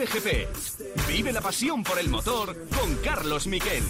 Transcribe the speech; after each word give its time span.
Cope 0.00 0.18
GP. 0.18 0.48
Vive 1.08 1.30
la 1.30 1.42
pasión 1.42 1.82
por 1.82 1.98
el 1.98 2.08
motor 2.08 2.56
con 2.70 2.94
Carlos 3.04 3.46
Miquel. 3.46 3.84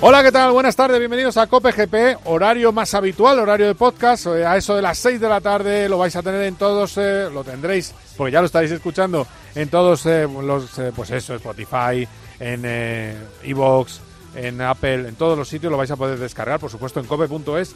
Hola, 0.00 0.22
¿qué 0.22 0.30
tal? 0.30 0.52
Buenas 0.52 0.76
tardes, 0.76 0.98
bienvenidos 1.00 1.36
a 1.38 1.48
Cope 1.48 1.72
GP, 1.72 2.18
horario 2.26 2.70
más 2.70 2.94
habitual, 2.94 3.40
horario 3.40 3.66
de 3.66 3.74
podcast. 3.74 4.26
eh, 4.26 4.46
A 4.46 4.56
eso 4.56 4.76
de 4.76 4.82
las 4.82 4.98
6 4.98 5.20
de 5.20 5.28
la 5.28 5.40
tarde 5.40 5.88
lo 5.88 5.98
vais 5.98 6.14
a 6.14 6.22
tener 6.22 6.42
en 6.42 6.54
todos, 6.54 6.96
eh, 6.98 7.28
lo 7.32 7.42
tendréis, 7.42 7.94
porque 8.16 8.32
ya 8.32 8.40
lo 8.40 8.46
estáis 8.46 8.70
escuchando 8.70 9.26
en 9.54 9.68
todos 9.68 10.06
eh, 10.06 10.28
los, 10.28 10.70
pues 10.94 11.10
eso, 11.10 11.34
Spotify, 11.34 12.06
en 12.38 12.64
Evox, 13.42 14.00
en 14.36 14.60
Apple, 14.60 15.08
en 15.08 15.14
todos 15.14 15.36
los 15.36 15.48
sitios 15.48 15.70
lo 15.70 15.78
vais 15.78 15.90
a 15.90 15.96
poder 15.96 16.18
descargar, 16.18 16.60
por 16.60 16.70
supuesto, 16.70 17.00
en 17.00 17.06
cope.es. 17.06 17.74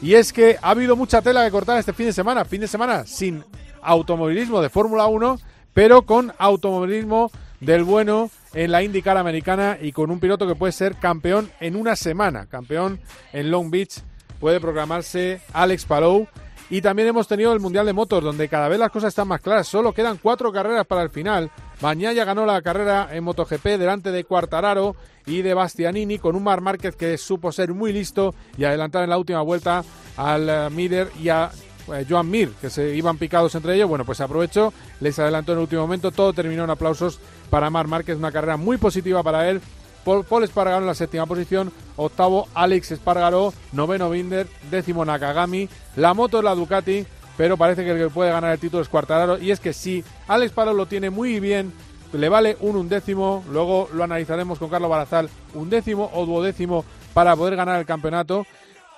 Y 0.00 0.14
es 0.14 0.32
que 0.32 0.56
ha 0.62 0.70
habido 0.70 0.96
mucha 0.96 1.22
tela 1.22 1.44
que 1.44 1.50
cortar 1.50 1.78
este 1.78 1.92
fin 1.92 2.06
de 2.06 2.12
semana, 2.12 2.44
fin 2.44 2.60
de 2.60 2.68
semana 2.68 3.04
sin 3.06 3.44
automovilismo 3.82 4.60
de 4.60 4.68
Fórmula 4.68 5.06
1, 5.06 5.38
pero 5.74 6.02
con 6.02 6.32
automovilismo 6.38 7.30
del 7.60 7.82
bueno 7.82 8.30
en 8.54 8.70
la 8.70 8.82
IndyCar 8.82 9.16
americana 9.16 9.78
y 9.80 9.92
con 9.92 10.10
un 10.10 10.20
piloto 10.20 10.46
que 10.46 10.54
puede 10.54 10.72
ser 10.72 10.96
campeón 10.96 11.50
en 11.60 11.76
una 11.76 11.96
semana, 11.96 12.46
campeón 12.46 13.00
en 13.32 13.50
Long 13.50 13.70
Beach, 13.70 14.00
puede 14.38 14.60
programarse 14.60 15.40
Alex 15.52 15.84
Palou. 15.84 16.28
Y 16.70 16.82
también 16.82 17.08
hemos 17.08 17.26
tenido 17.26 17.52
el 17.52 17.60
Mundial 17.60 17.86
de 17.86 17.94
Motos, 17.94 18.22
donde 18.22 18.48
cada 18.48 18.68
vez 18.68 18.78
las 18.78 18.90
cosas 18.90 19.08
están 19.08 19.28
más 19.28 19.40
claras. 19.40 19.66
Solo 19.66 19.92
quedan 19.92 20.18
cuatro 20.18 20.52
carreras 20.52 20.86
para 20.86 21.02
el 21.02 21.10
final. 21.10 21.50
Bañaya 21.80 22.24
ganó 22.24 22.44
la 22.44 22.60
carrera 22.60 23.08
en 23.10 23.24
MotoGP 23.24 23.64
delante 23.78 24.10
de 24.10 24.24
Quartararo 24.24 24.94
y 25.24 25.40
de 25.42 25.54
Bastianini, 25.54 26.18
con 26.18 26.36
un 26.36 26.44
Mar 26.44 26.60
Márquez 26.60 26.94
que 26.94 27.16
supo 27.16 27.52
ser 27.52 27.72
muy 27.72 27.92
listo 27.92 28.34
y 28.58 28.64
adelantar 28.64 29.04
en 29.04 29.10
la 29.10 29.18
última 29.18 29.40
vuelta 29.40 29.82
al 30.16 30.48
eh, 30.48 30.70
Miller 30.70 31.10
y 31.18 31.30
a 31.30 31.50
eh, 31.94 32.04
Joan 32.08 32.30
Mir, 32.30 32.50
que 32.60 32.68
se 32.68 32.94
iban 32.94 33.16
picados 33.16 33.54
entre 33.54 33.74
ellos. 33.74 33.88
Bueno, 33.88 34.04
pues 34.04 34.20
aprovechó, 34.20 34.72
les 35.00 35.18
adelantó 35.18 35.52
en 35.52 35.58
el 35.58 35.62
último 35.62 35.82
momento. 35.82 36.10
Todo 36.10 36.34
terminó 36.34 36.64
en 36.64 36.70
aplausos 36.70 37.18
para 37.48 37.70
Mar 37.70 37.86
Márquez, 37.86 38.16
una 38.16 38.32
carrera 38.32 38.58
muy 38.58 38.76
positiva 38.76 39.22
para 39.22 39.48
él. 39.48 39.62
Paul, 40.08 40.24
Paul 40.24 40.68
en 40.68 40.86
la 40.86 40.94
séptima 40.94 41.26
posición, 41.26 41.70
octavo 41.96 42.48
Alex 42.54 42.92
Espargaró, 42.92 43.52
noveno 43.72 44.08
Binder, 44.08 44.46
décimo 44.70 45.04
Nakagami. 45.04 45.68
La 45.96 46.14
moto 46.14 46.38
es 46.38 46.44
la 46.44 46.54
Ducati, 46.54 47.04
pero 47.36 47.58
parece 47.58 47.84
que 47.84 47.90
el 47.90 47.98
que 47.98 48.08
puede 48.08 48.30
ganar 48.30 48.52
el 48.52 48.58
título 48.58 48.82
es 48.82 48.88
Quartararo. 48.88 49.36
Y 49.36 49.50
es 49.50 49.60
que 49.60 49.74
si 49.74 50.02
Alex 50.26 50.52
Palou 50.52 50.74
lo 50.74 50.86
tiene 50.86 51.10
muy 51.10 51.40
bien, 51.40 51.74
le 52.14 52.30
vale 52.30 52.56
un 52.60 52.76
undécimo, 52.76 53.44
luego 53.50 53.90
lo 53.92 54.02
analizaremos 54.02 54.58
con 54.58 54.70
Carlos 54.70 54.88
Barazal, 54.88 55.28
undécimo 55.52 56.10
o 56.14 56.24
duodécimo 56.24 56.86
para 57.12 57.36
poder 57.36 57.56
ganar 57.56 57.78
el 57.78 57.84
campeonato. 57.84 58.46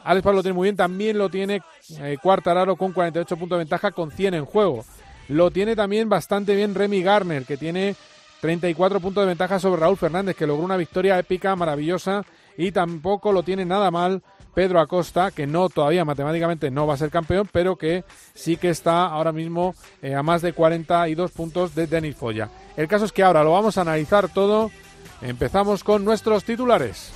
Alex 0.05 0.23
Palou 0.23 0.37
lo 0.37 0.43
tiene 0.45 0.55
muy 0.55 0.67
bien, 0.67 0.77
también 0.77 1.19
lo 1.19 1.29
tiene 1.29 1.61
eh, 1.99 2.19
Quartararo 2.23 2.77
con 2.77 2.93
48 2.93 3.37
puntos 3.37 3.59
de 3.59 3.65
ventaja 3.65 3.91
con 3.91 4.13
100 4.13 4.35
en 4.35 4.45
juego. 4.45 4.85
Lo 5.27 5.51
tiene 5.51 5.75
también 5.75 6.09
bastante 6.09 6.55
bien 6.55 6.77
Remy 6.77 7.03
Garner, 7.03 7.45
que 7.45 7.57
tiene 7.57 7.97
34 8.41 9.01
puntos 9.01 9.23
de 9.23 9.29
ventaja 9.29 9.59
sobre 9.59 9.81
Raúl 9.81 9.97
Fernández, 9.97 10.37
que 10.37 10.47
logró 10.47 10.65
una 10.65 10.77
victoria 10.77 11.19
épica, 11.19 11.55
maravillosa, 11.57 12.25
y 12.57 12.73
tampoco 12.73 13.33
lo 13.33 13.43
tiene 13.43 13.65
nada 13.65 13.91
mal 13.91 14.23
Pedro 14.55 14.81
Acosta, 14.81 15.31
que 15.31 15.47
no 15.47 15.69
todavía 15.69 16.05
matemáticamente 16.05 16.71
no 16.71 16.87
va 16.87 16.95
a 16.95 16.99
ser 16.99 17.11
campeón, 17.11 17.49
pero 17.51 17.77
que 17.77 18.05
sí 18.35 18.57
que 18.57 18.71
está 18.71 19.07
ahora 19.07 19.33
mismo 19.33 19.75
eh, 20.03 20.15
a 20.15 20.23
más 20.23 20.43
de 20.43 20.53
42 20.53 21.31
puntos 21.31 21.75
de 21.75 21.87
Denis 21.87 22.17
Foya. 22.17 22.51
El 22.77 22.89
caso 22.89 23.05
es 23.05 23.13
que 23.13 23.23
ahora 23.23 23.45
lo 23.45 23.53
vamos 23.53 23.79
a 23.79 23.83
analizar 23.83 24.29
todo. 24.29 24.71
Empezamos 25.23 25.85
con 25.85 26.05
nuestros 26.05 26.45
titulares. 26.45 27.13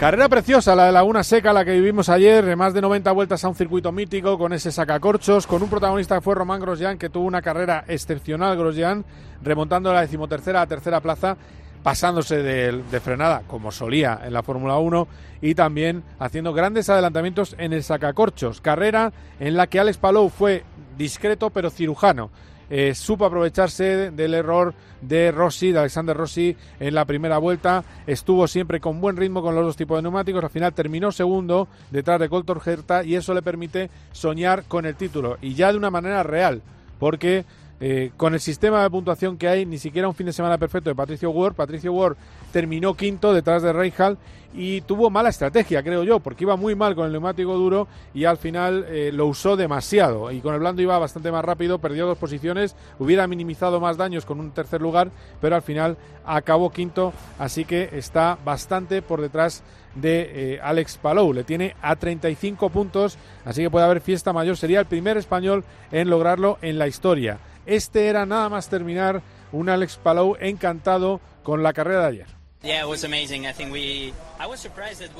Carrera 0.00 0.30
preciosa, 0.30 0.74
la 0.74 0.86
de 0.86 0.92
Laguna 0.92 1.22
Seca, 1.22 1.52
la 1.52 1.62
que 1.62 1.72
vivimos 1.72 2.08
ayer, 2.08 2.42
de 2.42 2.56
más 2.56 2.72
de 2.72 2.80
90 2.80 3.12
vueltas 3.12 3.44
a 3.44 3.50
un 3.50 3.54
circuito 3.54 3.92
mítico, 3.92 4.38
con 4.38 4.54
ese 4.54 4.72
sacacorchos, 4.72 5.46
con 5.46 5.62
un 5.62 5.68
protagonista 5.68 6.14
que 6.14 6.20
fue 6.22 6.34
Román 6.34 6.58
Grosjean, 6.58 6.96
que 6.96 7.10
tuvo 7.10 7.26
una 7.26 7.42
carrera 7.42 7.84
excepcional, 7.86 8.56
Grosjean, 8.56 9.04
remontando 9.42 9.92
la 9.92 10.00
decimotercera 10.00 10.62
a 10.62 10.66
tercera 10.66 11.02
plaza, 11.02 11.36
pasándose 11.82 12.42
de, 12.42 12.82
de 12.90 13.00
frenada, 13.00 13.42
como 13.46 13.70
solía 13.70 14.18
en 14.24 14.32
la 14.32 14.42
Fórmula 14.42 14.78
1, 14.78 15.06
y 15.42 15.54
también 15.54 16.02
haciendo 16.18 16.54
grandes 16.54 16.88
adelantamientos 16.88 17.54
en 17.58 17.74
el 17.74 17.82
sacacorchos. 17.82 18.62
Carrera 18.62 19.12
en 19.38 19.54
la 19.54 19.66
que 19.66 19.80
Alex 19.80 19.98
Palou 19.98 20.30
fue 20.30 20.64
discreto 20.96 21.50
pero 21.50 21.68
cirujano. 21.68 22.30
Eh, 22.70 22.94
supo 22.94 23.24
aprovecharse 23.24 24.12
del 24.12 24.34
error 24.34 24.72
de 25.00 25.32
Rossi, 25.32 25.72
de 25.72 25.80
Alexander 25.80 26.16
Rossi 26.16 26.56
en 26.78 26.94
la 26.94 27.04
primera 27.04 27.38
vuelta. 27.38 27.84
Estuvo 28.06 28.46
siempre 28.46 28.80
con 28.80 29.00
buen 29.00 29.16
ritmo 29.16 29.42
con 29.42 29.54
los 29.54 29.64
dos 29.64 29.76
tipos 29.76 29.98
de 29.98 30.02
neumáticos. 30.02 30.44
Al 30.44 30.50
final 30.50 30.72
terminó 30.72 31.10
segundo 31.10 31.68
detrás 31.90 32.20
de 32.20 32.28
Colton 32.28 32.60
Herta 32.64 33.04
y 33.04 33.16
eso 33.16 33.34
le 33.34 33.42
permite 33.42 33.90
soñar 34.12 34.64
con 34.64 34.86
el 34.86 34.94
título 34.94 35.36
y 35.42 35.54
ya 35.54 35.72
de 35.72 35.78
una 35.78 35.90
manera 35.90 36.22
real, 36.22 36.62
porque 36.98 37.44
eh, 37.80 38.12
con 38.16 38.34
el 38.34 38.40
sistema 38.40 38.82
de 38.82 38.90
puntuación 38.90 39.38
que 39.38 39.48
hay, 39.48 39.64
ni 39.64 39.78
siquiera 39.78 40.06
un 40.06 40.14
fin 40.14 40.26
de 40.26 40.34
semana 40.34 40.58
perfecto 40.58 40.90
de 40.90 40.94
Patricio 40.94 41.30
Ward. 41.30 41.54
Patricio 41.54 41.92
Ward 41.92 42.16
terminó 42.52 42.94
quinto 42.94 43.32
detrás 43.32 43.62
de 43.62 43.72
Reijal 43.72 44.18
y 44.52 44.80
tuvo 44.82 45.10
mala 45.10 45.28
estrategia, 45.28 45.82
creo 45.82 46.02
yo, 46.02 46.20
porque 46.20 46.44
iba 46.44 46.56
muy 46.56 46.74
mal 46.74 46.94
con 46.94 47.06
el 47.06 47.12
neumático 47.12 47.54
duro 47.54 47.86
y 48.12 48.24
al 48.24 48.36
final 48.36 48.84
eh, 48.88 49.10
lo 49.12 49.26
usó 49.26 49.56
demasiado. 49.56 50.30
Y 50.30 50.40
con 50.40 50.54
el 50.54 50.60
blando 50.60 50.82
iba 50.82 50.98
bastante 50.98 51.30
más 51.30 51.44
rápido, 51.44 51.78
perdió 51.78 52.06
dos 52.06 52.18
posiciones, 52.18 52.74
hubiera 52.98 53.26
minimizado 53.26 53.80
más 53.80 53.96
daños 53.96 54.26
con 54.26 54.40
un 54.40 54.50
tercer 54.50 54.82
lugar, 54.82 55.10
pero 55.40 55.56
al 55.56 55.62
final 55.62 55.96
acabó 56.26 56.70
quinto, 56.70 57.12
así 57.38 57.64
que 57.64 57.90
está 57.92 58.38
bastante 58.44 59.02
por 59.02 59.20
detrás 59.20 59.62
de 59.94 60.54
eh, 60.54 60.60
Alex 60.62 60.98
Palou. 60.98 61.32
Le 61.32 61.44
tiene 61.44 61.76
a 61.80 61.96
35 61.96 62.70
puntos, 62.70 63.18
así 63.44 63.62
que 63.62 63.70
puede 63.70 63.86
haber 63.86 64.00
fiesta 64.00 64.32
mayor. 64.32 64.56
Sería 64.56 64.80
el 64.80 64.86
primer 64.86 65.16
español 65.16 65.64
en 65.92 66.10
lograrlo 66.10 66.58
en 66.62 66.78
la 66.78 66.88
historia. 66.88 67.38
Este 67.70 68.08
era 68.08 68.26
nada 68.26 68.48
más 68.48 68.68
terminar 68.68 69.22
un 69.52 69.68
Alex 69.68 69.96
Palou 69.96 70.36
encantado 70.40 71.20
con 71.44 71.62
la 71.62 71.72
carrera 71.72 72.00
de 72.00 72.06
ayer. 72.08 72.26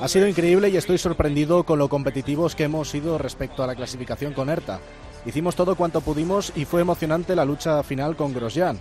Ha 0.01 0.07
sido 0.09 0.27
increíble 0.27 0.67
y 0.67 0.75
estoy 0.75 0.97
sorprendido 0.97 1.63
con 1.63 1.79
lo 1.79 1.87
competitivos 1.87 2.53
que 2.53 2.65
hemos 2.65 2.89
sido 2.89 3.17
respecto 3.17 3.63
a 3.63 3.67
la 3.67 3.75
clasificación 3.75 4.33
con 4.33 4.49
ERTA. 4.49 4.81
Hicimos 5.25 5.55
todo 5.55 5.77
cuanto 5.77 6.01
pudimos 6.01 6.51
y 6.53 6.65
fue 6.65 6.81
emocionante 6.81 7.37
la 7.37 7.45
lucha 7.45 7.81
final 7.83 8.17
con 8.17 8.33
Grosjean. 8.33 8.77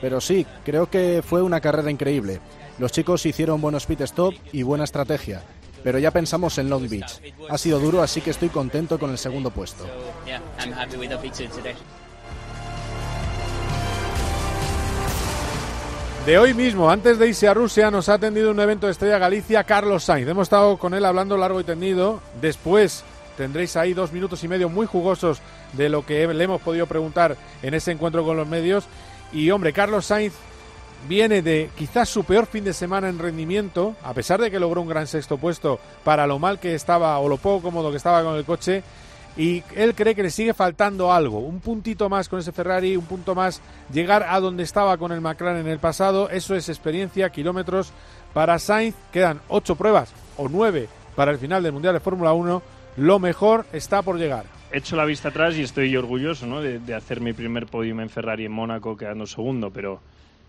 Pero 0.00 0.20
sí, 0.20 0.46
creo 0.64 0.88
que 0.88 1.20
fue 1.26 1.42
una 1.42 1.60
carrera 1.60 1.90
increíble. 1.90 2.38
Los 2.78 2.92
chicos 2.92 3.26
hicieron 3.26 3.60
buenos 3.60 3.84
pit 3.86 4.02
stop 4.02 4.32
y 4.52 4.62
buena 4.62 4.84
estrategia. 4.84 5.42
Pero 5.82 5.98
ya 5.98 6.12
pensamos 6.12 6.56
en 6.58 6.70
Long 6.70 6.88
Beach. 6.88 7.20
Ha 7.50 7.58
sido 7.58 7.80
duro, 7.80 8.00
así 8.00 8.20
que 8.20 8.30
estoy 8.30 8.48
contento 8.48 8.96
con 8.96 9.10
el 9.10 9.18
segundo 9.18 9.50
puesto. 9.50 9.84
De 16.28 16.36
hoy 16.36 16.52
mismo, 16.52 16.90
antes 16.90 17.18
de 17.18 17.26
irse 17.26 17.48
a 17.48 17.54
Rusia, 17.54 17.90
nos 17.90 18.10
ha 18.10 18.12
atendido 18.12 18.50
un 18.50 18.60
evento 18.60 18.84
de 18.84 18.92
Estrella 18.92 19.16
Galicia, 19.16 19.64
Carlos 19.64 20.04
Sainz. 20.04 20.28
Hemos 20.28 20.42
estado 20.42 20.76
con 20.76 20.92
él 20.92 21.06
hablando 21.06 21.38
largo 21.38 21.58
y 21.58 21.64
tendido. 21.64 22.20
Después 22.42 23.02
tendréis 23.38 23.76
ahí 23.76 23.94
dos 23.94 24.12
minutos 24.12 24.44
y 24.44 24.48
medio 24.48 24.68
muy 24.68 24.84
jugosos 24.84 25.40
de 25.72 25.88
lo 25.88 26.04
que 26.04 26.26
le 26.26 26.44
hemos 26.44 26.60
podido 26.60 26.86
preguntar 26.86 27.34
en 27.62 27.72
ese 27.72 27.92
encuentro 27.92 28.26
con 28.26 28.36
los 28.36 28.46
medios. 28.46 28.84
Y 29.32 29.50
hombre, 29.50 29.72
Carlos 29.72 30.04
Sainz 30.04 30.34
viene 31.08 31.40
de 31.40 31.70
quizás 31.78 32.10
su 32.10 32.24
peor 32.24 32.44
fin 32.44 32.62
de 32.62 32.74
semana 32.74 33.08
en 33.08 33.18
rendimiento, 33.18 33.96
a 34.04 34.12
pesar 34.12 34.38
de 34.38 34.50
que 34.50 34.60
logró 34.60 34.82
un 34.82 34.88
gran 34.88 35.06
sexto 35.06 35.38
puesto 35.38 35.80
para 36.04 36.26
lo 36.26 36.38
mal 36.38 36.60
que 36.60 36.74
estaba 36.74 37.18
o 37.20 37.28
lo 37.30 37.38
poco 37.38 37.62
cómodo 37.62 37.90
que 37.90 37.96
estaba 37.96 38.22
con 38.22 38.36
el 38.36 38.44
coche. 38.44 38.82
Y 39.36 39.62
él 39.76 39.94
cree 39.94 40.14
que 40.14 40.22
le 40.22 40.30
sigue 40.30 40.52
faltando 40.52 41.12
algo, 41.12 41.38
un 41.38 41.60
puntito 41.60 42.08
más 42.08 42.28
con 42.28 42.40
ese 42.40 42.50
Ferrari, 42.50 42.96
un 42.96 43.04
punto 43.04 43.34
más, 43.34 43.60
llegar 43.92 44.26
a 44.28 44.40
donde 44.40 44.64
estaba 44.64 44.96
con 44.96 45.12
el 45.12 45.20
McLaren 45.20 45.60
en 45.60 45.72
el 45.72 45.78
pasado. 45.78 46.28
Eso 46.28 46.56
es 46.56 46.68
experiencia, 46.68 47.30
kilómetros. 47.30 47.92
Para 48.34 48.58
Sainz 48.58 48.96
quedan 49.12 49.40
ocho 49.48 49.76
pruebas 49.76 50.12
o 50.36 50.48
nueve 50.48 50.88
para 51.14 51.30
el 51.30 51.38
final 51.38 51.62
del 51.62 51.72
Mundial 51.72 51.94
de 51.94 52.00
Fórmula 52.00 52.32
1. 52.32 52.62
Lo 52.96 53.18
mejor 53.18 53.66
está 53.72 54.02
por 54.02 54.18
llegar. 54.18 54.44
He 54.72 54.78
hecho 54.78 54.96
la 54.96 55.04
vista 55.04 55.28
atrás 55.28 55.56
y 55.56 55.62
estoy 55.62 55.96
orgulloso 55.96 56.46
¿no? 56.46 56.60
de, 56.60 56.94
hacer 56.94 57.20
mi 57.20 57.32
primer 57.32 57.66
podium 57.66 58.00
en 58.00 58.10
Ferrari 58.10 58.44
en 58.44 58.52
Mónaco 58.52 58.96
quedando 58.96 59.26
segundo, 59.26 59.70
pero 59.70 60.00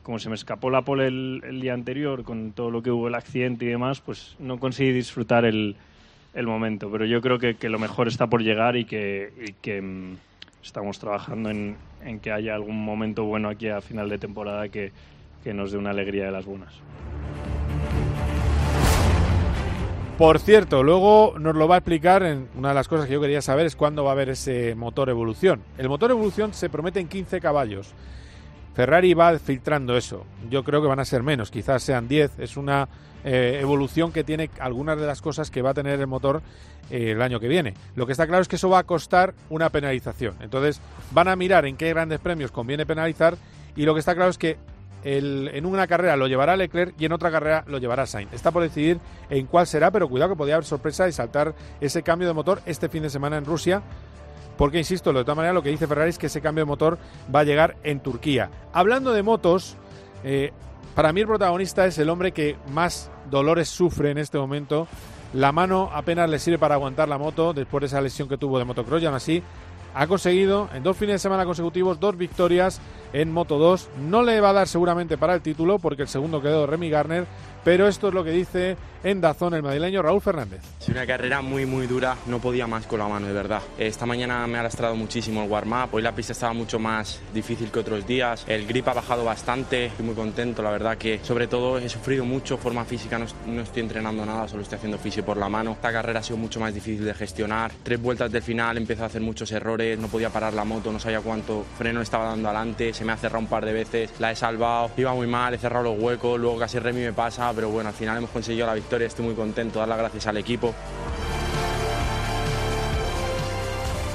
como 0.03 0.19
se 0.19 0.29
me 0.29 0.35
escapó 0.35 0.69
la 0.69 0.81
pole 0.81 1.07
el, 1.07 1.41
el, 1.45 1.61
día 1.61 1.73
anterior 1.73 2.23
con 2.23 2.51
todo 2.51 2.71
lo 2.71 2.81
que 2.81 2.91
hubo, 2.91 3.07
el 3.07 3.15
accidente 3.15 3.65
y 3.65 3.69
demás, 3.69 4.01
pues 4.01 4.35
no 4.39 4.59
conseguí 4.59 4.91
disfrutar 4.91 5.45
el, 5.45 5.75
el 6.33 6.47
momento. 6.47 6.89
Pero 6.91 7.05
yo 7.05 7.21
creo 7.21 7.39
que, 7.39 7.55
que, 7.55 7.69
lo 7.69 7.79
mejor 7.79 8.07
está 8.07 8.27
por 8.27 8.41
llegar 8.41 8.75
y 8.75 8.85
que, 8.85 9.53
que 9.61 9.81
mmm, 9.81 10.15
estamos 10.63 10.99
trabajando 10.99 11.49
en, 11.49 11.75
en, 12.03 12.19
que 12.19 12.31
haya 12.31 12.55
algún 12.55 12.83
momento 12.83 13.23
bueno 13.25 13.49
aquí 13.49 13.69
a 13.69 13.81
final 13.81 14.09
de 14.09 14.17
temporada 14.17 14.69
que, 14.69 14.91
que 15.43 15.53
nos 15.53 15.71
dé 15.71 15.77
una 15.77 15.91
alegría 15.91 16.25
de 16.25 16.31
las 16.31 16.45
buenas. 16.45 16.73
Por 20.19 20.37
cierto, 20.39 20.83
luego 20.83 21.35
nos 21.39 21.55
lo 21.55 21.69
va 21.69 21.75
a 21.75 21.77
explicar. 21.77 22.23
En 22.23 22.49
una 22.57 22.69
de 22.69 22.75
las 22.75 22.89
cosas 22.89 23.07
que 23.07 23.13
yo 23.13 23.21
quería 23.21 23.41
saber 23.41 23.65
es 23.65 23.77
cuándo 23.77 24.03
va 24.03 24.09
a 24.09 24.13
haber 24.13 24.27
ese 24.27 24.75
motor 24.75 25.07
evolución. 25.07 25.61
El 25.77 25.87
motor 25.87 26.11
evolución 26.11 26.53
se 26.53 26.69
promete 26.69 26.99
en 26.99 27.07
15 27.07 27.39
caballos. 27.39 27.93
Ferrari 28.79 29.13
va 29.13 29.37
filtrando 29.37 29.97
eso. 29.97 30.25
Yo 30.49 30.63
creo 30.63 30.81
que 30.81 30.87
van 30.87 31.01
a 31.01 31.03
ser 31.03 31.21
menos, 31.21 31.51
quizás 31.51 31.83
sean 31.83 32.07
10. 32.07 32.39
Es 32.39 32.55
una 32.55 32.87
eh, 33.25 33.57
evolución 33.61 34.13
que 34.13 34.23
tiene 34.23 34.49
algunas 34.57 34.97
de 34.97 35.05
las 35.05 35.21
cosas 35.21 35.51
que 35.51 35.61
va 35.61 35.71
a 35.71 35.73
tener 35.73 35.99
el 35.99 36.07
motor 36.07 36.41
eh, 36.89 37.11
el 37.11 37.21
año 37.21 37.41
que 37.41 37.49
viene. 37.49 37.73
Lo 37.97 38.05
que 38.05 38.13
está 38.13 38.25
claro 38.25 38.41
es 38.41 38.47
que 38.47 38.55
eso 38.55 38.69
va 38.69 38.79
a 38.79 38.85
costar 38.85 39.33
una 39.49 39.69
penalización. 39.69 40.35
Entonces 40.39 40.79
van 41.11 41.27
a 41.27 41.35
mirar 41.35 41.65
en 41.65 41.75
qué 41.75 41.89
grandes 41.89 42.21
premios 42.21 42.51
conviene 42.51 42.85
penalizar 42.85 43.35
y 43.75 43.83
lo 43.83 43.93
que 43.93 43.99
está 43.99 44.15
claro 44.15 44.29
es 44.29 44.37
que 44.37 44.55
en 45.03 45.65
una 45.65 45.85
carrera 45.85 46.15
lo 46.15 46.27
llevará 46.27 46.55
Leclerc 46.55 46.93
y 46.97 47.03
en 47.03 47.11
otra 47.11 47.31
carrera 47.31 47.65
lo 47.67 47.79
llevará 47.79 48.05
Sainz. 48.05 48.31
Está 48.31 48.51
por 48.51 48.63
decidir 48.63 48.99
en 49.29 49.45
cuál 49.47 49.67
será, 49.67 49.91
pero 49.91 50.07
cuidado 50.07 50.31
que 50.31 50.37
podría 50.37 50.55
haber 50.55 50.65
sorpresa 50.65 51.05
y 51.09 51.11
saltar 51.11 51.53
ese 51.81 52.01
cambio 52.01 52.29
de 52.29 52.33
motor 52.33 52.61
este 52.65 52.87
fin 52.87 53.03
de 53.03 53.09
semana 53.09 53.37
en 53.37 53.43
Rusia. 53.43 53.81
Porque, 54.59 54.77
insisto, 54.77 55.13
de 55.13 55.23
todas 55.23 55.37
maneras, 55.37 55.55
lo 55.55 55.63
que 55.63 55.69
dice 55.69 55.87
Ferrari 55.87 56.09
es 56.09 56.17
que 56.17 56.25
ese 56.25 56.41
cambio 56.41 56.65
de 56.65 56.67
motor 56.67 56.97
va 57.33 57.39
a 57.39 57.43
llegar 57.45 57.77
en 57.83 58.01
Turquía. 58.01 58.49
Hablando 58.73 59.13
de 59.13 59.23
motos, 59.23 59.77
eh, 60.25 60.51
para 60.95 61.13
mí 61.13 61.21
el 61.21 61.27
protagonista 61.27 61.85
es 61.85 61.97
el 61.97 62.09
hombre 62.09 62.33
que 62.33 62.57
más 62.73 63.09
dolores 63.31 63.69
sufre 63.69 64.11
en 64.11 64.17
este 64.17 64.37
momento. 64.37 64.85
La 65.33 65.53
mano 65.53 65.89
apenas 65.93 66.29
le 66.29 66.39
sirve 66.39 66.57
para 66.57 66.75
aguantar 66.75 67.07
la 67.07 67.17
moto 67.17 67.53
después 67.53 67.79
de 67.79 67.87
esa 67.87 68.01
lesión 68.01 68.27
que 68.27 68.37
tuvo 68.37 68.59
de 68.59 68.65
motocross 68.65 69.01
y 69.01 69.05
aún 69.05 69.15
así 69.15 69.41
ha 69.95 70.07
conseguido 70.07 70.69
en 70.73 70.83
dos 70.83 70.97
fines 70.97 71.15
de 71.15 71.19
semana 71.19 71.45
consecutivos 71.45 71.97
dos 71.97 72.17
victorias 72.17 72.81
en 73.13 73.31
Moto 73.31 73.57
2. 73.59 73.89
No 74.09 74.23
le 74.23 74.41
va 74.41 74.49
a 74.49 74.53
dar 74.53 74.67
seguramente 74.67 75.17
para 75.17 75.35
el 75.35 75.41
título 75.41 75.79
porque 75.79 76.01
el 76.01 76.07
segundo 76.09 76.41
quedó 76.41 76.67
Remy 76.67 76.89
Garner, 76.89 77.25
pero 77.63 77.87
esto 77.87 78.07
es 78.09 78.13
lo 78.13 78.23
que 78.23 78.31
dice 78.31 78.77
en 79.03 79.21
Dazón 79.21 79.53
el 79.53 79.63
madrileño 79.63 80.01
Raúl 80.01 80.21
Fernández. 80.21 80.61
Es 80.81 80.89
una 80.89 81.05
carrera 81.05 81.41
muy 81.41 81.65
muy 81.65 81.87
dura, 81.87 82.17
no 82.25 82.39
podía 82.39 82.67
más 82.67 82.85
con 82.85 82.99
la 82.99 83.07
mano, 83.07 83.27
de 83.27 83.33
verdad. 83.33 83.61
Esta 83.77 84.05
mañana 84.05 84.45
me 84.47 84.57
ha 84.57 84.63
lastrado 84.63 84.95
muchísimo 84.95 85.43
el 85.43 85.49
warm-up, 85.49 85.89
hoy 85.93 86.01
la 86.01 86.13
pista 86.13 86.33
estaba 86.33 86.53
mucho 86.53 86.79
más 86.79 87.19
difícil 87.33 87.71
que 87.71 87.79
otros 87.79 88.05
días, 88.05 88.43
el 88.47 88.67
grip 88.67 88.87
ha 88.87 88.93
bajado 88.93 89.23
bastante, 89.23 89.85
estoy 89.85 90.05
muy 90.05 90.15
contento, 90.15 90.61
la 90.61 90.71
verdad 90.71 90.97
que 90.97 91.19
sobre 91.23 91.47
todo 91.47 91.77
he 91.77 91.87
sufrido 91.87 92.25
mucho, 92.25 92.57
forma 92.57 92.83
física. 92.85 93.17
No, 93.17 93.25
no 93.47 93.61
estoy 93.61 93.83
entrenando 93.83 94.25
nada, 94.25 94.47
solo 94.47 94.63
estoy 94.63 94.77
haciendo 94.77 94.97
fisio 94.97 95.23
por 95.23 95.37
la 95.37 95.49
mano. 95.49 95.71
Esta 95.71 95.91
carrera 95.91 96.19
ha 96.19 96.23
sido 96.23 96.37
mucho 96.37 96.59
más 96.59 96.73
difícil 96.73 97.05
de 97.05 97.13
gestionar, 97.13 97.71
tres 97.83 98.01
vueltas 98.01 98.31
del 98.31 98.41
final 98.41 98.77
empezó 98.77 99.03
a 99.03 99.07
hacer 99.07 99.21
muchos 99.21 99.51
errores, 99.51 99.97
no 99.97 100.07
podía 100.07 100.29
parar 100.29 100.53
la 100.53 100.65
moto, 100.65 100.91
no 100.91 100.99
sabía 100.99 101.21
cuánto 101.21 101.65
freno 101.77 102.01
estaba 102.01 102.25
dando 102.25 102.49
adelante, 102.49 102.93
se 102.93 103.05
me 103.05 103.13
ha 103.13 103.17
cerrado 103.17 103.39
un 103.39 103.47
par 103.47 103.65
de 103.65 103.73
veces, 103.73 104.11
la 104.19 104.31
he 104.31 104.35
salvado, 104.35 104.91
iba 104.97 105.13
muy 105.13 105.27
mal, 105.27 105.53
he 105.53 105.57
cerrado 105.57 105.85
los 105.85 105.99
huecos, 105.99 106.39
luego 106.39 106.59
casi 106.59 106.79
Remy 106.79 107.01
me 107.01 107.13
pasa, 107.13 107.48
pero 107.53 107.69
bueno, 107.69 107.89
al 107.89 107.95
final 107.95 108.17
hemos 108.17 108.29
conseguido 108.29 108.67
la 108.67 108.73
victoria, 108.73 109.07
estoy 109.07 109.25
muy 109.25 109.35
contento, 109.35 109.79
dar 109.79 109.87
las 109.87 109.97
gracias 109.97 110.27
al 110.27 110.37
equipo. 110.37 110.73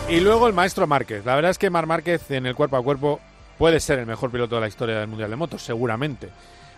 Y 0.08 0.20
luego 0.20 0.46
el 0.46 0.52
maestro 0.52 0.86
Márquez. 0.86 1.25
La 1.25 1.34
verdad 1.34 1.50
es 1.50 1.58
que 1.58 1.70
Mar 1.70 1.86
Márquez 1.86 2.31
en 2.31 2.46
el 2.46 2.54
cuerpo 2.54 2.76
a 2.76 2.82
cuerpo 2.82 3.20
puede 3.56 3.81
ser 3.81 3.98
el 3.98 4.06
mejor 4.06 4.31
piloto 4.31 4.56
de 4.56 4.60
la 4.60 4.69
historia 4.69 4.98
del 4.98 5.08
Mundial 5.08 5.31
de 5.31 5.36
Motos, 5.36 5.62
seguramente. 5.62 6.28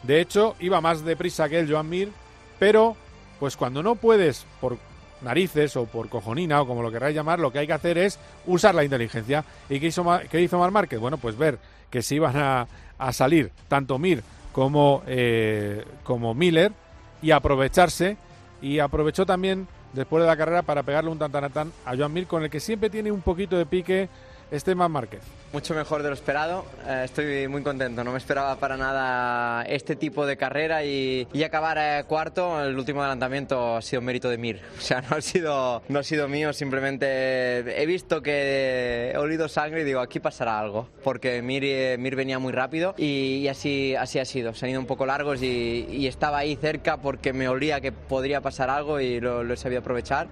De 0.05 0.21
hecho, 0.21 0.55
iba 0.61 0.81
más 0.81 1.05
deprisa 1.05 1.49
que 1.49 1.59
el 1.59 1.71
Joan 1.71 1.89
Mir, 1.89 2.13
pero 2.59 2.97
pues 3.41 3.57
cuando 3.57 3.83
no 3.83 3.97
puedes 3.97 4.47
por 4.61 4.79
narices 5.23 5.77
o 5.77 5.87
por 5.87 6.09
cojonina 6.09 6.61
o 6.61 6.67
como 6.67 6.83
lo 6.83 6.93
queráis 6.93 7.17
llamar, 7.17 7.41
lo 7.41 7.51
que 7.51 7.59
hay 7.59 7.67
que 7.67 7.73
hacer 7.73 7.99
es 7.99 8.19
usar 8.47 8.75
la 8.75 8.85
inteligencia. 8.85 9.45
¿Y 9.69 9.81
qué 9.81 9.87
hizo, 9.87 10.05
qué 10.31 10.41
hizo 10.41 10.59
Mar 10.59 10.71
Márquez? 10.71 11.01
Bueno, 11.01 11.19
pues 11.19 11.37
ver 11.37 11.59
que 11.91 12.03
se 12.03 12.15
iban 12.15 12.37
a, 12.37 12.69
a 12.99 13.13
salir 13.13 13.51
tanto 13.69 13.99
Mir 13.99 14.23
como, 14.57 15.03
eh, 15.07 15.85
como 16.03 16.33
Miller 16.33 16.73
y 17.21 17.31
aprovecharse. 17.33 18.17
Y 18.63 18.79
aprovechó 18.79 19.27
también 19.27 19.69
después 19.93 20.23
de 20.23 20.27
la 20.27 20.35
carrera 20.35 20.63
para 20.63 20.83
pegarle 20.83 21.11
un 21.11 21.19
tantanatán 21.19 21.73
a 21.85 21.95
Joan 21.95 22.15
Mir, 22.15 22.27
con 22.27 22.43
el 22.43 22.49
que 22.49 22.59
siempre 22.59 22.89
tiene 22.89 23.13
un 23.13 23.21
poquito 23.21 23.59
de 23.59 23.67
pique 23.67 24.09
Esteban 24.51 24.91
Márquez. 24.91 25.23
Mucho 25.53 25.75
mejor 25.75 26.03
de 26.03 26.09
lo 26.09 26.15
esperado, 26.15 26.67
eh, 26.87 27.03
estoy 27.05 27.49
muy 27.49 27.63
contento, 27.63 28.05
no 28.05 28.13
me 28.13 28.19
esperaba 28.19 28.57
para 28.57 28.77
nada 28.77 29.63
este 29.63 29.97
tipo 29.97 30.27
de 30.27 30.37
carrera 30.37 30.85
y, 30.85 31.27
acabar 31.43 31.79
eh, 31.79 32.05
cuarto, 32.07 32.63
el 32.63 32.77
último 32.77 33.01
adelantamiento 33.01 33.77
ha 33.77 33.83
sido 33.83 34.03
mérito 34.03 34.29
de 34.29 34.39
Mir, 34.39 34.61
o 34.79 34.81
sea, 34.81 35.01
no 35.01 35.17
ha 35.17 35.21
sido, 35.21 35.83
no 35.89 36.01
ha 36.01 36.03
sido 36.03 36.29
mío, 36.29 36.53
simplemente 36.53 37.81
he 37.81 37.87
visto 37.87 38.23
que 38.23 39.13
he 39.15 39.19
olido 39.19 39.49
sangre 39.49 39.83
y 39.83 39.85
digo, 39.85 40.01
aquí 40.01 40.21
pasará 40.21 40.59
algo, 40.59 40.89
porque 41.03 41.41
Mir, 41.43 41.65
eh, 41.65 41.97
Mir 41.99 42.17
venía 42.17 42.39
muy 42.39 42.53
rápido 42.53 42.95
y, 42.99 43.49
así, 43.49 43.95
así 43.95 44.19
ha 44.19 44.25
sido, 44.25 44.53
se 44.53 44.67
han 44.67 44.73
ido 44.73 44.81
un 44.81 44.87
poco 44.87 45.07
largos 45.07 45.43
y, 45.43 46.07
estaba 46.07 46.39
ahí 46.39 46.57
cerca 46.57 46.99
porque 46.99 47.33
me 47.33 47.49
olía 47.49 47.81
que 47.81 47.91
podría 47.91 48.41
pasar 48.41 48.71
algo 48.71 49.01
y 49.01 49.21
lo, 49.21 49.43
lo 49.43 49.55
he 49.55 49.57
sabido 49.57 49.81
aprovechar. 49.81 50.29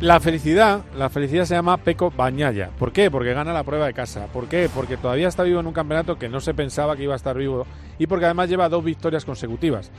La 0.00 0.20
felicidad, 0.20 0.84
la 0.94 1.08
felicidad 1.08 1.46
se 1.46 1.54
llama 1.54 1.78
Peco 1.78 2.10
Bañaya. 2.10 2.68
¿Por 2.78 2.92
qué? 2.92 3.10
Porque 3.10 3.32
gana 3.32 3.54
la 3.54 3.64
prueba 3.64 3.86
de 3.86 3.94
casa. 3.94 4.26
¿Por 4.26 4.46
qué? 4.46 4.68
Porque 4.72 4.98
todavía 4.98 5.26
está 5.26 5.42
vivo 5.42 5.60
en 5.60 5.66
un 5.66 5.72
campeonato 5.72 6.18
que 6.18 6.28
no 6.28 6.40
se 6.40 6.52
pensaba 6.52 6.96
que 6.96 7.04
iba 7.04 7.14
a 7.14 7.16
estar 7.16 7.34
vivo 7.34 7.66
y 7.98 8.06
porque 8.06 8.26
además 8.26 8.50
lleva 8.50 8.68
dos 8.68 8.84
victorias 8.84 9.24
consecutivas. 9.24 9.90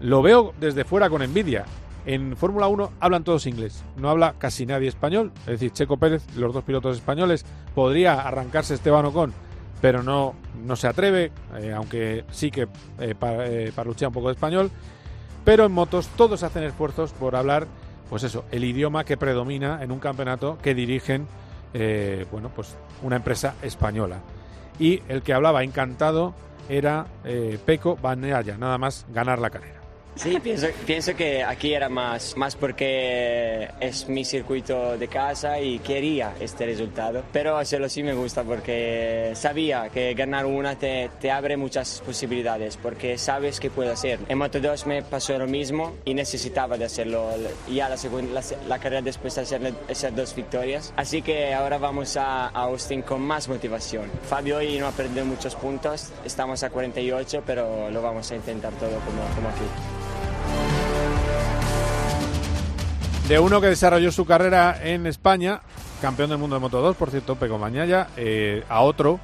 Lo 0.00 0.20
veo 0.20 0.52
desde 0.60 0.84
fuera 0.84 1.08
con 1.08 1.22
envidia. 1.22 1.64
En 2.04 2.36
Fórmula 2.36 2.68
1 2.68 2.92
hablan 3.00 3.24
todos 3.24 3.46
inglés, 3.46 3.82
no 3.96 4.10
habla 4.10 4.34
casi 4.38 4.66
nadie 4.66 4.88
español. 4.88 5.32
Es 5.40 5.46
decir, 5.46 5.72
Checo 5.72 5.96
Pérez, 5.96 6.22
los 6.36 6.52
dos 6.52 6.62
pilotos 6.62 6.96
españoles, 6.96 7.46
podría 7.74 8.20
arrancarse 8.20 8.74
Esteban 8.74 9.06
Ocon, 9.06 9.32
pero 9.80 10.02
no, 10.02 10.34
no 10.62 10.76
se 10.76 10.88
atreve, 10.88 11.32
eh, 11.58 11.72
aunque 11.72 12.26
sí 12.30 12.50
que 12.50 12.68
eh, 13.00 13.14
para, 13.18 13.46
eh, 13.48 13.72
un 13.76 14.12
poco 14.12 14.28
de 14.28 14.34
español. 14.34 14.70
Pero 15.42 15.64
en 15.64 15.72
motos 15.72 16.06
todos 16.16 16.42
hacen 16.42 16.64
esfuerzos 16.64 17.12
por 17.12 17.34
hablar 17.34 17.66
pues 18.08 18.22
eso, 18.22 18.44
el 18.50 18.64
idioma 18.64 19.04
que 19.04 19.16
predomina 19.16 19.82
en 19.82 19.90
un 19.90 19.98
campeonato 19.98 20.58
que 20.62 20.74
dirigen, 20.74 21.26
eh, 21.74 22.26
bueno, 22.30 22.50
pues 22.54 22.76
una 23.02 23.16
empresa 23.16 23.54
española. 23.62 24.20
Y 24.78 25.02
el 25.08 25.22
que 25.22 25.32
hablaba 25.32 25.64
encantado 25.64 26.34
era 26.68 27.06
eh, 27.24 27.58
Peco 27.64 27.96
Baneaya, 27.96 28.56
nada 28.58 28.78
más 28.78 29.06
ganar 29.12 29.38
la 29.38 29.50
carrera. 29.50 29.80
Sí, 30.16 30.38
pienso, 30.40 30.68
pienso 30.86 31.14
que 31.14 31.44
aquí 31.44 31.74
era 31.74 31.88
más, 31.88 32.36
más 32.36 32.56
porque 32.56 33.68
es 33.80 34.08
mi 34.08 34.24
circuito 34.24 34.96
de 34.96 35.08
casa 35.08 35.60
y 35.60 35.78
quería 35.78 36.34
este 36.40 36.66
resultado. 36.66 37.22
Pero 37.32 37.62
solo 37.64 37.88
sí 37.88 38.02
me 38.02 38.14
gusta 38.14 38.42
porque 38.42 39.32
sabía 39.34 39.90
que 39.90 40.14
ganar 40.14 40.46
una 40.46 40.76
te, 40.76 41.10
te 41.20 41.30
abre 41.30 41.56
muchas 41.56 42.02
posibilidades 42.04 42.76
porque 42.76 43.18
sabes 43.18 43.60
que 43.60 43.70
puedo 43.70 43.92
hacer. 43.92 44.18
En 44.28 44.38
Moto 44.38 44.60
2 44.60 44.86
me 44.86 45.02
pasó 45.02 45.38
lo 45.38 45.46
mismo 45.46 45.96
y 46.04 46.14
necesitaba 46.14 46.78
de 46.78 46.86
hacerlo 46.86 47.30
ya 47.68 47.88
la, 47.88 47.96
segunda, 47.96 48.40
la, 48.68 48.78
carrera 48.78 49.02
después 49.02 49.34
de 49.34 49.42
hacer 49.42 50.14
dos 50.14 50.34
victorias. 50.34 50.92
Así 50.96 51.22
que 51.22 51.54
ahora 51.54 51.78
vamos 51.78 52.16
a, 52.16 52.48
Austin 52.48 53.02
con 53.02 53.20
más 53.20 53.48
motivación. 53.48 54.10
Fabio 54.28 54.58
hoy 54.58 54.78
no 54.78 54.86
ha 54.86 54.92
perdido 54.92 55.24
muchos 55.24 55.54
puntos, 55.54 56.10
estamos 56.24 56.62
a 56.62 56.70
48, 56.70 57.42
pero 57.44 57.90
lo 57.90 58.02
vamos 58.02 58.30
a 58.30 58.36
intentar 58.36 58.72
todo 58.74 58.98
como, 59.00 59.22
como 59.34 59.48
aquí. 59.48 60.05
De 63.28 63.40
uno 63.40 63.60
que 63.60 63.66
desarrolló 63.66 64.12
su 64.12 64.24
carrera 64.24 64.78
en 64.84 65.04
España, 65.08 65.60
campeón 66.00 66.30
del 66.30 66.38
mundo 66.38 66.54
de 66.54 66.60
Moto 66.60 66.80
2, 66.80 66.94
por 66.94 67.10
cierto, 67.10 67.34
Pego 67.34 67.58
Mañaya, 67.58 68.06
eh, 68.16 68.62
a 68.68 68.82
otro 68.82 69.18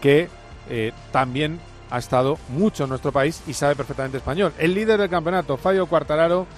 que 0.00 0.28
eh, 0.68 0.92
también 1.12 1.60
ha 1.88 1.98
estado 1.98 2.36
mucho 2.48 2.82
en 2.82 2.90
nuestro 2.90 3.12
país 3.12 3.40
y 3.46 3.52
sabe 3.52 3.76
perfectamente 3.76 4.16
español. 4.16 4.52
El 4.58 4.74
líder 4.74 4.98
del 4.98 5.08
campeonato, 5.08 5.56
Fabio 5.56 5.86
Cuartararo, 5.86 6.48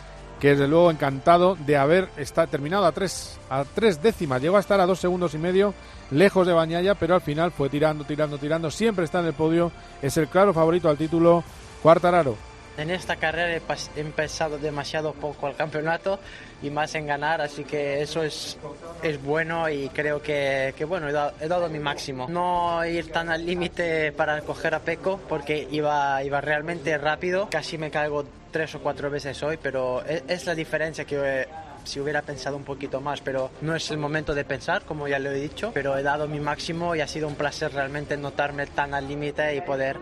que 0.41 0.51
desde 0.53 0.69
luego 0.69 0.91
encantado 0.91 1.55
de 1.55 1.77
haber 1.77 2.09
está, 2.17 2.47
terminado 2.47 2.87
a 2.87 2.93
tres, 2.93 3.39
a 3.51 3.65
tres 3.75 4.01
décimas. 4.01 4.41
Llegó 4.41 4.57
a 4.57 4.61
estar 4.61 4.81
a 4.81 4.87
dos 4.87 5.01
segundos 5.01 5.35
y 5.35 5.39
medio 5.39 5.75
lejos 6.11 6.47
de 6.47 6.55
Bañaya, 6.55 6.95
pero 6.95 7.15
al 7.15 7.21
final 7.21 7.53
fue 7.53 7.69
tirando, 7.69 8.05
tirando, 8.05 8.39
tirando. 8.39 8.71
Siempre 8.71 9.05
está 9.05 9.21
en 9.21 9.27
el 9.27 9.35
podio. 9.35 9.71
Es 10.01 10.17
el 10.17 10.29
claro 10.29 10.55
favorito 10.55 10.89
al 10.89 10.97
título 10.97 11.45
Cuartararo 11.83 12.37
en 12.81 12.91
esta 12.91 13.17
carrera 13.17 13.61
he, 13.97 14.01
empezado 14.01 14.59
demasiado 14.59 15.13
poco 15.13 15.49
el 15.49 15.55
campeonato 15.55 16.19
y 16.63 16.71
más 16.71 16.95
en 16.95 17.07
ganar, 17.07 17.41
así 17.41 17.65
que 17.65 18.03
eso 18.03 18.23
es, 18.23 18.59
es 19.03 19.23
bueno 19.23 19.69
y 19.69 19.89
creo 19.89 20.23
que, 20.23 20.75
que 20.77 20.85
bueno, 20.85 21.09
he 21.09 21.49
dado, 21.49 21.69
mi 21.69 21.79
máximo. 21.79 22.27
No 22.29 22.85
ir 22.85 23.11
tan 23.11 23.31
al 23.31 23.45
límite 23.45 24.13
para 24.13 24.41
coger 24.43 24.75
a 24.75 24.81
Peco 24.81 25.21
porque 25.29 25.67
iba, 25.71 26.23
iba 26.23 26.41
realmente 26.41 26.97
rápido, 26.99 27.49
casi 27.51 27.79
me 27.79 27.91
caigo 27.91 28.25
tres 28.51 28.75
o 28.75 28.81
cuatro 28.81 29.11
veces 29.11 29.43
hoy, 29.43 29.59
pero 29.63 30.03
es, 30.05 30.23
es 30.29 30.47
la 30.47 30.55
diferencia 30.55 31.05
que 31.05 31.47
si 31.85 32.01
hubiera 32.01 32.23
pensado 32.23 32.57
un 32.57 32.65
poquito 32.65 33.01
más, 33.01 33.21
pero 33.21 33.51
no 33.61 33.75
es 33.75 33.91
el 33.91 33.99
momento 33.99 34.35
de 34.35 34.45
pensar, 34.45 34.83
como 34.83 35.09
ya 35.09 35.19
lo 35.19 35.31
he 35.31 35.35
dicho, 35.35 35.71
pero 35.73 35.97
he 35.97 36.03
dado 36.03 36.29
mi 36.29 36.41
máximo 36.41 36.95
y 36.95 37.01
ha 37.01 37.07
sido 37.07 37.29
un 37.29 37.35
placer 37.35 37.73
realmente 37.73 38.17
notarme 38.17 38.67
tan 38.67 38.95
al 38.95 39.09
límite 39.09 39.55
y 39.55 39.61
poder 39.61 39.99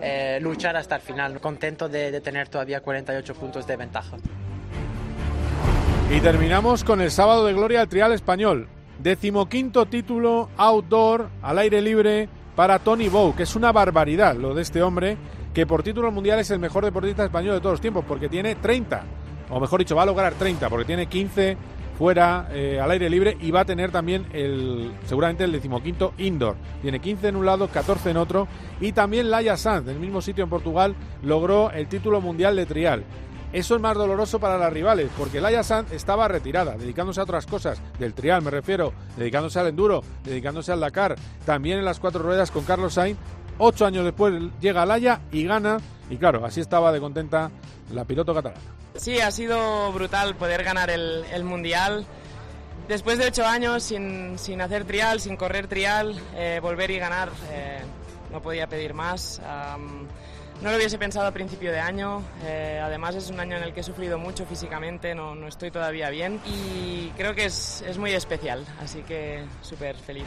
eh, 0.00 0.38
luchar 0.40 0.76
hasta 0.76 0.96
el 0.96 1.02
final. 1.02 1.40
Contento 1.40 1.88
de, 1.88 2.20
tener 2.20 2.48
todavía 2.48 2.80
48 2.80 3.34
puntos 3.34 3.66
de 3.66 3.76
ventaja. 3.76 4.16
Y 6.08 6.20
terminamos 6.20 6.84
con 6.84 7.00
el 7.00 7.10
sábado 7.10 7.44
de 7.46 7.52
gloria 7.52 7.80
al 7.80 7.88
trial 7.88 8.12
español. 8.12 8.68
Decimoquinto 9.00 9.86
título 9.86 10.48
outdoor 10.56 11.28
al 11.42 11.58
aire 11.58 11.82
libre 11.82 12.28
para 12.54 12.78
Tony 12.78 13.08
Bow, 13.08 13.34
que 13.34 13.42
es 13.42 13.56
una 13.56 13.72
barbaridad 13.72 14.36
lo 14.36 14.54
de 14.54 14.62
este 14.62 14.82
hombre 14.82 15.16
que 15.52 15.66
por 15.66 15.82
título 15.82 16.12
mundial 16.12 16.38
es 16.38 16.50
el 16.52 16.60
mejor 16.60 16.84
deportista 16.84 17.24
español 17.24 17.54
de 17.54 17.60
todos 17.60 17.74
los 17.74 17.80
tiempos, 17.80 18.04
porque 18.06 18.28
tiene 18.28 18.54
30, 18.54 19.02
o 19.50 19.58
mejor 19.58 19.80
dicho, 19.80 19.96
va 19.96 20.02
a 20.02 20.06
lograr 20.06 20.34
30, 20.34 20.68
porque 20.68 20.84
tiene 20.84 21.06
15 21.06 21.56
fuera 21.98 22.48
eh, 22.52 22.78
al 22.80 22.90
aire 22.90 23.08
libre 23.08 23.36
y 23.40 23.50
va 23.50 23.60
a 23.60 23.64
tener 23.64 23.90
también 23.90 24.26
el 24.32 24.92
seguramente 25.06 25.44
el 25.44 25.52
decimoquinto 25.52 26.12
indoor. 26.18 26.56
Tiene 26.82 27.00
15 27.00 27.28
en 27.28 27.36
un 27.36 27.46
lado, 27.46 27.68
14 27.68 28.10
en 28.10 28.18
otro 28.18 28.46
y 28.80 28.92
también 28.92 29.30
Laia 29.30 29.56
Sanz, 29.56 29.86
del 29.86 29.98
mismo 29.98 30.20
sitio 30.20 30.44
en 30.44 30.50
Portugal, 30.50 30.94
logró 31.22 31.70
el 31.70 31.88
título 31.88 32.20
mundial 32.20 32.54
de 32.54 32.66
trial. 32.66 33.04
Eso 33.56 33.74
es 33.74 33.80
más 33.80 33.96
doloroso 33.96 34.38
para 34.38 34.58
las 34.58 34.70
rivales, 34.70 35.10
porque 35.16 35.40
Laia 35.40 35.62
Sanz 35.62 35.90
estaba 35.90 36.28
retirada, 36.28 36.76
dedicándose 36.76 37.20
a 37.20 37.22
otras 37.22 37.46
cosas, 37.46 37.80
del 37.98 38.12
trial 38.12 38.42
me 38.42 38.50
refiero, 38.50 38.92
dedicándose 39.16 39.58
al 39.58 39.68
enduro, 39.68 40.02
dedicándose 40.24 40.72
al 40.72 40.80
Dakar, 40.80 41.16
también 41.46 41.78
en 41.78 41.86
las 41.86 41.98
cuatro 41.98 42.22
ruedas 42.22 42.50
con 42.50 42.64
Carlos 42.64 42.92
Sainz. 42.92 43.16
Ocho 43.56 43.86
años 43.86 44.04
después 44.04 44.34
llega 44.60 44.84
Laia 44.84 45.22
y 45.32 45.46
gana, 45.46 45.78
y 46.10 46.18
claro, 46.18 46.44
así 46.44 46.60
estaba 46.60 46.92
de 46.92 47.00
contenta 47.00 47.50
la 47.94 48.04
piloto 48.04 48.34
catalana. 48.34 48.60
Sí, 48.94 49.20
ha 49.20 49.30
sido 49.30 49.90
brutal 49.90 50.36
poder 50.36 50.62
ganar 50.62 50.90
el, 50.90 51.42
Mundial. 51.42 52.04
Después 52.88 53.16
de 53.16 53.28
ocho 53.28 53.46
años 53.46 53.82
sin, 53.82 54.38
sin, 54.38 54.60
hacer 54.60 54.84
trial, 54.84 55.18
sin 55.18 55.38
correr 55.38 55.66
trial, 55.66 56.20
eh, 56.34 56.60
volver 56.60 56.90
y 56.90 56.98
ganar, 56.98 57.30
eh, 57.50 57.80
no 58.30 58.42
podía 58.42 58.66
pedir 58.66 58.92
más. 58.92 59.40
No 60.62 60.70
lo 60.70 60.76
hubiese 60.76 60.98
pensado 60.98 61.26
a 61.26 61.32
principio 61.32 61.70
de 61.72 61.78
año, 61.78 62.22
eh, 62.44 62.80
además 62.82 63.14
es 63.14 63.30
un 63.30 63.40
año 63.40 63.56
en 63.56 63.62
el 63.62 63.72
que 63.72 63.80
he 63.80 63.84
sufrido 63.84 64.18
mucho 64.18 64.46
físicamente, 64.46 65.14
no, 65.14 65.34
no 65.34 65.48
estoy 65.48 65.70
todavía 65.70 66.10
bien 66.10 66.40
y 66.46 67.08
creo 67.16 67.34
que 67.34 67.46
es, 67.46 67.82
es 67.86 67.98
muy 67.98 68.12
especial, 68.12 68.64
así 68.80 69.02
que 69.02 69.44
súper 69.62 69.96
feliz. 69.96 70.24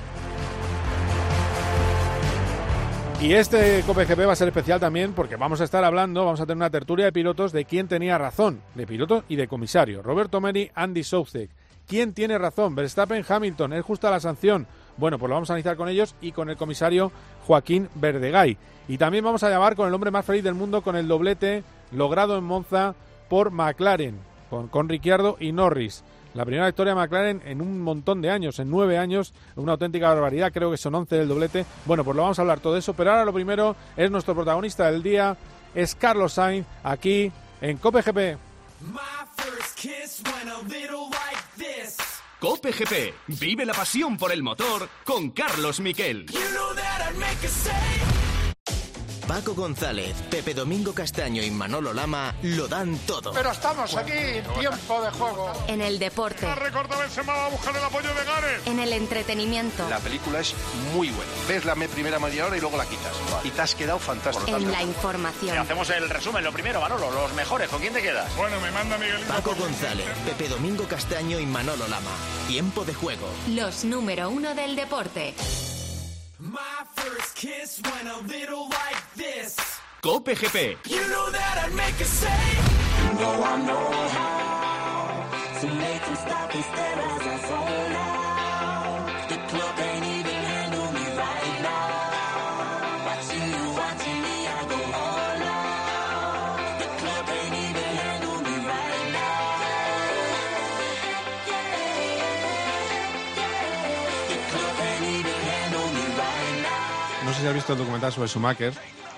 Y 3.21 3.33
este 3.33 3.83
COPGP 3.86 4.27
va 4.27 4.31
a 4.31 4.36
ser 4.36 4.48
especial 4.48 4.79
también 4.79 5.12
porque 5.12 5.36
vamos 5.36 5.59
a 5.59 5.65
estar 5.65 5.83
hablando, 5.83 6.24
vamos 6.24 6.39
a 6.39 6.45
tener 6.45 6.55
una 6.55 6.69
tertulia 6.69 7.03
de 7.03 7.12
pilotos 7.12 7.51
de 7.51 7.65
quién 7.65 7.89
tenía 7.89 8.17
razón, 8.17 8.62
de 8.75 8.88
piloto 8.88 9.25
y 9.27 9.36
de 9.36 9.45
comisario. 9.45 10.01
Roberto 10.01 10.39
Meri, 10.39 10.71
Andy 10.74 11.03
Soucek. 11.03 11.50
¿Quién 11.86 12.13
tiene 12.13 12.38
razón? 12.38 12.75
Verstappen, 12.75 13.25
Hamilton. 13.27 13.74
¿Es 13.74 13.83
justa 13.83 14.09
la 14.09 14.21
sanción? 14.21 14.67
Bueno, 14.95 15.19
pues 15.19 15.27
lo 15.27 15.36
vamos 15.36 15.50
a 15.50 15.53
analizar 15.53 15.75
con 15.75 15.89
ellos 15.89 16.15
y 16.21 16.31
con 16.31 16.50
el 16.50 16.55
comisario 16.55 17.12
Joaquín 17.45 17.89
Verdegay. 17.95 18.57
Y 18.89 18.98
también 18.98 19.24
vamos 19.24 19.43
a 19.43 19.50
llamar 19.51 19.75
con 19.75 19.88
el 19.88 19.93
hombre 19.93 20.10
más 20.10 20.25
feliz 20.25 20.43
del 20.43 20.55
mundo 20.55 20.81
con 20.81 20.96
el 20.96 21.08
doblete 21.08 21.63
logrado 21.91 22.38
en 22.38 22.43
Monza 22.43 22.96
por 23.29 23.51
McLaren, 23.51 24.19
con, 24.50 24.67
con 24.67 24.89
Ricciardo 24.89 25.38
y 25.39 25.51
Norris. 25.51 26.03
La 26.34 26.43
primera 26.43 26.65
victoria 26.65 26.96
de 26.96 27.00
McLaren 27.00 27.41
en 27.46 27.62
un 27.62 27.81
montón 27.81 28.19
de 28.19 28.31
años, 28.31 28.58
en 28.58 28.69
nueve 28.72 28.98
años, 28.98 29.31
una 29.55 29.74
auténtica 29.74 30.10
barbaridad, 30.10 30.51
creo 30.51 30.72
que 30.72 30.77
son 30.77 30.96
once 30.96 31.15
del 31.15 31.27
doblete. 31.27 31.67
Bueno, 31.86 32.03
pues 32.03 32.17
lo 32.17 32.24
vamos 32.24 32.39
a 32.39 32.41
hablar 32.41 32.62
todo 32.62 32.77
eso, 32.77 32.96
pero 32.96 33.12
ahora 33.12 33.25
lo 33.25 33.34
primero 33.34 33.75
es 33.96 34.10
nuestro 34.10 34.34
protagonista 34.34 34.91
del 34.91 35.03
día, 35.03 35.38
es 35.75 35.93
Carlos 35.93 36.34
Sainz, 36.34 36.65
aquí 36.84 37.31
en 37.62 37.77
Cope 37.77 38.01
GP. 38.01 38.38
Cope 42.39 42.72
GP, 42.72 43.13
vive 43.39 43.65
la 43.65 43.74
pasión 43.74 44.17
por 44.17 44.31
el 44.31 44.41
motor 44.41 44.89
con 45.05 45.29
Carlos 45.29 45.79
Miquel. 45.79 46.25
Paco 49.29 49.53
González, 49.53 50.15
Pepe 50.31 50.55
Domingo 50.55 50.91
Castaño 50.91 51.43
y 51.43 51.51
Manolo 51.51 51.93
Lama 51.93 52.33
lo 52.41 52.67
dan 52.67 52.98
todo. 53.05 53.31
Pero 53.31 53.51
estamos 53.51 53.95
aquí, 53.95 54.12
tiempo 54.59 55.01
de 55.03 55.12
juego. 55.12 55.53
En 55.67 55.81
el 55.81 56.00
deporte. 56.00 56.48
Benzema 56.48 57.33
va 57.33 57.45
a 57.45 57.50
buscar 57.50 57.75
el 57.75 57.83
apoyo 57.83 58.09
de 58.15 58.25
Gareth. 58.25 58.67
En 58.67 58.79
el 58.79 58.91
entretenimiento. 58.91 59.88
La 59.88 60.00
película 60.00 60.39
es 60.39 60.55
muy 60.95 61.09
buena. 61.09 61.31
Ves 61.48 61.63
la 61.63 61.75
primera 61.75 62.17
media 62.17 62.48
hora 62.48 62.57
y 62.57 62.59
luego 62.59 62.75
la 62.75 62.86
quitas. 62.86 63.13
Y 63.43 63.51
te 63.51 63.62
has 63.62 63.75
quedado 63.75 64.00
fantástico. 64.00 64.57
En 64.57 64.71
la 64.71 64.81
información. 64.81 65.55
Y 65.55 65.59
hacemos 65.59 65.88
el 65.91 66.09
resumen, 66.09 66.43
lo 66.43 66.51
primero, 66.51 66.81
Manolo, 66.81 67.12
los 67.12 67.31
mejores. 67.36 67.69
¿Con 67.69 67.81
quién 67.81 67.93
te 67.93 68.01
quedas? 68.01 68.36
Bueno, 68.36 68.59
me 68.59 68.71
manda 68.71 68.98
Miguel. 68.98 69.21
Paco 69.27 69.53
González, 69.53 70.07
Pepe 70.25 70.50
Domingo 70.50 70.86
Castaño 70.86 71.39
y 71.39 71.45
Manolo 71.45 71.88
Lama. 71.88 72.09
Tiempo 72.48 72.83
de 72.83 72.95
juego. 72.95 73.27
Los 73.50 73.86
número 73.86 74.31
uno 74.31 74.55
del 74.55 74.75
deporte. 74.75 75.36
My 76.51 76.84
first 76.96 77.36
kiss 77.36 77.79
went 77.84 78.08
a 78.08 78.22
little 78.25 78.70
like 78.70 79.13
this. 79.15 79.56
Cope 80.01 80.25
GP. 80.29 80.77
You 80.89 81.01
know 81.10 81.29
that 81.29 81.63
I'd 81.63 81.75
make 81.75 82.00
a 82.01 82.06
say. 82.06 82.41
You 83.03 83.20
know 83.20 83.44
I 83.44 83.62
know 83.68 84.08
how. 84.15 85.60
So 85.62 85.68
make 85.68 86.01
them 86.06 86.15
stop 86.15 86.56
and 86.56 86.63
stare 86.63 87.00
as 87.06 87.27
I 87.27 87.38
fall 87.38 87.88
has 107.50 107.56
visto 107.56 107.74
el 107.74 107.79
documental 107.79 108.12
sobre 108.12 108.27
Schumacher 108.27 108.74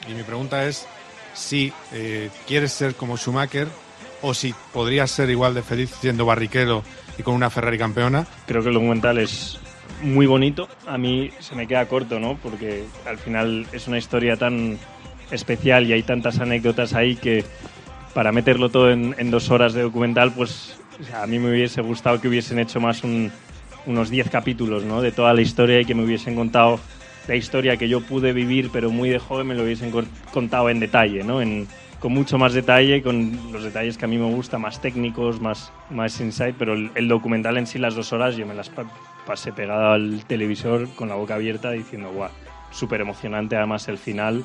y 0.08 0.14
mi 0.14 0.24
pregunta 0.24 0.66
es 0.66 0.88
si 1.34 1.74
eh, 1.92 2.30
quieres 2.48 2.72
ser 2.72 2.96
como 2.96 3.18
Schumacher 3.18 3.68
o 4.22 4.34
si 4.34 4.56
podrías 4.72 5.12
ser 5.12 5.30
igual 5.30 5.54
de 5.54 5.62
feliz 5.62 5.92
siendo 6.00 6.26
barriquero 6.26 6.84
y 7.18 7.24
con 7.24 7.36
una 7.36 7.50
Ferrari 7.50 7.78
campeona. 7.78 8.26
Creo 8.48 8.62
que 8.62 8.70
el 8.70 8.76
documental 8.76 9.18
es 9.18 9.60
muy 10.02 10.28
bonito. 10.28 10.70
A 10.88 10.98
mí 10.98 11.32
se 11.40 11.56
me 11.56 11.68
queda 11.68 11.86
corto, 11.88 12.20
¿no? 12.20 12.38
Porque 12.42 12.86
al 13.06 13.18
final 13.18 13.68
es 13.74 13.88
una 13.88 13.98
historia 13.98 14.38
tan 14.38 14.78
especial 15.30 15.86
y 15.88 15.94
hay 15.94 16.04
tantas 16.04 16.40
anécdotas 16.40 16.94
ahí 16.94 17.16
que 17.16 17.44
para 18.14 18.32
meterlo 18.32 18.70
todo 18.70 18.92
en, 18.92 19.14
en 19.18 19.30
dos 19.30 19.50
horas 19.50 19.74
de 19.74 19.82
documental, 19.82 20.34
pues 20.34 20.78
o 21.02 21.04
sea, 21.04 21.24
a 21.24 21.28
mí 21.28 21.38
me 21.38 21.50
hubiese 21.50 21.82
gustado 21.82 22.22
que 22.22 22.28
hubiesen 22.28 22.60
hecho 22.60 22.80
más 22.80 23.04
un, 23.04 23.32
unos 23.86 24.10
10 24.10 24.30
capítulos, 24.30 24.84
¿no? 24.84 25.02
De 25.02 25.12
toda 25.12 25.34
la 25.34 25.42
historia 25.42 25.82
y 25.82 25.86
que 25.86 25.96
me 25.96 26.04
hubiesen 26.04 26.36
contado 26.36 26.80
la 27.28 27.36
historia 27.36 27.78
que 27.78 27.88
yo 27.88 28.02
pude 28.02 28.34
vivir, 28.34 28.70
pero 28.72 28.90
muy 28.90 29.10
de 29.10 29.20
joven 29.20 29.48
me 29.48 29.56
lo 29.56 29.64
hubiesen 29.64 29.92
contado 30.34 30.70
en 30.70 30.80
detalle, 30.80 31.24
¿no? 31.24 31.42
En, 31.42 31.68
con 32.00 32.14
mucho 32.14 32.38
más 32.38 32.54
detalle, 32.54 33.04
con 33.04 33.38
los 33.52 33.64
detalles 33.64 33.98
que 33.98 34.06
a 34.06 34.08
mí 34.08 34.18
me 34.18 34.26
gusta, 34.26 34.58
más 34.58 34.82
técnicos, 34.82 35.40
más, 35.40 35.72
más 35.90 36.20
insight, 36.20 36.56
pero 36.58 36.74
el, 36.74 36.92
el 36.96 37.08
documental 37.08 37.58
en 37.58 37.68
sí, 37.68 37.78
las 37.78 37.94
dos 37.94 38.12
horas, 38.12 38.36
yo 38.36 38.46
me 38.48 38.56
las 38.56 38.70
pa 38.70 38.86
pasé 39.26 39.54
pegado 39.54 39.92
al 39.92 40.26
televisor 40.26 40.90
con 40.96 41.10
la 41.10 41.16
boca 41.16 41.36
abierta 41.36 41.70
diciendo, 41.72 42.12
guau, 42.12 42.32
súper 42.72 43.02
emocionante 43.02 43.56
además 43.56 43.88
el 43.88 44.00
final 44.00 44.44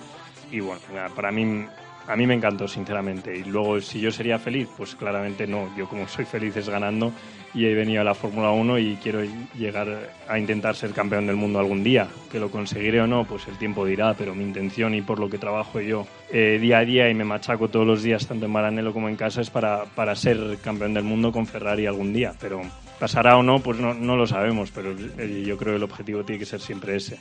y 0.53 0.61
bueno, 0.61 0.83
para 1.15 1.33
mí 1.33 1.65
a 2.09 2.15
mí 2.15 2.27
me 2.27 2.35
encantó, 2.35 2.69
sinceramente. 2.69 3.37
Y 3.37 3.45
luego, 3.45 3.81
si 3.81 4.01
yo 4.01 4.13
sería 4.13 4.39
feliz, 4.39 4.69
pues 4.77 4.95
claramente 4.95 5.47
no. 5.47 5.75
Yo 5.77 5.89
como 5.89 6.07
soy 6.07 6.25
feliz 6.25 6.57
es 6.57 6.69
ganando 6.69 7.13
y 7.57 7.65
he 7.65 7.75
venido 7.75 8.03
a 8.03 8.05
la 8.05 8.15
Fórmula 8.15 8.51
1 8.51 8.79
y 8.79 8.99
quiero 9.03 9.23
llegar 9.59 9.89
a 10.29 10.39
intentar 10.39 10.77
ser 10.77 10.91
campeón 10.91 11.27
del 11.27 11.37
mundo 11.37 11.59
algún 11.59 11.83
día. 11.83 12.07
Que 12.31 12.39
lo 12.39 12.51
conseguiré 12.51 13.01
o 13.01 13.07
no, 13.07 13.25
pues 13.25 13.49
el 13.49 13.57
tiempo 13.57 13.87
dirá, 13.87 14.13
pero 14.13 14.35
mi 14.35 14.45
intención 14.45 14.95
y 14.95 15.01
por 15.01 15.19
lo 15.19 15.31
que 15.31 15.39
trabajo 15.39 15.81
yo 15.81 16.07
eh, 16.31 16.59
día 16.61 16.79
a 16.79 16.85
día 16.85 17.09
y 17.09 17.15
me 17.15 17.25
machaco 17.25 17.69
todos 17.69 17.87
los 17.87 18.03
días, 18.03 18.27
tanto 18.27 18.45
en 18.45 18.53
Maranello 18.53 18.93
como 18.93 19.09
en 19.09 19.17
casa, 19.17 19.41
es 19.41 19.49
para, 19.49 19.85
para 19.87 20.15
ser 20.15 20.59
campeón 20.63 20.93
del 20.93 21.05
mundo 21.05 21.33
con 21.33 21.47
Ferrari 21.47 21.87
algún 21.87 22.13
día. 22.13 22.35
Pero 22.39 22.61
pasará 23.01 23.39
o 23.39 23.43
no, 23.43 23.61
pues 23.61 23.79
no, 23.79 23.95
no 23.95 24.17
lo 24.17 24.27
sabemos, 24.27 24.71
pero 24.71 24.95
yo 24.95 25.57
creo 25.57 25.73
que 25.73 25.77
el 25.77 25.83
objetivo 25.83 26.25
tiene 26.25 26.39
que 26.39 26.47
ser 26.47 26.61
siempre 26.61 26.97
ese. 26.97 27.19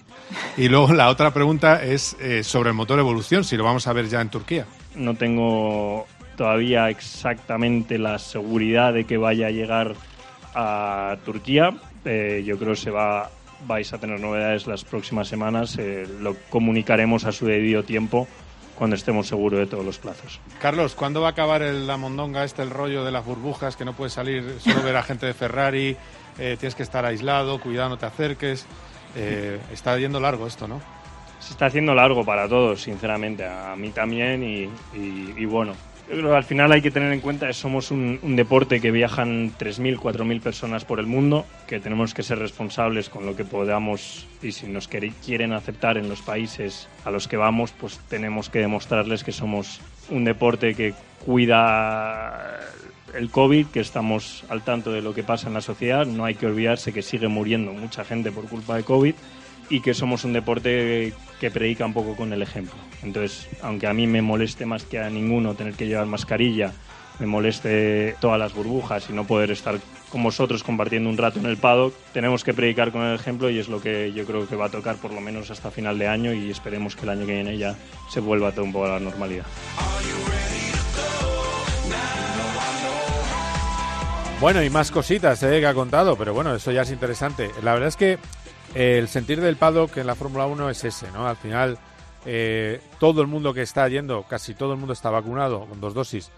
Y 0.57 0.67
luego 0.67 0.91
la 0.91 1.07
otra 1.07 1.33
pregunta 1.33 1.81
es 1.81 2.17
eh, 2.19 2.43
sobre 2.43 2.71
el 2.71 2.75
motor 2.75 2.99
evolución, 2.99 3.45
si 3.45 3.55
lo 3.55 3.63
vamos 3.63 3.87
a 3.87 3.93
ver 3.93 4.09
ya 4.09 4.19
en 4.19 4.29
Turquía. 4.29 4.65
No 4.95 5.15
tengo 5.15 6.07
todavía 6.35 6.89
exactamente 6.89 7.97
la 7.97 8.19
seguridad 8.19 8.93
de 8.93 9.05
que 9.05 9.15
vaya 9.15 9.47
a 9.47 9.51
llegar 9.51 9.95
a 10.55 11.17
Turquía. 11.25 11.75
Eh, 12.05 12.43
yo 12.45 12.57
creo 12.57 12.71
que 12.71 12.79
se 12.79 12.91
va, 12.91 13.29
vais 13.67 13.91
a 13.93 13.97
tener 13.97 14.19
novedades 14.19 14.65
las 14.65 14.83
próximas 14.83 15.27
semanas. 15.27 15.77
Eh, 15.77 16.07
lo 16.21 16.35
comunicaremos 16.49 17.25
a 17.25 17.31
su 17.31 17.45
debido 17.45 17.83
tiempo 17.83 18.27
cuando 18.75 18.95
estemos 18.95 19.27
seguros 19.27 19.59
de 19.59 19.67
todos 19.67 19.85
los 19.85 19.97
plazos. 19.97 20.39
Carlos, 20.61 20.95
¿cuándo 20.95 21.21
va 21.21 21.29
a 21.29 21.31
acabar 21.31 21.61
el, 21.61 21.87
la 21.87 21.97
mondonga 21.97 22.43
este, 22.43 22.61
el 22.61 22.69
rollo 22.69 23.05
de 23.05 23.11
las 23.11 23.25
burbujas, 23.25 23.75
que 23.75 23.85
no 23.85 23.93
puedes 23.93 24.13
salir, 24.13 24.57
solo 24.59 24.83
ver 24.83 24.97
a 24.97 25.03
gente 25.03 25.25
de 25.25 25.33
Ferrari, 25.33 25.95
eh, 26.37 26.57
tienes 26.59 26.75
que 26.75 26.83
estar 26.83 27.05
aislado, 27.05 27.59
cuidado, 27.59 27.89
no 27.89 27.97
te 27.97 28.05
acerques? 28.05 28.65
Eh, 29.15 29.59
está 29.71 29.97
yendo 29.97 30.19
largo 30.19 30.45
esto, 30.45 30.67
¿no? 30.67 30.81
Se 31.39 31.51
está 31.51 31.67
haciendo 31.67 31.95
largo 31.95 32.25
para 32.25 32.49
todos, 32.49 32.81
sinceramente, 32.81 33.45
a 33.45 33.75
mí 33.77 33.91
también 33.91 34.43
y, 34.43 34.63
y, 34.97 35.33
y 35.37 35.45
bueno, 35.45 35.73
yo 36.09 36.17
creo 36.17 36.29
que 36.29 36.37
al 36.37 36.43
final 36.43 36.71
hay 36.71 36.81
que 36.81 36.91
tener 36.91 37.11
en 37.11 37.19
cuenta 37.19 37.47
que 37.47 37.53
somos 37.53 37.89
un, 37.91 38.19
un 38.21 38.35
deporte 38.35 38.79
que 38.79 38.91
viajan 38.91 39.51
3.000, 39.57 39.97
4.000 39.97 40.41
personas 40.41 40.85
por 40.85 40.99
el 40.99 41.07
mundo, 41.07 41.45
que 41.67 41.79
tenemos 41.79 42.13
que 42.13 42.21
ser 42.23 42.39
responsables 42.39 43.09
con 43.09 43.25
lo 43.25 43.35
que 43.35 43.43
podamos 43.43 44.27
y 44.41 44.51
si 44.51 44.67
nos 44.67 44.87
quieren 44.87 45.53
aceptar 45.53 45.97
en 45.97 46.07
los 46.07 46.21
países 46.21 46.87
a 47.05 47.11
los 47.11 47.27
que 47.27 47.37
vamos, 47.37 47.71
pues 47.71 47.99
tenemos 48.07 48.49
que 48.49 48.59
demostrarles 48.59 49.23
que 49.23 49.31
somos 49.31 49.81
un 50.09 50.25
deporte 50.25 50.75
que 50.75 50.93
cuida 51.25 52.59
el 53.15 53.29
COVID, 53.29 53.67
que 53.67 53.79
estamos 53.79 54.43
al 54.49 54.63
tanto 54.63 54.91
de 54.91 55.01
lo 55.01 55.13
que 55.13 55.23
pasa 55.23 55.47
en 55.47 55.53
la 55.53 55.61
sociedad. 55.61 56.05
No 56.05 56.25
hay 56.25 56.35
que 56.35 56.45
olvidarse 56.45 56.93
que 56.93 57.01
sigue 57.01 57.27
muriendo 57.27 57.71
mucha 57.73 58.03
gente 58.03 58.31
por 58.31 58.45
culpa 58.47 58.75
de 58.75 58.83
COVID 58.83 59.15
y 59.69 59.81
que 59.81 59.93
somos 59.93 60.23
un 60.23 60.33
deporte 60.33 61.13
que 61.39 61.51
predica 61.51 61.85
un 61.85 61.93
poco 61.93 62.15
con 62.15 62.33
el 62.33 62.41
ejemplo. 62.41 62.75
Entonces, 63.03 63.47
aunque 63.61 63.87
a 63.87 63.93
mí 63.93 64.07
me 64.07 64.21
moleste 64.21 64.65
más 64.65 64.83
que 64.83 64.99
a 64.99 65.09
ninguno 65.09 65.55
tener 65.55 65.73
que 65.73 65.87
llevar 65.87 66.05
mascarilla, 66.05 66.73
me 67.19 67.25
moleste 67.25 68.15
todas 68.19 68.39
las 68.39 68.53
burbujas 68.53 69.09
y 69.09 69.13
no 69.13 69.25
poder 69.25 69.51
estar 69.51 69.79
con 70.09 70.23
vosotros 70.23 70.63
compartiendo 70.63 71.09
un 71.09 71.17
rato 71.17 71.39
en 71.39 71.45
el 71.45 71.57
paddock, 71.57 71.93
tenemos 72.13 72.43
que 72.43 72.53
predicar 72.53 72.91
con 72.91 73.01
el 73.03 73.15
ejemplo 73.15 73.49
y 73.49 73.59
es 73.59 73.67
lo 73.67 73.81
que 73.81 74.13
yo 74.13 74.25
creo 74.25 74.47
que 74.47 74.55
va 74.55 74.65
a 74.65 74.69
tocar 74.69 74.97
por 74.97 75.13
lo 75.13 75.21
menos 75.21 75.51
hasta 75.51 75.71
final 75.71 75.97
de 75.97 76.07
año 76.07 76.33
y 76.33 76.49
esperemos 76.49 76.95
que 76.95 77.03
el 77.03 77.09
año 77.09 77.25
que 77.25 77.33
viene 77.33 77.57
ya 77.57 77.75
se 78.09 78.19
vuelva 78.19 78.51
todo 78.51 78.65
un 78.65 78.71
poco 78.71 78.85
a 78.85 78.89
la 78.89 78.99
normalidad. 78.99 79.45
Bueno, 84.41 84.61
y 84.61 84.69
más 84.69 84.91
cositas 84.91 85.41
eh, 85.43 85.59
que 85.59 85.65
ha 85.65 85.73
contado, 85.73 86.17
pero 86.17 86.33
bueno, 86.33 86.53
eso 86.53 86.71
ya 86.71 86.81
es 86.81 86.91
interesante. 86.91 87.51
La 87.63 87.73
verdad 87.73 87.87
es 87.87 87.95
que 87.95 88.19
el 88.75 89.07
sentir 89.07 89.39
del 89.39 89.55
paddock 89.55 89.95
en 89.97 90.05
la 90.05 90.15
Fórmula 90.15 90.45
1 90.47 90.69
es 90.69 90.83
ese, 90.83 91.09
¿no? 91.11 91.25
Al 91.27 91.37
final, 91.37 91.77
eh, 92.25 92.81
todo 92.99 93.21
el 93.21 93.27
mundo 93.27 93.53
que 93.53 93.61
está 93.61 93.87
yendo, 93.87 94.23
casi 94.23 94.53
todo 94.53 94.73
el 94.73 94.79
mundo 94.79 94.91
está 94.91 95.09
vacunado 95.09 95.65
con 95.65 95.79
dos 95.79 95.93
dosis, 95.93 96.29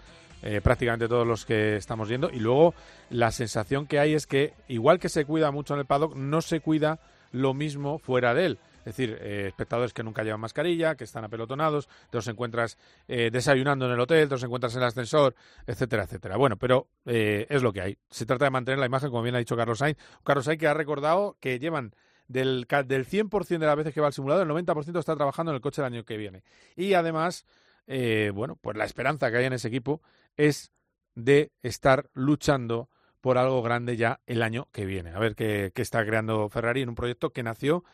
eh, 0.42 0.60
prácticamente 0.62 1.08
todos 1.08 1.26
los 1.26 1.44
que 1.44 1.76
estamos 1.76 2.08
yendo, 2.08 2.30
y 2.30 2.38
luego 2.38 2.74
la 3.10 3.32
sensación 3.32 3.88
que 3.88 3.98
hay 3.98 4.14
es 4.14 4.28
que, 4.28 4.54
igual 4.68 5.00
que 5.00 5.08
se 5.08 5.24
cuida 5.24 5.50
mucho 5.50 5.74
en 5.74 5.80
el 5.80 5.86
paddock, 5.86 6.14
no 6.14 6.40
se 6.40 6.60
cuida 6.60 7.00
lo 7.32 7.54
mismo 7.54 7.98
fuera 7.98 8.34
de 8.34 8.46
él. 8.46 8.58
Es 8.80 8.96
decir, 8.96 9.18
eh, 9.20 9.48
espectadores 9.48 9.92
que 9.92 10.04
nunca 10.04 10.22
llevan 10.22 10.40
mascarilla, 10.40 10.94
que 10.94 11.02
están 11.02 11.24
apelotonados, 11.24 11.88
te 12.08 12.18
los 12.18 12.28
encuentras 12.28 12.78
desayunando 13.08 13.86
en 13.86 13.92
el 13.92 14.00
hotel, 14.00 14.28
te 14.28 14.36
los 14.36 14.44
encuentras 14.44 14.76
en 14.76 14.82
el 14.82 14.86
ascensor, 14.86 15.34
etcétera, 15.66 16.04
etcétera. 16.04 16.36
Bueno, 16.36 16.56
pero 16.56 16.86
es 17.04 17.62
lo 17.62 17.72
que 17.72 17.82
hay. 17.82 17.98
Se 18.08 18.24
trata 18.24 18.46
de 18.46 18.50
mantener 18.50 18.78
la 18.78 18.86
imagen, 18.86 19.10
como 19.10 19.22
bien 19.22 19.34
ha 19.34 19.38
dicho 19.38 19.56
Carlos 19.56 19.80
Sainz. 19.80 19.98
Carlos 20.24 20.46
Sainz 20.46 20.60
que 20.60 20.68
ha 20.68 20.74
recordado 20.74 21.36
que 21.40 21.58
llevan 21.58 21.92
del, 22.28 22.66
del 22.86 23.06
100% 23.06 23.58
de 23.58 23.66
las 23.66 23.76
veces 23.76 23.94
que 23.94 24.00
va 24.00 24.06
al 24.06 24.12
simulador, 24.12 24.46
el 24.46 24.66
90% 24.66 24.98
está 24.98 25.16
trabajando 25.16 25.52
en 25.52 25.56
el 25.56 25.60
coche 25.60 25.82
el 25.82 25.86
año 25.86 26.04
que 26.04 26.16
viene. 26.16 26.44
Y 26.76 26.94
además, 26.94 27.46
eh, 27.86 28.30
bueno, 28.34 28.56
pues 28.56 28.76
la 28.76 28.84
esperanza 28.84 29.30
que 29.30 29.38
hay 29.38 29.46
en 29.46 29.54
ese 29.54 29.68
equipo 29.68 30.02
es 30.36 30.70
de 31.14 31.50
estar 31.62 32.08
luchando 32.12 32.88
por 33.20 33.38
algo 33.38 33.62
grande 33.62 33.96
ya 33.96 34.20
el 34.26 34.42
año 34.42 34.68
que 34.72 34.84
viene. 34.84 35.10
A 35.10 35.18
ver 35.18 35.34
qué, 35.34 35.72
qué 35.74 35.82
está 35.82 36.04
creando 36.06 36.48
Ferrari 36.48 36.82
en 36.82 36.90
un 36.90 36.94
proyecto 36.94 37.32
que 37.32 37.42
nació 37.42 37.84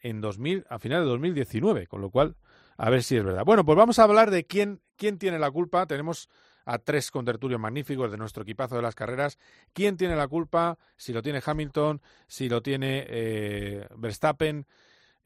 en 0.00 0.20
2000, 0.20 0.66
a 0.68 0.78
finales 0.78 1.06
de 1.06 1.10
2019, 1.10 1.86
con 1.86 2.00
lo 2.00 2.10
cual, 2.10 2.36
a 2.76 2.90
ver 2.90 3.02
si 3.02 3.16
es 3.16 3.24
verdad. 3.24 3.44
Bueno, 3.44 3.64
pues 3.64 3.76
vamos 3.76 3.98
a 3.98 4.04
hablar 4.04 4.30
de 4.30 4.44
quién, 4.44 4.80
quién 4.96 5.18
tiene 5.18 5.38
la 5.38 5.50
culpa. 5.50 5.86
Tenemos 5.86 6.28
a 6.64 6.78
tres 6.78 7.10
contertulios 7.10 7.60
magníficos 7.60 8.10
de 8.10 8.16
nuestro 8.16 8.42
equipazo 8.42 8.76
de 8.76 8.82
las 8.82 8.94
carreras. 8.94 9.38
¿Quién 9.72 9.96
tiene 9.96 10.16
la 10.16 10.28
culpa? 10.28 10.78
Si 10.96 11.12
lo 11.12 11.22
tiene 11.22 11.42
Hamilton, 11.44 12.00
si 12.26 12.48
lo 12.48 12.62
tiene 12.62 13.04
eh, 13.08 13.86
Verstappen, 13.96 14.66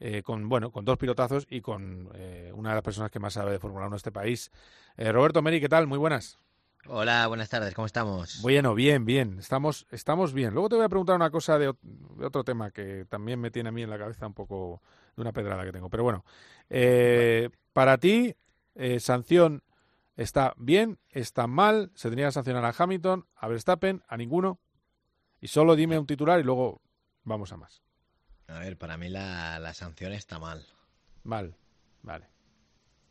eh, 0.01 0.23
con 0.23 0.47
bueno, 0.47 0.71
con 0.71 0.85
dos 0.85 0.97
pilotazos 0.97 1.45
y 1.49 1.59
con 1.59 2.09
eh, 2.15 2.53
una 2.55 2.69
de 2.69 2.75
las 2.75 2.83
personas 2.83 3.11
que 3.11 3.19
más 3.19 3.33
sabe 3.33 3.51
de 3.51 3.59
Fórmula 3.59 3.85
1 3.87 3.95
en 3.95 3.97
este 3.97 4.11
país. 4.13 4.49
Eh, 4.95 5.11
Roberto 5.11 5.41
Meri, 5.41 5.59
¿qué 5.59 5.67
tal? 5.67 5.87
Muy 5.87 5.97
buenas. 5.97 6.39
Hola, 6.87 7.27
buenas 7.27 7.49
tardes, 7.49 7.73
¿cómo 7.73 7.85
estamos? 7.85 8.41
Bueno, 8.41 8.73
bien, 8.73 9.03
bien. 9.03 9.37
Estamos, 9.39 9.85
estamos 9.91 10.31
bien. 10.31 10.53
Luego 10.53 10.69
te 10.69 10.75
voy 10.77 10.85
a 10.85 10.89
preguntar 10.89 11.17
una 11.17 11.29
cosa 11.29 11.59
de, 11.59 11.73
de 11.81 12.25
otro 12.25 12.45
tema 12.45 12.71
que 12.71 13.05
también 13.09 13.41
me 13.41 13.51
tiene 13.51 13.69
a 13.69 13.71
mí 13.73 13.83
en 13.83 13.89
la 13.89 13.97
cabeza 13.97 14.25
un 14.25 14.33
poco 14.33 14.81
de 15.17 15.21
una 15.21 15.33
pedrada 15.33 15.65
que 15.65 15.73
tengo. 15.73 15.89
Pero 15.89 16.03
bueno, 16.03 16.23
para 17.73 17.97
ti, 17.97 18.33
sanción 18.99 19.61
está 20.23 20.53
bien, 20.57 20.99
está 21.09 21.47
mal. 21.47 21.91
Se 21.95 22.09
tenía 22.09 22.25
que 22.27 22.31
sancionar 22.31 22.65
a 22.65 22.73
Hamilton, 22.77 23.25
a 23.35 23.47
Verstappen, 23.47 24.03
a 24.07 24.17
ninguno. 24.17 24.59
Y 25.41 25.47
solo 25.47 25.75
dime 25.75 25.97
un 25.97 26.05
titular 26.05 26.39
y 26.39 26.43
luego 26.43 26.81
vamos 27.23 27.51
a 27.53 27.57
más. 27.57 27.81
A 28.47 28.59
ver, 28.59 28.77
para 28.77 28.97
mí 28.97 29.09
la, 29.09 29.59
la 29.59 29.73
sanción 29.73 30.11
está 30.13 30.39
mal. 30.39 30.65
Mal, 31.23 31.55
vale. 32.01 32.27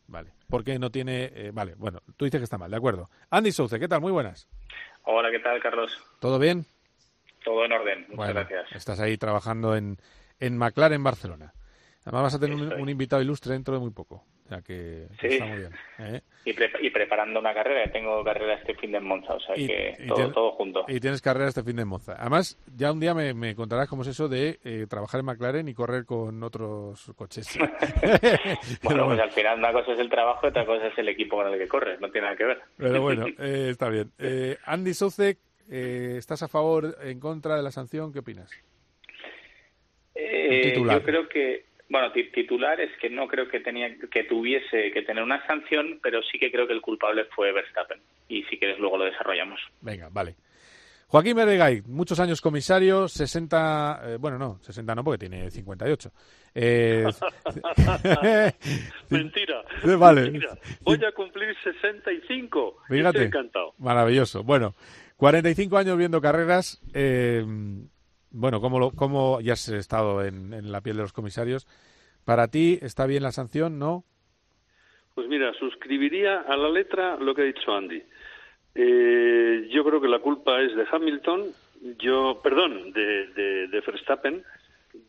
Vale. 0.06 0.32
Porque 0.48 0.78
no 0.78 0.90
tiene. 0.90 1.30
eh, 1.34 1.50
vale, 1.52 1.74
bueno, 1.74 2.00
tú 2.16 2.24
dices 2.24 2.40
que 2.40 2.44
está 2.44 2.56
mal, 2.58 2.70
de 2.70 2.76
acuerdo. 2.78 3.10
Andy 3.30 3.52
Souce, 3.52 3.78
¿qué 3.78 3.88
tal? 3.88 4.00
Muy 4.00 4.10
buenas. 4.12 4.48
Hola, 5.04 5.30
¿qué 5.30 5.38
tal, 5.38 5.60
Carlos? 5.60 5.96
¿Todo 6.18 6.38
bien? 6.38 6.64
Todo 7.44 7.64
en 7.64 7.72
orden, 7.72 8.00
muchas 8.00 8.16
Bueno, 8.16 8.34
gracias. 8.34 8.72
Estás 8.72 9.00
ahí 9.00 9.16
trabajando 9.18 9.76
en, 9.76 9.98
en 10.40 10.56
McLaren, 10.58 11.02
Barcelona. 11.04 11.52
Además 12.08 12.22
vas 12.22 12.34
a 12.36 12.40
tener 12.40 12.56
un, 12.80 12.88
invitado 12.88 13.20
ilustre 13.20 13.52
dentro 13.52 13.74
de 13.74 13.80
muy 13.80 13.90
poco. 13.90 14.24
O 14.46 14.48
sea 14.48 14.62
que 14.62 15.08
Sí. 15.20 15.26
está 15.26 15.44
muy 15.44 15.58
bien. 15.58 15.72
¿eh? 15.98 16.22
Y, 16.46 16.54
pre- 16.54 16.70
y 16.80 16.88
preparando 16.88 17.38
una 17.38 17.52
carrera, 17.52 17.92
tengo 17.92 18.24
carrera 18.24 18.54
este 18.54 18.74
fin 18.76 18.92
de 18.92 18.98
Monza, 19.00 19.34
o 19.34 19.40
sea 19.40 19.54
Y- 19.58 19.66
que 19.66 19.94
y 20.02 20.06
todo, 20.06 20.32
todo 20.32 20.52
junto. 20.52 20.86
Y 20.88 21.00
tienes 21.00 21.20
carrera 21.20 21.48
este 21.50 21.62
fin 21.62 21.76
de 21.76 21.84
Monza. 21.84 22.14
Además, 22.18 22.58
ya 22.74 22.90
un 22.92 22.98
día 23.00 23.12
me, 23.12 23.34
me 23.34 23.54
contarás 23.54 23.88
cómo 23.88 24.02
es 24.02 24.08
eso 24.08 24.26
de 24.26 24.58
eh, 24.64 24.86
trabajar 24.88 25.20
en 25.20 25.26
McLaren 25.26 25.68
y 25.68 25.74
correr 25.74 26.06
con 26.06 26.42
otros 26.42 27.12
coches. 27.14 27.46
Bueno, 28.82 29.04
pues 29.06 29.20
al 29.20 29.30
final 29.32 29.58
una 29.58 29.72
cosa 29.72 29.92
es 29.92 29.98
el 29.98 30.08
trabajo 30.08 30.46
y 30.46 30.48
otra 30.48 30.64
cosa 30.64 30.86
es 30.86 30.96
el 30.96 31.08
equipo 31.10 31.36
con 31.36 31.52
el 31.52 31.58
que 31.58 31.68
corres, 31.68 32.00
no 32.00 32.10
tiene 32.10 32.28
nada 32.28 32.36
que 32.38 32.44
ver. 32.44 32.60
Pero 32.78 33.02
bueno, 33.02 33.26
eh, 33.38 33.68
está 33.70 33.90
bien. 33.90 34.10
Eh, 34.18 34.56
Andy 34.64 34.94
Soucek, 34.94 35.38
eh, 35.70 36.14
¿estás 36.16 36.42
a 36.42 36.48
favor, 36.48 36.96
en 37.02 37.20
contra 37.20 37.54
de 37.56 37.62
la 37.62 37.70
sanción? 37.70 38.14
¿Qué 38.14 38.20
opinas? 38.20 38.50
Yo 40.14 41.02
creo 41.02 41.28
que, 41.28 41.64
bueno, 41.88 42.12
ti- 42.12 42.30
titular 42.30 42.80
es 42.80 42.90
que 43.00 43.08
no 43.10 43.26
creo 43.28 43.48
que 43.48 43.60
tenía 43.60 43.88
que 44.10 44.24
tuviese 44.24 44.90
que 44.92 45.02
tener 45.02 45.22
una 45.22 45.44
sanción, 45.46 45.98
pero 46.02 46.20
sí 46.22 46.38
que 46.38 46.50
creo 46.50 46.66
que 46.66 46.72
el 46.74 46.80
culpable 46.82 47.24
fue 47.34 47.52
Verstappen. 47.52 48.00
Y 48.28 48.42
si 48.44 48.58
quieres 48.58 48.78
luego 48.78 48.98
lo 48.98 49.04
desarrollamos. 49.06 49.60
Venga, 49.80 50.08
vale. 50.10 50.36
Joaquín 51.10 51.36
Verdegay, 51.36 51.80
muchos 51.86 52.20
años 52.20 52.42
comisario, 52.42 53.08
60, 53.08 54.00
eh, 54.04 54.16
bueno, 54.20 54.36
no, 54.36 54.58
60 54.62 54.94
no, 54.94 55.02
porque 55.02 55.16
tiene 55.26 55.50
58. 55.50 56.10
Eh, 56.54 57.06
Mentira. 59.10 59.62
Vale. 59.98 60.22
mentira. 60.22 60.58
Voy 60.82 61.02
a 61.02 61.12
cumplir 61.12 61.56
65. 61.64 62.82
Fíjate. 62.88 63.08
Estoy 63.24 63.26
encantado. 63.26 63.74
Maravilloso. 63.78 64.42
Bueno, 64.44 64.74
45 65.16 65.78
años 65.78 65.96
viendo 65.96 66.20
carreras. 66.20 66.80
eh, 66.92 67.42
bueno, 68.30 68.60
¿cómo, 68.60 68.78
lo, 68.78 68.90
cómo 68.90 69.40
ya 69.40 69.54
has 69.54 69.68
estado 69.68 70.24
en, 70.24 70.52
en 70.52 70.72
la 70.72 70.80
piel 70.80 70.96
de 70.96 71.02
los 71.02 71.12
comisarios? 71.12 71.66
¿Para 72.24 72.48
ti 72.48 72.78
está 72.82 73.06
bien 73.06 73.22
la 73.22 73.32
sanción? 73.32 73.78
¿No? 73.78 74.04
Pues 75.14 75.28
mira, 75.28 75.52
suscribiría 75.54 76.42
a 76.42 76.56
la 76.56 76.68
letra 76.68 77.16
lo 77.16 77.34
que 77.34 77.42
ha 77.42 77.46
dicho 77.46 77.74
Andy. 77.74 78.02
Eh, 78.74 79.68
yo 79.72 79.82
creo 79.84 80.00
que 80.00 80.08
la 80.08 80.20
culpa 80.20 80.60
es 80.60 80.76
de 80.76 80.86
Hamilton, 80.90 81.46
yo, 81.98 82.40
perdón, 82.42 82.92
de, 82.92 83.26
de, 83.28 83.66
de 83.68 83.80
Verstappen. 83.80 84.44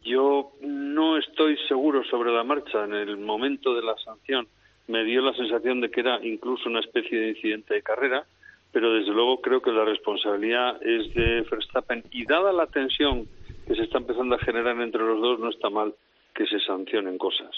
Yo 0.04 0.54
no 0.62 1.18
estoy 1.18 1.58
seguro 1.68 2.04
sobre 2.06 2.32
la 2.32 2.44
marcha 2.44 2.86
en 2.86 2.94
el 2.94 3.18
momento 3.18 3.76
de 3.76 3.84
la 3.84 3.96
sanción. 3.98 4.48
Me 4.88 5.04
dio 5.04 5.22
la 5.22 5.34
sensación 5.34 5.82
de 5.82 5.92
que 5.92 6.00
era 6.00 6.20
incluso 6.26 6.70
una 6.70 6.80
especie 6.80 7.20
de 7.20 7.30
incidente 7.30 7.76
de 7.76 7.84
carrera, 7.84 8.26
pero 8.72 8.94
desde 8.94 9.12
luego 9.12 9.42
creo 9.42 9.62
que 9.62 9.72
la 9.72 9.86
responsabilidad 9.86 10.82
es 10.82 11.14
de 11.14 11.42
Verstappen. 11.50 12.04
Y 12.12 12.26
dada 12.26 12.54
la 12.54 12.68
tensión 12.68 13.28
que 13.68 13.76
se 13.76 13.84
está 13.84 13.98
empezando 13.98 14.36
a 14.36 14.40
generar 14.40 14.80
entre 14.82 15.02
los 15.02 15.22
dos, 15.22 15.40
no 15.40 15.50
está 15.50 15.70
mal 15.70 15.94
que 16.34 16.46
se 16.46 16.60
sancionen 16.60 17.18
cosas. 17.18 17.50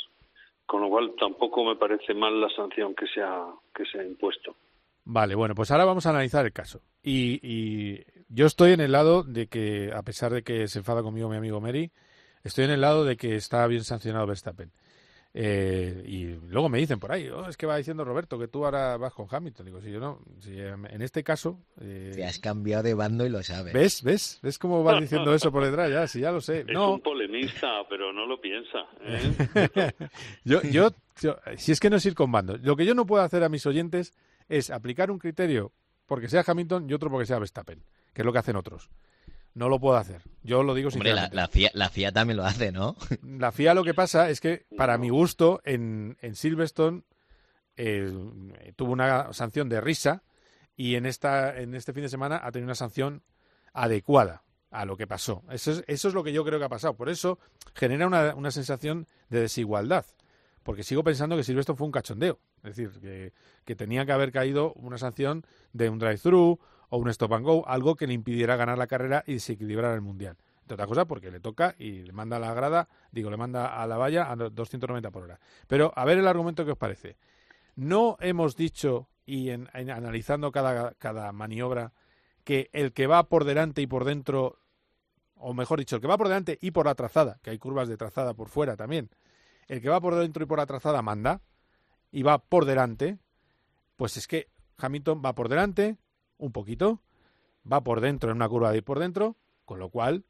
Con 0.65 0.81
lo 0.81 0.89
cual 0.89 1.13
tampoco 1.19 1.65
me 1.65 1.75
parece 1.75 2.13
mal 2.13 2.39
la 2.39 2.49
sanción 2.49 2.95
que 2.95 3.07
se 3.07 3.21
ha, 3.21 3.45
que 3.75 3.85
se 3.85 3.99
ha 3.99 4.03
impuesto. 4.03 4.55
Vale, 5.03 5.35
bueno, 5.35 5.55
pues 5.55 5.71
ahora 5.71 5.85
vamos 5.85 6.05
a 6.05 6.11
analizar 6.11 6.45
el 6.45 6.53
caso. 6.53 6.81
Y, 7.03 7.39
y 7.41 8.03
yo 8.29 8.45
estoy 8.45 8.71
en 8.71 8.79
el 8.79 8.91
lado 8.91 9.23
de 9.23 9.47
que, 9.47 9.91
a 9.93 10.03
pesar 10.03 10.31
de 10.31 10.43
que 10.43 10.67
se 10.67 10.79
enfada 10.79 11.01
conmigo 11.01 11.27
mi 11.27 11.37
amigo 11.37 11.59
Mary, 11.59 11.91
estoy 12.43 12.65
en 12.65 12.71
el 12.71 12.81
lado 12.81 13.03
de 13.03 13.17
que 13.17 13.35
está 13.35 13.65
bien 13.67 13.83
sancionado 13.83 14.27
Verstappen. 14.27 14.71
Eh, 15.33 16.03
y 16.05 16.25
luego 16.49 16.67
me 16.67 16.77
dicen 16.77 16.99
por 16.99 17.11
ahí, 17.13 17.29
"Oh, 17.29 17.47
es 17.47 17.55
que 17.55 17.65
va 17.65 17.77
diciendo 17.77 18.03
Roberto 18.03 18.37
que 18.37 18.49
tú 18.49 18.65
ahora 18.65 18.97
vas 18.97 19.13
con 19.13 19.27
Hamilton. 19.29 19.65
Digo, 19.65 19.81
si 19.81 19.89
yo 19.89 19.99
no, 20.01 20.19
si 20.39 20.59
em, 20.59 20.85
en 20.87 21.01
este 21.01 21.23
caso. 21.23 21.57
eh, 21.79 22.11
Te 22.13 22.25
has 22.25 22.37
cambiado 22.39 22.83
de 22.83 22.93
bando 22.93 23.25
y 23.25 23.29
lo 23.29 23.41
sabes. 23.41 23.73
¿Ves? 23.73 24.03
¿Ves? 24.03 24.39
¿Ves 24.43 24.59
cómo 24.59 24.83
vas 24.83 24.99
diciendo 24.99 25.33
eso 25.33 25.49
por 25.51 25.63
detrás? 25.63 25.89
Ya, 25.89 26.05
si 26.07 26.19
ya 26.19 26.31
lo 26.33 26.41
sé. 26.41 26.59
Es 26.61 26.65
No, 26.67 26.95
un 26.95 27.01
polemista, 27.01 27.83
pero 27.89 28.11
no 28.11 28.25
lo 28.25 28.41
piensa. 28.41 28.79
¿eh? 29.01 29.91
yo, 30.43 30.61
yo, 30.63 30.89
yo- 31.21 31.37
si 31.55 31.71
es 31.71 31.79
que 31.79 31.89
no 31.89 31.95
es 31.95 32.05
ir 32.05 32.13
con 32.15 32.29
bandos. 32.31 32.59
Lo 32.61 32.75
que 32.75 32.85
yo 32.85 32.93
no 32.93 33.05
puedo 33.05 33.23
hacer 33.23 33.43
a 33.43 33.49
mis 33.49 33.65
oyentes 33.65 34.13
es 34.49 34.69
aplicar 34.69 35.11
un 35.11 35.19
criterio 35.19 35.71
porque 36.07 36.27
sea 36.27 36.43
Hamilton 36.45 36.89
y 36.89 36.93
otro 36.93 37.09
porque 37.09 37.25
sea 37.25 37.39
Verstappen, 37.39 37.81
que 38.13 38.21
es 38.21 38.25
lo 38.25 38.33
que 38.33 38.39
hacen 38.39 38.57
otros. 38.57 38.89
No 39.53 39.67
lo 39.67 39.79
puedo 39.79 39.97
hacer. 39.97 40.21
Yo 40.43 40.63
lo 40.63 40.73
digo 40.73 40.89
Hombre, 40.89 41.13
la, 41.13 41.23
sinceramente. 41.23 41.35
la, 41.35 41.47
FIA, 41.47 41.71
la 41.73 41.89
FIA 41.89 42.11
también 42.11 42.37
lo 42.37 42.45
hace, 42.45 42.71
¿no? 42.71 42.95
La 43.23 43.51
FIA 43.51 43.73
lo 43.73 43.83
que 43.83 43.93
pasa 43.93 44.29
es 44.29 44.39
que, 44.39 44.65
para 44.77 44.97
mi 44.97 45.09
gusto, 45.09 45.61
en, 45.65 46.17
en 46.21 46.35
Silverstone 46.35 47.03
eh, 47.75 48.13
tuvo 48.75 48.93
una 48.93 49.33
sanción 49.33 49.67
de 49.69 49.81
risa 49.81 50.23
y 50.75 50.95
en, 50.95 51.05
esta, 51.05 51.57
en 51.59 51.75
este 51.75 51.93
fin 51.93 52.03
de 52.03 52.09
semana 52.09 52.39
ha 52.43 52.51
tenido 52.51 52.67
una 52.67 52.75
sanción 52.75 53.23
adecuada 53.73 54.43
a 54.71 54.85
lo 54.85 54.95
que 54.95 55.05
pasó. 55.05 55.43
Eso 55.49 55.71
es, 55.71 55.83
eso 55.87 56.07
es 56.07 56.13
lo 56.13 56.23
que 56.23 56.31
yo 56.31 56.45
creo 56.45 56.57
que 56.57 56.65
ha 56.65 56.69
pasado. 56.69 56.95
Por 56.95 57.09
eso 57.09 57.37
genera 57.75 58.07
una, 58.07 58.33
una 58.35 58.51
sensación 58.51 59.07
de 59.29 59.41
desigualdad. 59.41 60.05
Porque 60.63 60.83
sigo 60.83 61.03
pensando 61.03 61.35
que 61.35 61.43
Silverstone 61.43 61.77
fue 61.77 61.87
un 61.87 61.91
cachondeo. 61.91 62.39
Es 62.63 62.75
decir, 62.75 63.01
que, 63.01 63.33
que 63.65 63.75
tenía 63.75 64.05
que 64.05 64.11
haber 64.11 64.31
caído 64.31 64.73
una 64.73 64.97
sanción 64.97 65.43
de 65.73 65.89
un 65.89 65.99
drive-thru 65.99 66.59
o 66.91 66.97
un 66.97 67.07
stop 67.09 67.33
and 67.33 67.45
go, 67.45 67.67
algo 67.67 67.95
que 67.95 68.05
le 68.05 68.13
impidiera 68.13 68.57
ganar 68.57 68.77
la 68.77 68.85
carrera 68.85 69.23
y 69.25 69.33
desequilibrar 69.33 69.93
el 69.93 70.01
mundial. 70.01 70.37
Entre 70.61 70.75
otras 70.75 70.89
cosas 70.89 71.05
porque 71.05 71.31
le 71.31 71.39
toca 71.39 71.73
y 71.79 72.03
le 72.03 72.11
manda 72.11 72.35
a 72.35 72.39
la 72.39 72.53
grada, 72.53 72.89
digo, 73.11 73.29
le 73.29 73.37
manda 73.37 73.81
a 73.81 73.87
la 73.87 73.97
valla 73.97 74.29
a 74.29 74.35
290 74.35 75.09
por 75.09 75.23
hora. 75.23 75.39
Pero 75.67 75.93
a 75.95 76.03
ver 76.03 76.17
el 76.17 76.27
argumento 76.27 76.65
que 76.65 76.71
os 76.71 76.77
parece. 76.77 77.17
No 77.75 78.17
hemos 78.19 78.57
dicho, 78.57 79.07
y 79.25 79.49
analizando 79.49 80.51
cada, 80.51 80.93
cada 80.95 81.31
maniobra, 81.31 81.93
que 82.43 82.69
el 82.73 82.91
que 82.91 83.07
va 83.07 83.23
por 83.29 83.45
delante 83.45 83.81
y 83.81 83.87
por 83.87 84.03
dentro, 84.03 84.59
o 85.35 85.53
mejor 85.53 85.79
dicho, 85.79 85.95
el 85.95 86.01
que 86.01 86.09
va 86.09 86.17
por 86.17 86.27
delante 86.27 86.59
y 86.61 86.71
por 86.71 86.87
la 86.87 86.95
trazada, 86.95 87.39
que 87.41 87.51
hay 87.51 87.57
curvas 87.57 87.87
de 87.87 87.95
trazada 87.95 88.33
por 88.33 88.49
fuera 88.49 88.75
también, 88.75 89.09
el 89.69 89.81
que 89.81 89.87
va 89.87 90.01
por 90.01 90.15
dentro 90.15 90.43
y 90.43 90.45
por 90.45 90.59
la 90.59 90.65
trazada 90.65 91.01
manda, 91.01 91.39
y 92.11 92.23
va 92.23 92.39
por 92.39 92.65
delante, 92.65 93.17
pues 93.95 94.17
es 94.17 94.27
que 94.27 94.49
Hamilton 94.77 95.21
va 95.23 95.33
por 95.33 95.47
delante, 95.47 95.97
un 96.41 96.51
poquito, 96.51 96.99
va 97.71 97.83
por 97.83 98.01
dentro 98.01 98.31
en 98.31 98.37
una 98.37 98.49
curva 98.49 98.71
de 98.71 98.77
ir 98.77 98.83
por 98.83 98.99
dentro, 98.99 99.37
con 99.65 99.79
lo 99.79 99.89
cual, 99.89 100.25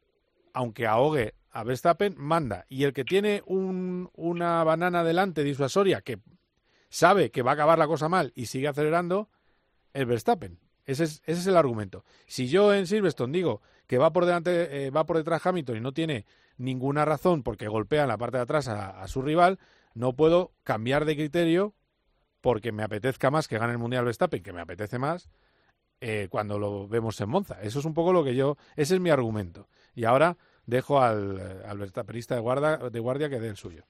aunque 0.54 0.86
ahogue 0.86 1.34
a 1.50 1.64
Verstappen, 1.64 2.16
manda. 2.18 2.66
Y 2.70 2.84
el 2.84 2.94
que 2.94 3.04
tiene 3.04 3.42
un, 3.46 4.10
una 4.14 4.64
banana 4.64 5.04
delante 5.04 5.44
disuasoria, 5.44 6.02
que 6.02 6.20
sabe 6.90 7.32
que 7.32 7.42
va 7.42 7.52
a 7.52 7.54
acabar 7.56 7.80
la 7.80 7.88
cosa 7.88 8.10
mal 8.10 8.34
y 8.36 8.46
sigue 8.46 8.68
acelerando, 8.68 9.30
es 9.94 10.06
Verstappen. 10.06 10.60
Ese 10.86 11.06
es, 11.06 11.48
el 11.48 11.56
argumento. 11.56 12.04
Si 12.28 12.48
yo 12.48 12.74
en 12.74 12.88
Silverstone 12.88 13.32
digo 13.32 13.62
que 13.88 13.98
va 13.98 14.12
por 14.12 14.26
delante, 14.26 14.86
eh, 14.86 14.90
va 14.90 15.06
por 15.06 15.18
detrás 15.18 15.46
Hamilton 15.46 15.78
y 15.78 15.80
no 15.80 15.94
tiene 15.94 16.26
ninguna 16.58 17.06
razón 17.06 17.44
porque 17.44 17.68
golpea 17.68 18.04
en 18.04 18.10
la 18.10 18.18
parte 18.18 18.38
de 18.38 18.44
atrás 18.44 18.68
a, 18.68 19.02
a 19.02 19.08
su 19.08 19.22
rival, 19.22 19.60
no 19.94 20.14
puedo 20.14 20.52
cambiar 20.64 21.06
de 21.06 21.16
criterio 21.16 21.74
porque 22.42 22.72
me 22.72 22.84
apetezca 22.84 23.30
más 23.32 23.48
que 23.48 23.58
gane 23.58 23.74
el 23.74 23.78
Mundial 23.78 24.04
Verstappen, 24.04 24.44
que 24.44 24.52
me 24.52 24.62
apetece 24.62 25.00
más, 25.00 25.30
eh, 26.02 26.28
cuando 26.30 26.60
lo 26.60 26.88
vemos 26.88 27.20
en 27.22 27.30
Monza. 27.30 27.62
Eso 27.62 27.80
es 27.80 27.86
un 27.86 27.94
poco 27.94 28.12
lo 28.12 28.24
que 28.24 28.36
yo, 28.36 28.58
ese 28.76 28.96
es 28.96 29.00
mi 29.00 29.10
argumento. 29.10 29.68
Y 29.96 30.04
ahora 30.06 30.36
dejo 30.66 31.02
al, 31.02 31.64
al 31.66 31.78
Verstappenista 31.78 32.36
de 32.36 32.42
guardia, 32.42 32.78
de 32.78 33.00
guardia 33.00 33.30
que 33.30 33.40
dé 33.40 33.48
el 33.50 33.58
suyo. 33.58 33.84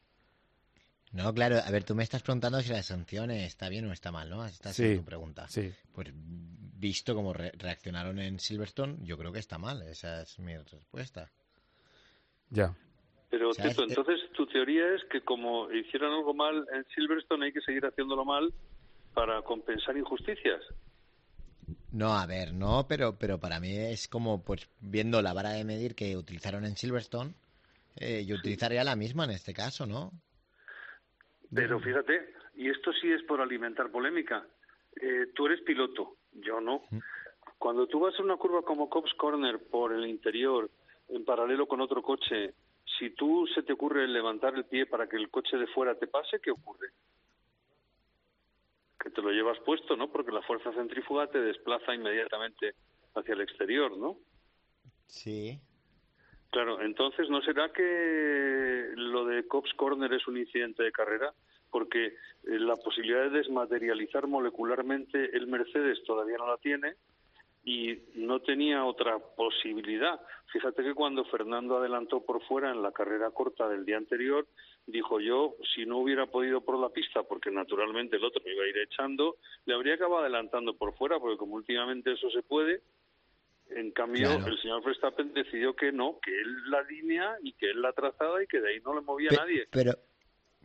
No, 1.14 1.34
claro, 1.34 1.58
a 1.64 1.70
ver, 1.72 1.84
tú 1.84 1.94
me 1.94 2.04
estás 2.04 2.24
preguntando 2.24 2.62
si 2.62 2.70
la 2.72 2.84
sanción 2.84 3.32
está 3.32 3.68
bien 3.68 3.86
o 3.86 3.92
está 3.92 4.12
mal, 4.14 4.30
¿no? 4.30 4.46
Esta 4.46 4.70
es 4.70 4.76
Sí, 4.78 4.96
tu 4.98 5.04
pregunta. 5.04 5.48
sí. 5.50 5.74
Pues 5.94 6.10
visto 6.14 7.14
cómo 7.14 7.34
re- 7.34 7.52
reaccionaron 7.58 8.18
en 8.20 8.40
Silverstone, 8.40 8.98
yo 9.02 9.18
creo 9.18 9.32
que 9.34 9.40
está 9.40 9.58
mal, 9.58 9.82
esa 9.84 10.22
es 10.22 10.40
mi 10.40 10.58
respuesta. 10.58 11.30
Ya. 12.50 12.74
Pero, 13.30 13.52
Tito, 13.52 13.68
es- 13.84 13.90
entonces 13.90 14.20
tu 14.34 14.48
teoría 14.48 14.96
es 14.96 15.04
que 15.12 15.22
como 15.22 15.72
hicieron 15.72 16.14
algo 16.14 16.34
mal 16.34 16.66
en 16.74 16.86
Silverstone 16.96 17.46
hay 17.46 17.54
que 17.54 17.62
seguir 17.62 17.86
haciéndolo 17.86 18.24
mal 18.26 18.54
para 19.14 19.42
compensar 19.42 19.96
injusticias. 19.98 20.62
No, 21.92 22.14
a 22.14 22.26
ver, 22.26 22.54
no, 22.54 22.86
pero, 22.88 23.18
pero 23.18 23.40
para 23.40 23.60
mí 23.60 23.76
es 23.76 24.08
como, 24.08 24.44
pues, 24.44 24.70
viendo 24.80 25.22
la 25.22 25.34
vara 25.34 25.52
de 25.52 25.66
medir 25.66 25.96
que 25.96 26.16
utilizaron 26.16 26.66
en 26.66 26.78
Silverstone, 26.78 27.34
eh, 27.98 28.26
yo 28.26 28.36
utilizaría 28.36 28.84
la 28.84 28.96
misma 28.96 29.26
en 29.26 29.32
este 29.32 29.54
caso, 29.54 29.86
¿no? 29.86 30.12
Pero 31.54 31.80
fíjate, 31.80 32.34
y 32.56 32.70
esto 32.70 32.92
sí 32.94 33.12
es 33.12 33.22
por 33.24 33.42
alimentar 33.42 33.92
polémica. 33.92 34.46
Eh, 34.96 35.28
tú 35.36 35.48
eres 35.48 35.62
piloto, 35.62 36.16
yo 36.34 36.62
no. 36.62 36.84
Cuando 37.58 37.88
tú 37.88 38.00
vas 38.00 38.18
a 38.18 38.24
una 38.24 38.38
curva 38.38 38.62
como 38.62 38.90
Cops 38.90 39.14
Corner 39.16 39.60
por 39.60 39.94
el 39.94 40.08
interior, 40.08 40.70
en 41.10 41.26
paralelo 41.26 41.68
con 41.68 41.82
otro 41.82 42.02
coche, 42.02 42.54
si 42.98 43.10
tú 43.12 43.46
se 43.54 43.64
te 43.64 43.74
ocurre 43.74 44.08
levantar 44.08 44.56
el 44.56 44.66
pie 44.66 44.86
para 44.86 45.08
que 45.08 45.18
el 45.18 45.30
coche 45.30 45.58
de 45.58 45.68
fuera 45.68 45.96
te 45.96 46.08
pase, 46.08 46.40
¿qué 46.40 46.52
ocurre? 46.52 46.90
Que 49.02 49.10
te 49.10 49.22
lo 49.22 49.32
llevas 49.32 49.60
puesto, 49.60 49.96
¿no? 49.96 50.12
Porque 50.12 50.32
la 50.32 50.42
fuerza 50.44 50.72
centrífuga 50.74 51.28
te 51.28 51.42
desplaza 51.42 51.94
inmediatamente 51.94 52.76
hacia 53.16 53.34
el 53.34 53.42
exterior, 53.42 53.98
¿no? 53.98 54.18
Sí. 55.08 55.60
Claro, 56.52 56.82
entonces 56.82 57.30
¿no 57.30 57.42
será 57.42 57.72
que 57.72 58.92
lo 58.96 59.26
de 59.26 59.48
Cops 59.48 59.74
Corner 59.76 60.12
es 60.14 60.28
un 60.28 60.38
incidente 60.38 60.84
de 60.84 60.92
carrera? 60.92 61.34
Porque 61.70 62.08
eh, 62.08 62.14
la 62.44 62.76
posibilidad 62.76 63.24
de 63.24 63.38
desmaterializar 63.38 64.28
molecularmente 64.28 65.36
el 65.36 65.48
Mercedes 65.48 66.04
todavía 66.06 66.38
no 66.38 66.48
la 66.48 66.58
tiene 66.58 66.96
y 67.64 67.96
no 68.16 68.40
tenía 68.42 68.86
otra 68.86 69.20
posibilidad. 69.20 70.20
Fíjate 70.52 70.84
que 70.84 70.94
cuando 70.96 71.24
Fernando 71.26 71.78
adelantó 71.78 72.26
por 72.26 72.42
fuera 72.46 72.72
en 72.72 72.82
la 72.82 72.92
carrera 72.92 73.30
corta 73.32 73.70
del 73.70 73.86
día 73.86 73.98
anterior, 73.98 74.48
dijo 74.88 75.20
yo, 75.20 75.56
si 75.76 75.86
no 75.86 76.00
hubiera 76.00 76.26
podido 76.26 76.62
por 76.62 76.80
la 76.80 76.90
pista, 76.90 77.24
porque 77.24 77.52
naturalmente 77.52 78.16
el 78.18 78.24
otro 78.26 78.42
me 78.44 78.54
iba 78.54 78.64
a 78.64 78.68
ir 78.68 78.78
echando, 78.80 79.38
le 79.66 79.76
habría 79.76 79.94
acabado 79.94 80.22
adelantando 80.22 80.76
por 80.76 80.96
fuera, 80.98 81.20
porque 81.20 81.38
como 81.38 81.56
últimamente 81.56 82.14
eso 82.14 82.30
se 82.32 82.42
puede, 82.42 82.82
en 83.70 83.92
cambio, 83.92 84.28
Claro. 84.38 84.48
el 84.48 84.60
señor 84.60 84.84
Verstappen 84.84 85.34
decidió 85.34 85.74
que 85.76 85.92
no, 85.94 86.20
que 86.20 86.32
él 86.32 86.70
la 86.70 86.82
línea 86.84 87.38
y 87.42 87.54
que 87.54 87.70
él 87.70 87.82
la 87.82 87.94
trazada 87.94 88.44
y 88.44 88.48
que 88.48 88.60
de 88.60 88.70
ahí 88.70 88.80
no 88.84 88.94
le 88.96 89.02
movía 89.02 89.30
Pe- 89.30 89.36
nadie. 89.38 89.68
Pero 89.72 89.94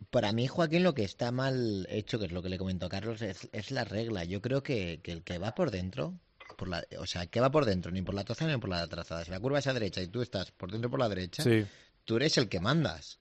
para 0.09 0.33
mí, 0.33 0.47
Joaquín, 0.47 0.83
lo 0.83 0.93
que 0.93 1.03
está 1.03 1.31
mal 1.31 1.87
hecho, 1.89 2.19
que 2.19 2.25
es 2.25 2.31
lo 2.33 2.41
que 2.41 2.49
le 2.49 2.57
comentó 2.57 2.87
a 2.87 2.89
Carlos, 2.89 3.21
es, 3.21 3.49
es 3.53 3.71
la 3.71 3.85
regla. 3.85 4.25
Yo 4.25 4.41
creo 4.41 4.61
que, 4.61 4.99
que 5.01 5.11
el 5.13 5.23
que 5.23 5.37
va 5.37 5.55
por 5.55 5.71
dentro, 5.71 6.15
por 6.55 6.67
la, 6.69 6.83
o 6.99 7.05
sea, 7.05 7.27
que 7.27 7.39
va 7.39 7.49
por 7.51 7.65
dentro, 7.65 7.91
ni 7.91 8.01
por 8.01 8.15
la 8.15 8.23
trazada 8.23 8.51
ni 8.53 8.59
por 8.59 8.69
la 8.69 8.87
trazada. 8.87 9.23
Si 9.25 9.31
la 9.31 9.39
curva 9.39 9.59
es 9.59 9.67
a 9.67 9.73
derecha 9.73 10.01
y 10.01 10.07
tú 10.07 10.21
estás 10.21 10.51
por 10.51 10.71
dentro 10.71 10.87
y 10.87 10.91
por 10.91 10.99
la 10.99 11.09
derecha, 11.09 11.43
Sí. 11.43 11.65
tú 12.05 12.15
eres 12.17 12.37
el 12.37 12.47
que 12.49 12.59
mandas. 12.59 13.19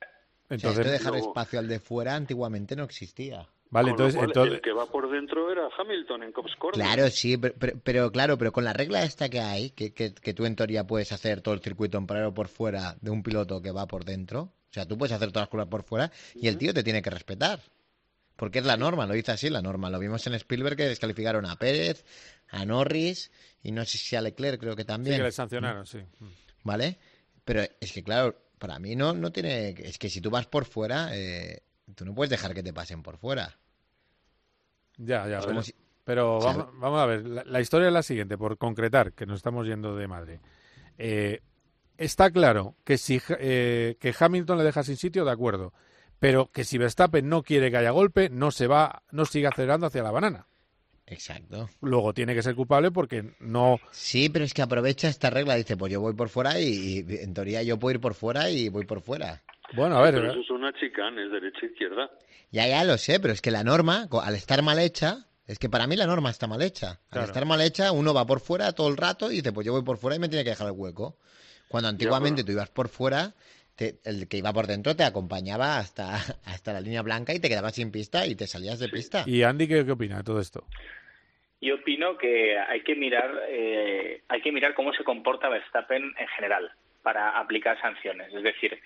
sea, 0.00 0.56
Entonces, 0.56 0.78
esto 0.80 0.90
de 0.90 0.98
dejar 0.98 1.12
Luego- 1.12 1.28
espacio 1.28 1.58
al 1.58 1.68
de 1.68 1.78
fuera 1.80 2.14
antiguamente 2.16 2.74
no 2.76 2.84
existía. 2.84 3.48
vale, 3.72 3.90
Con 3.90 3.98
lo 4.00 4.08
entonces, 4.08 4.16
cual, 4.16 4.28
entonces 4.30 4.54
el 4.54 4.60
que 4.62 4.72
va 4.72 4.86
por 4.86 5.08
dentro 5.10 5.52
era 5.52 5.68
Hamilton 5.78 6.22
en 6.24 6.32
Cops 6.32 6.56
Corner. 6.58 6.84
Claro, 6.84 7.08
sí, 7.10 7.36
pero, 7.36 7.54
pero- 7.56 7.78
pero 7.84 8.10
claro, 8.12 8.36
pero 8.36 8.50
con 8.52 8.64
la 8.64 8.72
regla 8.72 9.04
esta 9.04 9.28
que 9.28 9.38
hay, 9.40 9.70
que, 9.70 9.94
que, 9.94 10.12
que 10.12 10.34
tú 10.34 10.44
en 10.44 10.56
teoría 10.56 10.84
puedes 10.88 11.12
hacer 11.12 11.40
todo 11.40 11.54
el 11.54 11.60
circuito 11.60 11.96
en 11.96 12.06
paralelo 12.08 12.34
por 12.34 12.48
fuera 12.48 12.96
de 13.00 13.10
un 13.10 13.22
piloto 13.22 13.62
que 13.62 13.70
va 13.70 13.86
por 13.86 14.04
dentro, 14.04 14.40
o 14.40 14.72
sea, 14.72 14.86
tú 14.86 14.98
puedes 14.98 15.12
hacer 15.12 15.28
todas 15.30 15.42
las 15.42 15.48
curvas 15.50 15.68
por 15.68 15.84
fuera 15.84 16.10
y 16.34 16.48
el 16.48 16.58
tío 16.58 16.74
te 16.74 16.82
tiene 16.82 17.00
que 17.00 17.10
respetar. 17.10 17.60
Porque 18.34 18.58
es 18.60 18.64
la 18.64 18.76
norma, 18.78 19.04
lo 19.06 19.12
dice 19.12 19.32
así 19.32 19.50
la 19.50 19.60
norma. 19.60 19.90
Lo 19.90 19.98
vimos 19.98 20.26
en 20.26 20.32
Spielberg 20.34 20.74
que 20.74 20.88
descalificaron 20.88 21.44
a 21.44 21.56
Pérez, 21.56 22.04
a 22.50 22.64
Norris 22.64 23.30
y 23.62 23.72
no 23.72 23.84
sé 23.84 23.98
si 23.98 24.16
a 24.16 24.20
Leclerc 24.20 24.60
creo 24.60 24.76
que 24.76 24.82
sí 24.82 24.86
también. 24.88 25.16
que 25.18 25.22
le 25.24 25.32
sancionaron, 25.32 25.86
sí. 25.86 26.00
¿Vale? 26.62 26.98
Pero 27.44 27.62
es 27.80 27.92
que 27.92 28.02
claro, 28.02 28.36
para 28.58 28.78
mí 28.78 28.94
no, 28.96 29.12
no 29.14 29.32
tiene... 29.32 29.70
Es 29.70 29.98
que 29.98 30.10
si 30.10 30.20
tú 30.20 30.30
vas 30.30 30.46
por 30.46 30.64
fuera, 30.64 31.08
eh, 31.16 31.62
tú 31.94 32.04
no 32.04 32.14
puedes 32.14 32.30
dejar 32.30 32.52
que 32.54 32.62
te 32.62 32.72
pasen 32.72 33.02
por 33.02 33.16
fuera. 33.18 33.56
Ya, 34.98 35.26
ya, 35.28 35.40
pero, 35.46 35.62
si- 35.62 35.74
pero 36.04 36.38
vamos, 36.40 36.68
vamos 36.78 37.00
a 37.00 37.06
ver, 37.06 37.26
la, 37.26 37.44
la 37.44 37.60
historia 37.60 37.88
es 37.88 37.92
la 37.94 38.02
siguiente, 38.02 38.36
por 38.36 38.58
concretar, 38.58 39.12
que 39.12 39.24
nos 39.26 39.36
estamos 39.36 39.66
yendo 39.66 39.96
de 39.96 40.06
madre. 40.08 40.40
Eh, 40.98 41.40
está 41.96 42.30
claro 42.30 42.76
que 42.84 42.98
si 42.98 43.20
eh, 43.38 43.96
que 43.98 44.14
Hamilton 44.18 44.58
le 44.58 44.64
deja 44.64 44.82
sin 44.82 44.96
sitio, 44.98 45.24
de 45.24 45.30
acuerdo, 45.30 45.72
pero 46.18 46.50
que 46.50 46.64
si 46.64 46.76
Verstappen 46.76 47.26
no 47.28 47.42
quiere 47.42 47.70
que 47.70 47.78
haya 47.78 47.90
golpe, 47.92 48.28
no 48.28 48.50
se 48.50 48.66
va, 48.66 49.02
no 49.10 49.24
sigue 49.24 49.46
acelerando 49.46 49.86
hacia 49.86 50.02
la 50.02 50.10
banana. 50.10 50.46
Exacto. 51.10 51.68
Luego 51.82 52.14
tiene 52.14 52.34
que 52.34 52.42
ser 52.42 52.54
culpable 52.54 52.90
porque 52.90 53.34
no. 53.40 53.78
Sí, 53.90 54.28
pero 54.30 54.44
es 54.44 54.54
que 54.54 54.62
aprovecha 54.62 55.08
esta 55.08 55.28
regla, 55.28 55.56
dice, 55.56 55.76
pues 55.76 55.92
yo 55.92 56.00
voy 56.00 56.14
por 56.14 56.28
fuera 56.28 56.58
y, 56.60 57.04
y 57.08 57.16
en 57.18 57.34
teoría 57.34 57.62
yo 57.62 57.78
puedo 57.78 57.94
ir 57.94 58.00
por 58.00 58.14
fuera 58.14 58.48
y 58.50 58.68
voy 58.68 58.86
por 58.86 59.02
fuera. 59.02 59.42
Bueno, 59.74 59.98
a 59.98 60.02
ver, 60.02 60.14
Pero 60.14 60.30
eso 60.32 60.40
es 60.40 60.50
una 60.50 60.72
chicane, 60.72 61.24
es 61.26 61.30
derecha-izquierda. 61.30 62.10
Ya, 62.50 62.66
ya 62.66 62.82
lo 62.84 62.96
sé, 62.98 63.20
pero 63.20 63.32
es 63.32 63.40
que 63.40 63.50
la 63.50 63.62
norma, 63.62 64.08
al 64.22 64.34
estar 64.34 64.62
mal 64.62 64.78
hecha, 64.80 65.26
es 65.46 65.58
que 65.58 65.68
para 65.68 65.86
mí 65.86 65.96
la 65.96 66.06
norma 66.06 66.30
está 66.30 66.46
mal 66.46 66.62
hecha. 66.62 66.90
Al 66.90 66.98
Claro. 67.10 67.26
estar 67.26 67.44
mal 67.44 67.60
hecha, 67.60 67.92
uno 67.92 68.12
va 68.14 68.26
por 68.26 68.40
fuera 68.40 68.72
todo 68.72 68.88
el 68.88 68.96
rato 68.96 69.30
y 69.30 69.36
dice, 69.36 69.52
pues 69.52 69.64
yo 69.66 69.72
voy 69.72 69.82
por 69.82 69.98
fuera 69.98 70.16
y 70.16 70.18
me 70.18 70.28
tiene 70.28 70.44
que 70.44 70.50
dejar 70.50 70.66
el 70.68 70.72
hueco. 70.74 71.16
Cuando 71.68 71.88
antiguamente 71.88 72.42
tú 72.42 72.50
ibas 72.50 72.68
por 72.70 72.88
fuera, 72.88 73.34
te- 73.80 73.94
el 74.04 74.28
que 74.28 74.36
iba 74.36 74.52
por 74.52 74.66
dentro 74.66 74.94
te 74.94 75.04
acompañaba 75.04 75.78
hasta, 75.78 76.14
hasta 76.44 76.72
la 76.74 76.80
línea 76.82 77.00
blanca 77.00 77.32
y 77.32 77.40
te 77.40 77.48
quedabas 77.48 77.74
sin 77.74 77.90
pista 77.90 78.26
y 78.26 78.34
te 78.34 78.46
salías 78.46 78.78
de 78.78 78.90
pista. 78.90 79.24
¿Y 79.26 79.42
Andy 79.42 79.66
qué, 79.66 79.86
qué 79.86 79.92
opina 79.92 80.18
de 80.18 80.24
todo 80.24 80.38
esto? 80.40 80.64
Yo 81.62 81.76
opino 81.76 82.16
que 82.18 82.58
hay 82.58 82.82
que 82.82 82.94
mirar 82.94 83.30
eh, 83.48 84.22
hay 84.28 84.40
que 84.42 84.52
mirar 84.52 84.74
cómo 84.74 84.92
se 84.92 85.04
comporta 85.04 85.48
Verstappen 85.48 86.02
en 86.18 86.28
general 86.36 86.70
para 87.02 87.38
aplicar 87.38 87.80
sanciones. 87.80 88.32
Es 88.34 88.42
decir, 88.42 88.78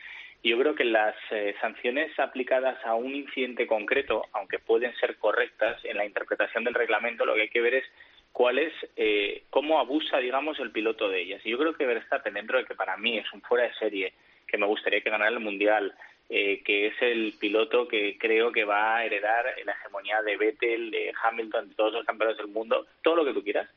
yo 0.45 0.59
creo 0.59 0.75
que 0.75 0.85
las 0.85 1.15
eh, 1.31 1.55
sanciones 1.61 2.17
aplicadas 2.19 2.79
a 2.85 2.95
un 2.95 3.15
incidente 3.15 3.67
concreto, 3.67 4.27
aunque 4.33 4.59
pueden 4.61 4.95
ser 4.97 5.17
correctas 5.17 5.85
en 5.85 5.97
la 5.97 6.05
interpretación 6.05 6.63
del 6.65 6.75
reglamento, 6.75 7.25
lo 7.25 7.35
que 7.35 7.43
hay 7.43 7.49
que 7.49 7.61
ver 7.61 7.75
es 7.75 7.85
cuál 8.33 8.59
es 8.59 8.73
eh, 8.97 9.45
cómo 9.51 9.79
abusa, 9.81 10.19
digamos, 10.19 10.59
el 10.61 10.71
piloto 10.71 11.09
de 11.09 11.23
ellas. 11.23 11.41
Y 11.45 11.51
yo 11.51 11.59
creo 11.59 11.75
que 11.77 11.87
Verstappen, 11.87 12.35
dentro 12.35 12.59
de 12.59 12.65
que 12.65 12.75
para 12.75 12.97
mí 12.97 13.19
es 13.19 13.33
un 13.33 13.41
fuera 13.43 13.65
de 13.65 13.75
serie, 13.75 14.13
que 14.55 14.59
me 14.59 14.67
gustaría 14.67 15.01
que 15.01 15.11
ganara 15.11 15.33
el 15.33 15.41
mundial, 15.41 15.93
eh, 16.31 16.63
que 16.65 16.87
es 16.87 16.95
el 17.03 17.35
piloto 17.41 17.89
que 17.89 18.17
creo 18.19 18.53
que 18.53 18.65
va 18.65 18.97
a 18.97 19.05
heredar 19.05 19.53
la 19.65 19.73
hegemonía 19.73 20.23
de 20.23 20.37
Vettel, 20.37 20.93
de 20.93 21.13
Hamilton, 21.21 21.71
de 21.71 21.75
todos 21.75 21.93
los 21.93 22.07
campeones 22.07 22.37
del 22.37 22.47
mundo, 22.47 22.87
todo 23.03 23.17
lo 23.17 23.25
que 23.25 23.33
tú 23.33 23.43
quieras, 23.43 23.69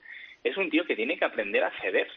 es 0.43 0.55
un 0.55 0.69
tío 0.69 0.85
que 0.85 0.95
tiene 0.95 1.17
que 1.17 1.25
aprender 1.25 1.63
a 1.63 1.71
ceder. 1.81 2.07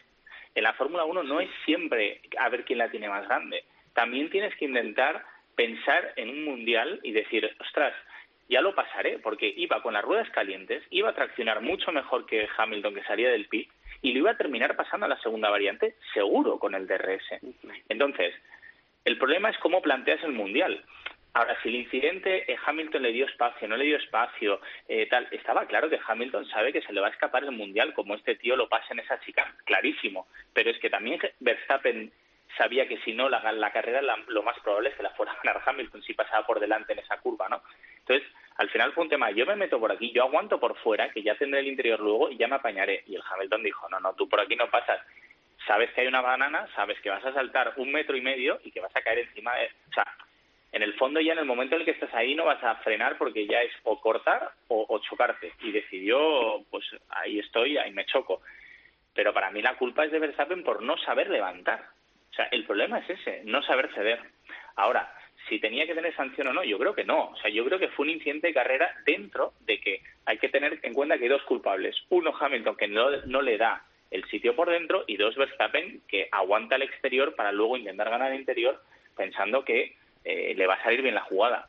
En 0.53 0.63
la 0.63 0.73
Fórmula 0.73 1.05
1 1.05 1.23
no 1.23 1.39
es 1.39 1.49
siempre 1.65 2.21
a 2.37 2.49
ver 2.49 2.63
quién 2.63 2.77
la 2.77 2.91
tiene 2.91 3.09
más 3.09 3.27
grande. 3.27 3.63
También 3.95 4.29
tienes 4.29 4.55
que 4.57 4.65
intentar 4.65 5.25
pensar 5.55 6.13
en 6.17 6.29
un 6.29 6.45
mundial 6.45 6.99
y 7.01 7.13
decir, 7.13 7.49
ostras, 7.59 7.95
ya 8.51 8.61
lo 8.61 8.75
pasaré, 8.75 9.17
porque 9.17 9.51
iba 9.55 9.81
con 9.81 9.93
las 9.93 10.03
ruedas 10.03 10.29
calientes, 10.31 10.83
iba 10.89 11.09
a 11.09 11.15
traccionar 11.15 11.61
mucho 11.61 11.91
mejor 11.93 12.25
que 12.25 12.49
Hamilton 12.57 12.93
que 12.93 13.03
salía 13.03 13.29
del 13.29 13.47
pit 13.47 13.71
y 14.01 14.11
lo 14.11 14.19
iba 14.19 14.31
a 14.31 14.37
terminar 14.37 14.75
pasando 14.75 15.05
a 15.05 15.09
la 15.09 15.19
segunda 15.21 15.49
variante 15.49 15.95
seguro 16.13 16.59
con 16.59 16.75
el 16.75 16.85
DRS. 16.85 17.39
Entonces, 17.87 18.35
el 19.05 19.17
problema 19.17 19.49
es 19.49 19.57
cómo 19.59 19.81
planteas 19.81 20.21
el 20.23 20.33
mundial. 20.33 20.83
Ahora, 21.33 21.55
si 21.63 21.69
el 21.69 21.75
incidente 21.75 22.51
eh, 22.51 22.57
Hamilton 22.65 23.03
le 23.03 23.13
dio 23.13 23.25
espacio, 23.25 23.69
no 23.69 23.77
le 23.77 23.85
dio 23.85 23.95
espacio, 23.95 24.59
eh, 24.89 25.07
tal, 25.09 25.29
estaba 25.31 25.65
claro 25.65 25.89
que 25.89 25.99
Hamilton 26.05 26.45
sabe 26.49 26.73
que 26.73 26.81
se 26.81 26.91
le 26.91 26.99
va 26.99 27.07
a 27.07 27.11
escapar 27.11 27.45
el 27.45 27.51
mundial, 27.51 27.93
como 27.93 28.15
este 28.15 28.35
tío 28.35 28.57
lo 28.57 28.67
pasa 28.67 28.87
en 28.91 28.99
esa 28.99 29.17
chica, 29.21 29.55
clarísimo. 29.63 30.27
Pero 30.53 30.71
es 30.71 30.77
que 30.79 30.89
también 30.89 31.21
Verstappen 31.39 32.11
sabía 32.57 32.85
que 32.85 32.97
si 33.05 33.13
no 33.13 33.29
la, 33.29 33.49
la 33.53 33.71
carrera 33.71 34.01
lo 34.27 34.43
más 34.43 34.59
probable 34.59 34.89
es 34.89 34.95
que 34.95 35.03
la 35.03 35.11
fuera 35.11 35.31
a 35.31 35.41
ganar 35.41 35.61
Hamilton 35.65 36.03
si 36.03 36.13
pasaba 36.13 36.45
por 36.45 36.59
delante 36.59 36.91
en 36.91 36.99
esa 36.99 37.17
curva, 37.19 37.47
¿no? 37.47 37.61
Entonces, 37.99 38.27
al 38.57 38.69
final 38.69 38.93
fue 38.93 39.03
un 39.03 39.09
tema, 39.09 39.31
yo 39.31 39.45
me 39.45 39.55
meto 39.55 39.79
por 39.79 39.91
aquí, 39.91 40.11
yo 40.11 40.23
aguanto 40.23 40.59
por 40.59 40.77
fuera, 40.77 41.09
que 41.11 41.23
ya 41.23 41.35
tendré 41.35 41.61
el 41.61 41.67
interior 41.67 41.99
luego 41.99 42.29
y 42.29 42.37
ya 42.37 42.47
me 42.47 42.55
apañaré. 42.55 43.03
Y 43.07 43.15
el 43.15 43.23
Hamilton 43.29 43.63
dijo, 43.63 43.89
no, 43.89 43.99
no, 43.99 44.13
tú 44.13 44.27
por 44.27 44.39
aquí 44.39 44.55
no 44.55 44.69
pasas. 44.69 44.99
Sabes 45.65 45.91
que 45.91 46.01
hay 46.01 46.07
una 46.07 46.21
banana, 46.21 46.67
sabes 46.75 46.99
que 47.01 47.09
vas 47.09 47.23
a 47.25 47.33
saltar 47.33 47.73
un 47.77 47.91
metro 47.91 48.15
y 48.17 48.21
medio 48.21 48.59
y 48.63 48.71
que 48.71 48.79
vas 48.79 48.95
a 48.95 49.01
caer 49.01 49.19
encima 49.19 49.55
de... 49.55 49.67
O 49.89 49.93
sea, 49.93 50.05
en 50.71 50.83
el 50.83 50.93
fondo 50.93 51.19
ya 51.19 51.33
en 51.33 51.39
el 51.39 51.45
momento 51.45 51.75
en 51.75 51.81
el 51.81 51.85
que 51.85 51.91
estás 51.91 52.13
ahí 52.13 52.33
no 52.33 52.45
vas 52.45 52.63
a 52.63 52.75
frenar 52.75 53.17
porque 53.17 53.45
ya 53.45 53.61
es 53.61 53.71
o 53.83 53.99
cortar 53.99 54.51
o, 54.67 54.99
chocarte. 54.99 55.53
Y 55.61 55.71
decidió, 55.71 56.63
pues 56.69 56.85
ahí 57.09 57.39
estoy, 57.39 57.77
ahí 57.77 57.91
me 57.91 58.05
choco. 58.05 58.41
Pero 59.13 59.33
para 59.33 59.51
mí 59.51 59.61
la 59.61 59.75
culpa 59.75 60.05
es 60.05 60.11
de 60.11 60.19
Verstappen 60.19 60.63
por 60.63 60.81
no 60.81 60.97
saber 60.99 61.29
levantar. 61.29 61.83
O 62.31 62.33
sea, 62.33 62.45
el 62.51 62.63
problema 62.65 62.99
es 62.99 63.09
ese, 63.09 63.41
no 63.43 63.61
saber 63.63 63.93
ceder. 63.93 64.21
Ahora, 64.77 65.13
si 65.51 65.59
tenía 65.59 65.85
que 65.85 65.93
tener 65.93 66.15
sanción 66.15 66.47
o 66.47 66.53
no, 66.53 66.63
yo 66.63 66.79
creo 66.79 66.95
que 66.95 67.03
no. 67.03 67.31
O 67.31 67.35
sea, 67.35 67.51
yo 67.51 67.65
creo 67.65 67.77
que 67.77 67.89
fue 67.89 68.05
un 68.05 68.11
incidente 68.11 68.47
de 68.47 68.53
carrera 68.53 68.95
dentro 69.05 69.51
de 69.59 69.81
que 69.81 70.01
hay 70.25 70.37
que 70.37 70.47
tener 70.47 70.79
en 70.81 70.93
cuenta 70.93 71.17
que 71.17 71.25
hay 71.25 71.29
dos 71.29 71.43
culpables. 71.43 71.93
Uno, 72.07 72.33
Hamilton, 72.39 72.77
que 72.77 72.87
no, 72.87 73.11
no 73.25 73.41
le 73.41 73.57
da 73.57 73.83
el 74.11 74.23
sitio 74.29 74.55
por 74.55 74.69
dentro, 74.69 75.03
y 75.07 75.17
dos, 75.17 75.35
Verstappen, 75.35 76.03
que 76.07 76.29
aguanta 76.31 76.77
el 76.77 76.83
exterior 76.83 77.35
para 77.35 77.51
luego 77.51 77.75
intentar 77.75 78.09
ganar 78.09 78.31
el 78.31 78.39
interior 78.39 78.81
pensando 79.17 79.65
que 79.65 79.97
eh, 80.23 80.53
le 80.55 80.67
va 80.67 80.75
a 80.75 80.83
salir 80.83 81.01
bien 81.01 81.15
la 81.15 81.21
jugada. 81.21 81.67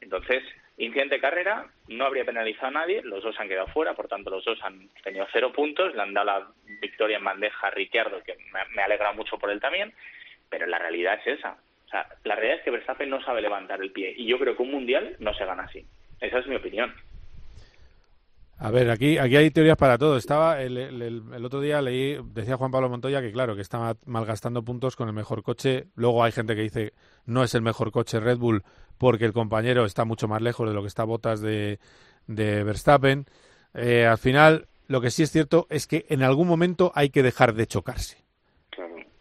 Entonces, 0.00 0.42
incidente 0.78 1.16
de 1.16 1.20
carrera, 1.20 1.66
no 1.88 2.06
habría 2.06 2.24
penalizado 2.24 2.68
a 2.68 2.70
nadie, 2.70 3.02
los 3.02 3.22
dos 3.22 3.38
han 3.38 3.48
quedado 3.48 3.66
fuera, 3.66 3.92
por 3.92 4.08
tanto 4.08 4.30
los 4.30 4.46
dos 4.46 4.58
han 4.62 4.88
tenido 5.04 5.26
cero 5.30 5.52
puntos, 5.52 5.94
le 5.94 6.00
han 6.00 6.14
dado 6.14 6.26
la 6.26 6.48
victoria 6.80 7.18
en 7.18 7.24
bandeja 7.24 7.66
a 7.66 7.70
Ricciardo, 7.70 8.22
que 8.22 8.36
me, 8.74 8.82
alegra 8.82 9.12
mucho 9.12 9.38
por 9.38 9.50
él 9.50 9.60
también, 9.60 9.92
pero 10.48 10.66
la 10.66 10.78
realidad 10.78 11.20
es 11.20 11.38
esa. 11.38 11.58
O 11.90 11.92
sea, 11.92 12.06
la 12.22 12.36
realidad 12.36 12.58
es 12.58 12.64
que 12.64 12.70
Verstappen 12.70 13.10
no 13.10 13.20
sabe 13.24 13.42
levantar 13.42 13.82
el 13.82 13.90
pie 13.90 14.14
y 14.16 14.24
yo 14.24 14.38
creo 14.38 14.56
que 14.56 14.62
un 14.62 14.70
mundial 14.70 15.16
no 15.18 15.34
se 15.34 15.44
gana 15.44 15.64
así. 15.64 15.84
Esa 16.20 16.38
es 16.38 16.46
mi 16.46 16.54
opinión. 16.54 16.94
A 18.58 18.70
ver, 18.70 18.90
aquí, 18.90 19.18
aquí 19.18 19.34
hay 19.34 19.50
teorías 19.50 19.76
para 19.76 19.98
todo. 19.98 20.16
Estaba 20.16 20.62
el, 20.62 20.76
el, 20.76 21.44
otro 21.44 21.60
día 21.60 21.82
leí, 21.82 22.16
decía 22.32 22.56
Juan 22.56 22.70
Pablo 22.70 22.88
Montoya 22.88 23.20
que 23.20 23.32
claro, 23.32 23.56
que 23.56 23.62
estaba 23.62 23.96
malgastando 24.06 24.62
puntos 24.62 24.94
con 24.94 25.08
el 25.08 25.14
mejor 25.14 25.42
coche. 25.42 25.86
Luego 25.96 26.22
hay 26.22 26.30
gente 26.30 26.54
que 26.54 26.62
dice 26.62 26.92
no 27.26 27.42
es 27.42 27.56
el 27.56 27.62
mejor 27.62 27.90
coche 27.90 28.20
Red 28.20 28.38
Bull 28.38 28.62
porque 28.96 29.24
el 29.24 29.32
compañero 29.32 29.84
está 29.84 30.04
mucho 30.04 30.28
más 30.28 30.42
lejos 30.42 30.68
de 30.68 30.74
lo 30.74 30.82
que 30.82 30.88
está 30.88 31.02
Botas 31.02 31.40
de, 31.40 31.80
de 32.28 32.62
Verstappen. 32.62 33.26
Eh, 33.74 34.06
al 34.06 34.18
final, 34.18 34.68
lo 34.86 35.00
que 35.00 35.10
sí 35.10 35.24
es 35.24 35.32
cierto 35.32 35.66
es 35.70 35.88
que 35.88 36.06
en 36.08 36.22
algún 36.22 36.46
momento 36.46 36.92
hay 36.94 37.10
que 37.10 37.24
dejar 37.24 37.54
de 37.54 37.66
chocarse. 37.66 38.29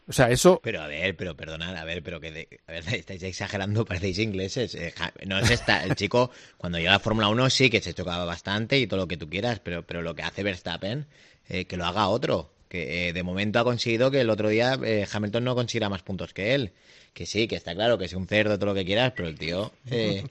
O 0.10 0.14
sea, 0.14 0.32
eso... 0.32 0.60
Pero 0.64 0.82
a 0.82 0.88
ver, 0.88 1.16
pero 1.16 1.38
perdonad, 1.38 1.78
a 1.78 1.86
ver, 1.86 2.02
pero 2.02 2.20
que 2.20 2.60
a 2.66 2.72
ver, 2.72 2.84
estáis 2.96 3.22
exagerando, 3.22 3.86
parecéis 3.86 4.18
ingleses. 4.18 4.74
Eh, 4.74 4.92
no 5.28 5.38
es 5.38 5.52
esta, 5.52 5.84
el 5.84 5.96
chico 5.96 6.32
cuando 6.58 6.80
llega 6.80 6.96
a 6.96 7.00
Fórmula 7.00 7.30
1 7.30 7.50
sí 7.52 7.70
que 7.70 7.80
se 7.80 7.94
chocaba 7.94 8.26
bastante 8.26 8.80
y 8.80 8.88
todo 8.88 9.02
lo 9.02 9.08
que 9.08 9.18
tú 9.18 9.30
quieras, 9.30 9.60
pero, 9.60 9.84
pero 9.84 10.02
lo 10.02 10.16
que 10.16 10.24
hace 10.24 10.42
Verstappen, 10.42 11.06
eh, 11.48 11.66
que 11.66 11.78
lo 11.78 11.86
haga 11.86 12.08
otro. 12.08 12.50
Que 12.70 13.10
eh, 13.10 13.14
de 13.14 13.24
momento 13.24 13.60
ha 13.60 13.64
conseguido 13.64 14.10
que 14.10 14.22
el 14.22 14.30
otro 14.30 14.50
día 14.50 14.80
Hamilton 15.12 15.44
no 15.44 15.56
consiguiera 15.56 15.90
más 15.90 16.02
puntos 16.02 16.34
que 16.34 16.56
él 16.56 16.72
que 17.14 17.26
sí, 17.26 17.48
que 17.48 17.56
está 17.56 17.76
claro 17.76 17.98
que 17.98 18.06
es 18.06 18.14
un 18.14 18.28
cerdo, 18.28 18.58
todo 18.58 18.68
lo 18.68 18.76
que 18.76 18.86
quieras, 18.86 19.14
pero 19.16 19.28
el 19.28 19.38
tío, 19.38 19.72
eh, 19.90 20.24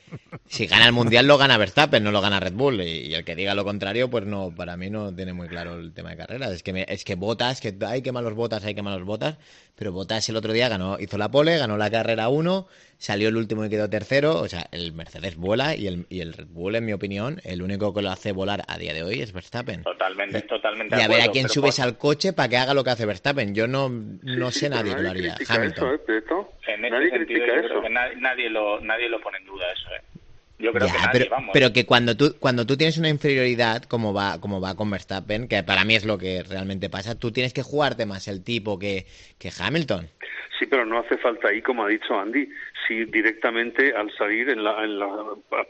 si 0.48 0.66
gana 0.66 0.86
el 0.86 0.92
mundial 0.92 1.26
lo 1.26 1.36
gana 1.36 1.58
Verstappen, 1.58 2.02
no 2.02 2.12
lo 2.12 2.20
gana 2.20 2.40
Red 2.40 2.54
Bull. 2.54 2.80
Y, 2.80 3.14
el 3.14 3.24
que 3.24 3.36
diga 3.36 3.54
lo 3.54 3.64
contrario, 3.64 4.08
pues 4.08 4.24
no, 4.24 4.50
para 4.54 4.76
mí 4.76 4.88
no 4.90 5.14
tiene 5.14 5.32
muy 5.32 5.48
claro 5.48 5.78
el 5.78 5.92
tema 5.92 6.10
de 6.10 6.16
carreras. 6.16 6.52
Es 6.52 6.62
que, 6.62 6.86
es 6.88 7.04
que 7.04 7.14
botas, 7.14 7.60
que 7.60 7.76
hay 7.86 8.02
que 8.02 8.12
malos 8.12 8.34
botas, 8.34 8.64
hay 8.64 8.74
que 8.74 8.82
malos 8.82 9.04
botas, 9.04 9.36
pero 9.78 9.92
botas 9.92 10.28
el 10.28 10.36
otro 10.36 10.52
día 10.52 10.68
ganó, 10.68 10.98
hizo 10.98 11.16
la 11.18 11.30
pole, 11.30 11.56
ganó 11.56 11.76
la 11.76 11.90
carrera 11.90 12.28
1, 12.28 12.66
salió 12.98 13.28
el 13.28 13.36
último 13.36 13.64
y 13.64 13.70
quedó 13.70 13.88
tercero. 13.88 14.40
O 14.40 14.48
sea, 14.48 14.66
el 14.72 14.92
Mercedes 14.92 15.36
vuela 15.36 15.76
y 15.76 15.86
el, 15.86 16.06
y 16.08 16.20
el 16.20 16.32
Red 16.32 16.48
Bull, 16.48 16.74
en 16.74 16.84
mi 16.84 16.92
opinión, 16.92 17.40
el 17.44 17.62
único 17.62 17.94
que 17.94 18.02
lo 18.02 18.10
hace 18.10 18.32
volar 18.32 18.64
a 18.66 18.76
día 18.76 18.92
de 18.92 19.04
hoy 19.04 19.20
es 19.20 19.32
Verstappen. 19.32 19.84
Totalmente, 19.84 20.42
totalmente. 20.42 20.96
Y 20.98 21.00
a 21.00 21.08
ver 21.08 21.22
a 21.22 21.28
quién 21.28 21.48
subes 21.48 21.78
al 21.78 21.96
coche 21.96 22.32
para 22.32 22.48
que 22.48 22.56
haga 22.56 22.74
lo 22.74 22.82
que 22.82 22.90
hace 22.90 23.06
Verstappen. 23.06 23.54
Yo 23.54 23.68
no, 23.68 23.88
no 23.88 24.50
sé 24.50 24.68
nadie 24.68 24.96
que 24.96 25.02
lo 25.02 25.10
haría. 25.10 25.36
Hamilton. 25.48 26.00
¿eh, 26.08 26.48
en 26.66 26.84
ese 26.84 27.10
sentido, 27.10 27.46
yo 27.46 27.68
creo 27.68 27.82
que 27.82 27.90
nadie, 27.90 28.50
lo, 28.50 28.80
nadie 28.80 29.08
lo 29.08 29.20
pone 29.20 29.38
en 29.38 29.46
duda 29.46 29.64
eso, 29.72 29.88
¿eh? 29.94 30.02
Yo 30.58 30.72
creo 30.72 30.88
que 30.88 30.92
nadie, 30.92 31.10
pero, 31.12 31.30
vamos. 31.30 31.50
pero 31.52 31.72
que 31.72 31.86
cuando 31.86 32.16
tú, 32.16 32.34
cuando 32.38 32.66
tú 32.66 32.76
tienes 32.76 32.98
una 32.98 33.08
inferioridad, 33.08 33.84
como 33.84 34.12
va, 34.12 34.40
como 34.40 34.60
va 34.60 34.74
con 34.74 34.90
Verstappen, 34.90 35.48
que 35.48 35.62
para 35.62 35.84
mí 35.84 35.94
es 35.94 36.04
lo 36.04 36.18
que 36.18 36.42
realmente 36.42 36.90
pasa, 36.90 37.18
tú 37.18 37.30
tienes 37.30 37.52
que 37.52 37.62
jugarte 37.62 38.06
más 38.06 38.26
el 38.28 38.42
tipo 38.42 38.78
que, 38.78 39.06
que 39.38 39.50
Hamilton. 39.56 40.08
Sí, 40.58 40.66
pero 40.66 40.84
no 40.84 40.98
hace 40.98 41.16
falta 41.18 41.48
ahí, 41.48 41.62
como 41.62 41.84
ha 41.84 41.88
dicho 41.88 42.18
Andy, 42.18 42.48
si 42.86 43.04
directamente 43.04 43.94
al 43.94 44.12
salir, 44.16 44.50
en 44.50 44.64
la, 44.64 44.82
en 44.82 44.98
la, 44.98 45.06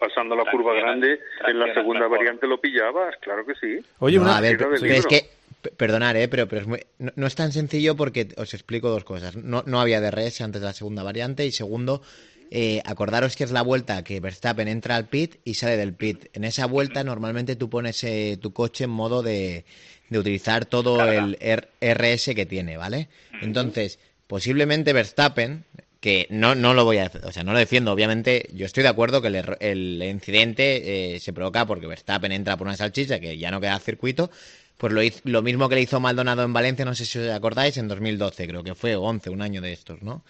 pasando 0.01 0.35
la 0.35 0.51
curva 0.51 0.73
grande, 0.75 1.21
en 1.47 1.59
la 1.59 1.75
segunda 1.75 2.07
variante 2.09 2.47
lo 2.47 2.59
pillabas, 2.59 3.15
claro 3.21 3.45
que 3.45 3.55
sí. 3.57 3.85
Oye, 3.99 4.19
una... 4.19 4.41
vez, 4.41 4.59
es 4.83 5.07
que 5.07 5.39
Perdonar, 5.77 6.17
¿eh? 6.17 6.29
pero, 6.29 6.47
pero 6.47 6.63
es 6.63 6.87
no, 7.17 7.27
es 7.27 7.35
tan 7.35 7.51
sencillo 7.51 7.97
porque 7.97 8.29
os 8.37 8.55
explico 8.55 8.91
dos 8.91 9.03
cosas. 9.03 9.35
No, 9.35 9.65
no 9.67 9.81
había 9.81 10.01
DRS 10.01 10.41
antes 10.41 10.61
de 10.61 10.67
la 10.67 10.73
segunda 10.73 11.03
variante 11.03 11.45
y 11.45 11.51
segundo, 11.51 12.01
eh, 12.51 12.81
acordaros 12.85 13.37
que 13.37 13.45
es 13.45 13.51
la 13.51 13.63
vuelta 13.63 14.03
que 14.05 14.21
Verstappen 14.21 14.69
entra 14.69 14.97
al 14.97 15.09
pit 15.09 15.37
y 15.45 15.55
sale 15.55 15.77
del 15.77 15.95
pit. 15.95 16.27
En 16.33 16.45
esa 16.45 16.67
vuelta 16.67 17.05
normalmente 17.05 17.57
tú 17.57 17.69
pones 17.69 18.03
eh, 18.05 18.39
tu 18.41 18.53
coche 18.53 18.85
en 18.85 18.91
modo 18.91 19.23
de, 19.23 19.65
de 20.09 20.19
utilizar 20.19 20.65
todo 20.65 21.03
el 21.05 21.37
RS 21.81 22.35
que 22.35 22.47
tiene, 22.47 22.77
¿vale? 22.77 23.09
Entonces, 23.43 23.99
posiblemente 24.27 24.93
Verstappen, 24.93 25.65
que 26.01 26.27
no, 26.31 26.55
no 26.55 26.75
lo 26.75 26.85
voy 26.85 26.99
a, 26.99 27.11
o 27.25 27.33
sea, 27.33 27.43
no 27.43 27.53
lo 27.53 27.59
defiendo, 27.59 27.93
obviamente, 27.93 28.49
yo 28.53 28.67
estoy 28.67 28.83
de 28.85 28.89
acuerdo 28.89 29.21
que 29.21 29.29
el, 29.29 29.57
el 29.61 30.03
incidente 30.03 31.15
eh, 31.15 31.21
se 31.21 31.33
provoca 31.33 31.67
porque 31.67 31.87
Verstappen 31.87 32.33
entra 32.33 32.57
por 32.57 32.67
una 32.67 32.77
salchicha 32.77 33.21
que 33.21 33.37
ya 33.37 33.51
no 33.51 33.61
queda 33.61 33.79
circuito, 33.81 34.31
pues 34.77 34.93
lo, 34.93 35.03
hizo, 35.03 35.21
lo 35.25 35.43
mismo 35.43 35.69
que 35.69 35.75
le 35.75 35.83
hizo 35.83 35.99
Maldonado 35.99 36.45
en 36.45 36.53
Valencia, 36.53 36.85
no 36.85 36.95
sé 36.95 37.05
si 37.05 37.19
os 37.19 37.31
acordáis, 37.31 37.77
en 37.77 37.89
2012, 37.89 38.47
creo 38.47 38.63
que 38.63 38.77
fue 38.77 38.95
11, 38.95 39.29
un 39.31 39.43
año 39.43 39.61
de 39.61 39.73
estos, 39.73 40.03
¿no? 40.03 40.23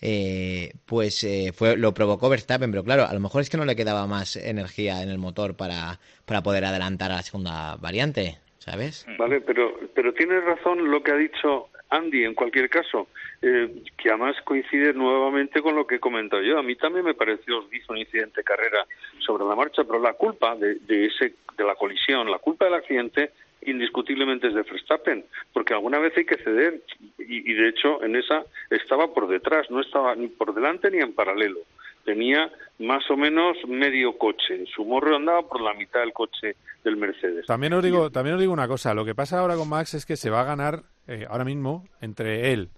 Eh, 0.00 0.72
pues 0.86 1.24
eh, 1.24 1.52
fue, 1.54 1.76
lo 1.76 1.94
provocó 1.94 2.28
Verstappen, 2.28 2.70
pero 2.70 2.84
claro, 2.84 3.04
a 3.04 3.14
lo 3.14 3.20
mejor 3.20 3.40
es 3.40 3.48
que 3.48 3.56
no 3.56 3.64
le 3.64 3.76
quedaba 3.76 4.06
más 4.06 4.36
energía 4.36 5.02
en 5.02 5.08
el 5.08 5.18
motor 5.18 5.56
para, 5.56 5.98
para 6.26 6.42
poder 6.42 6.64
adelantar 6.64 7.10
a 7.10 7.16
la 7.16 7.22
segunda 7.22 7.76
variante, 7.76 8.38
¿sabes? 8.58 9.06
Vale, 9.18 9.40
pero, 9.40 9.78
pero 9.94 10.12
tienes 10.12 10.44
razón 10.44 10.90
lo 10.90 11.02
que 11.02 11.12
ha 11.12 11.16
dicho 11.16 11.68
Andy 11.90 12.24
en 12.24 12.34
cualquier 12.34 12.68
caso, 12.68 13.08
eh, 13.40 13.82
que 13.96 14.08
además 14.08 14.36
coincide 14.44 14.92
nuevamente 14.92 15.62
con 15.62 15.76
lo 15.76 15.86
que 15.86 15.96
he 15.96 16.00
comentado 16.00 16.42
yo. 16.42 16.58
A 16.58 16.62
mí 16.62 16.74
también 16.76 17.04
me 17.04 17.14
pareció, 17.14 17.64
hizo 17.72 17.92
un 17.92 17.98
incidente 17.98 18.40
de 18.40 18.44
carrera 18.44 18.86
sobre 19.20 19.44
la 19.44 19.54
marcha, 19.54 19.84
pero 19.84 20.00
la 20.00 20.14
culpa 20.14 20.56
de, 20.56 20.76
de, 20.80 21.06
ese, 21.06 21.34
de 21.56 21.64
la 21.64 21.76
colisión, 21.76 22.30
la 22.30 22.38
culpa 22.38 22.64
del 22.64 22.74
accidente 22.74 23.30
indiscutiblemente 23.66 24.48
es 24.48 24.54
de 24.54 24.62
Verstappen, 24.62 25.24
porque 25.52 25.74
alguna 25.74 25.98
vez 25.98 26.12
hay 26.16 26.24
que 26.24 26.36
ceder 26.36 26.82
y, 27.18 27.52
de 27.52 27.68
hecho 27.68 28.02
en 28.02 28.16
esa 28.16 28.44
estaba 28.70 29.12
por 29.12 29.28
detrás, 29.28 29.70
no 29.70 29.80
estaba 29.80 30.14
ni 30.14 30.28
por 30.28 30.54
delante 30.54 30.90
ni 30.90 30.98
en 30.98 31.12
paralelo. 31.12 31.60
Tenía 32.04 32.50
más 32.78 33.10
o 33.10 33.16
menos 33.16 33.56
medio 33.66 34.18
coche. 34.18 34.64
Su 34.74 34.84
morro 34.84 35.16
andaba 35.16 35.48
por 35.48 35.62
la 35.62 35.72
mitad 35.72 36.00
del 36.00 36.12
coche 36.12 36.56
del 36.84 36.96
Mercedes. 36.96 37.46
También 37.46 37.72
os 37.72 37.82
digo, 37.82 38.10
también 38.10 38.34
os 38.34 38.40
digo 38.40 38.52
una 38.52 38.68
cosa. 38.68 38.92
Lo 38.92 39.06
que 39.06 39.14
pasa 39.14 39.38
ahora 39.38 39.56
con 39.56 39.70
Max 39.70 39.94
es 39.94 40.04
que 40.04 40.16
se 40.16 40.28
va 40.28 40.42
a 40.42 40.44
ganar 40.44 40.82
eh, 41.06 41.26
ahora 41.30 41.44
mismo 41.44 41.88
entre 42.02 42.52
él, 42.52 42.68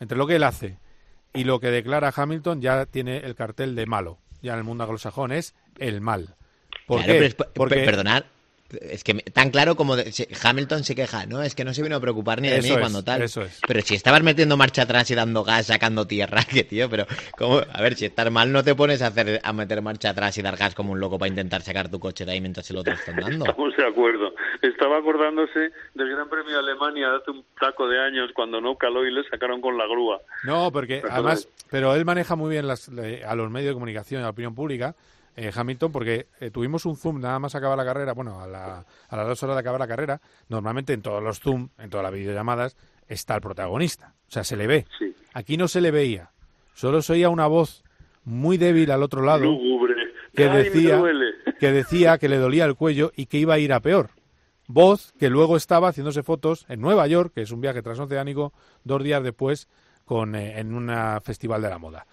entre 0.00 0.18
lo 0.18 0.26
que 0.26 0.36
él 0.36 0.42
hace 0.42 0.78
y 1.32 1.44
lo 1.44 1.60
que 1.60 1.68
declara 1.68 2.12
Hamilton, 2.14 2.60
ya 2.60 2.86
tiene 2.86 3.18
el 3.18 3.34
cartel 3.34 3.74
de 3.74 3.86
malo. 3.86 4.18
Ya 4.42 4.54
en 4.54 4.58
el 4.58 4.64
mundo 4.64 4.84
anglosajón 4.84 5.32
es 5.32 5.54
el 5.78 6.00
mal. 6.00 6.34
¿Por 6.86 7.04
qué? 7.04 7.34
Porque... 7.54 7.84
Perdonad, 7.84 8.24
es 8.80 9.04
que 9.04 9.14
tan 9.14 9.50
claro 9.50 9.76
como 9.76 9.94
Hamilton 10.42 10.84
se 10.84 10.94
queja, 10.94 11.26
no, 11.26 11.42
es 11.42 11.54
que 11.54 11.64
no 11.64 11.74
se 11.74 11.82
vino 11.82 11.96
a 11.96 12.00
preocupar 12.00 12.40
ni 12.40 12.48
de 12.48 12.62
mí 12.62 12.70
cuando 12.78 13.02
tal. 13.02 13.24
Pero 13.66 13.80
si 13.82 13.94
estabas 13.94 14.22
metiendo 14.22 14.56
marcha 14.56 14.82
atrás 14.82 15.10
y 15.10 15.14
dando 15.14 15.44
gas, 15.44 15.66
sacando 15.66 16.06
tierra, 16.06 16.42
que 16.50 16.64
tío, 16.64 16.88
pero 16.88 17.06
como, 17.36 17.58
a 17.58 17.82
ver, 17.82 17.94
si 17.94 18.06
estás 18.06 18.30
mal 18.30 18.52
no 18.52 18.62
te 18.62 18.74
pones 18.74 19.02
a 19.02 19.08
hacer 19.08 19.40
a 19.42 19.52
meter 19.52 19.82
marcha 19.82 20.10
atrás 20.10 20.36
y 20.38 20.42
dar 20.42 20.56
gas 20.56 20.74
como 20.74 20.92
un 20.92 21.00
loco 21.00 21.18
para 21.18 21.28
intentar 21.28 21.62
sacar 21.62 21.90
tu 21.90 21.98
coche 21.98 22.24
de 22.24 22.32
ahí 22.32 22.40
mientras 22.40 22.70
el 22.70 22.76
otro 22.76 22.94
está 22.94 23.12
andando. 23.12 23.46
Estamos 23.46 23.76
de 23.76 23.86
acuerdo. 23.86 24.34
Estaba 24.60 24.98
acordándose 24.98 25.72
del 25.94 26.10
Gran 26.10 26.28
Premio 26.28 26.52
de 26.52 26.58
Alemania 26.58 27.14
hace 27.14 27.30
un 27.30 27.44
taco 27.58 27.88
de 27.88 28.00
años 28.00 28.30
cuando 28.34 28.60
no 28.60 28.76
caló 28.76 29.06
y 29.06 29.12
le 29.12 29.24
sacaron 29.28 29.60
con 29.60 29.76
la 29.76 29.86
grúa. 29.86 30.20
No, 30.44 30.70
porque 30.72 31.02
además, 31.08 31.48
pero 31.70 31.94
él 31.94 32.04
maneja 32.04 32.36
muy 32.36 32.50
bien 32.50 32.66
las, 32.66 32.88
a 32.88 33.34
los 33.34 33.50
medios 33.50 33.70
de 33.70 33.74
comunicación 33.74 34.20
y 34.20 34.22
a 34.22 34.26
la 34.26 34.30
opinión 34.30 34.54
pública 34.54 34.94
eh, 35.36 35.50
Hamilton, 35.54 35.92
porque 35.92 36.26
eh, 36.40 36.50
tuvimos 36.50 36.84
un 36.86 36.96
zoom 36.96 37.20
nada 37.20 37.38
más 37.38 37.54
acabar 37.54 37.76
la 37.78 37.84
carrera, 37.84 38.12
bueno, 38.12 38.40
a, 38.40 38.46
la- 38.46 38.84
a 39.08 39.16
las 39.16 39.26
dos 39.26 39.42
horas 39.42 39.56
de 39.56 39.60
acabar 39.60 39.80
la 39.80 39.88
carrera, 39.88 40.20
normalmente 40.48 40.92
en 40.92 41.02
todos 41.02 41.22
los 41.22 41.40
zoom, 41.40 41.68
en 41.78 41.88
todas 41.90 42.04
las 42.04 42.12
videollamadas, 42.12 42.76
está 43.08 43.34
el 43.34 43.40
protagonista, 43.40 44.14
o 44.28 44.30
sea, 44.30 44.44
se 44.44 44.56
le 44.56 44.66
ve. 44.66 44.86
Aquí 45.34 45.56
no 45.56 45.68
se 45.68 45.80
le 45.80 45.90
veía, 45.90 46.30
solo 46.74 47.00
se 47.02 47.14
oía 47.14 47.28
una 47.30 47.46
voz 47.46 47.82
muy 48.24 48.56
débil 48.58 48.90
al 48.90 49.02
otro 49.02 49.22
lado 49.22 49.44
Lúgubre. 49.44 49.94
que 50.34 50.44
Ay, 50.48 50.64
decía, 50.64 51.02
que 51.58 51.72
decía 51.72 52.18
que 52.18 52.28
le 52.28 52.36
dolía 52.38 52.64
el 52.66 52.74
cuello 52.76 53.12
y 53.16 53.26
que 53.26 53.38
iba 53.38 53.54
a 53.54 53.58
ir 53.58 53.72
a 53.72 53.80
peor. 53.80 54.10
Voz 54.68 55.12
que 55.18 55.28
luego 55.28 55.56
estaba 55.56 55.88
haciéndose 55.88 56.22
fotos 56.22 56.64
en 56.68 56.80
Nueva 56.80 57.06
York, 57.06 57.32
que 57.34 57.42
es 57.42 57.50
un 57.50 57.60
viaje 57.60 57.82
transoceánico, 57.82 58.52
dos 58.84 59.02
días 59.02 59.22
después 59.22 59.68
con, 60.04 60.34
eh, 60.34 60.58
en 60.60 60.72
un 60.74 60.90
festival 61.22 61.62
de 61.62 61.68
la 61.68 61.78
moda. 61.78 62.06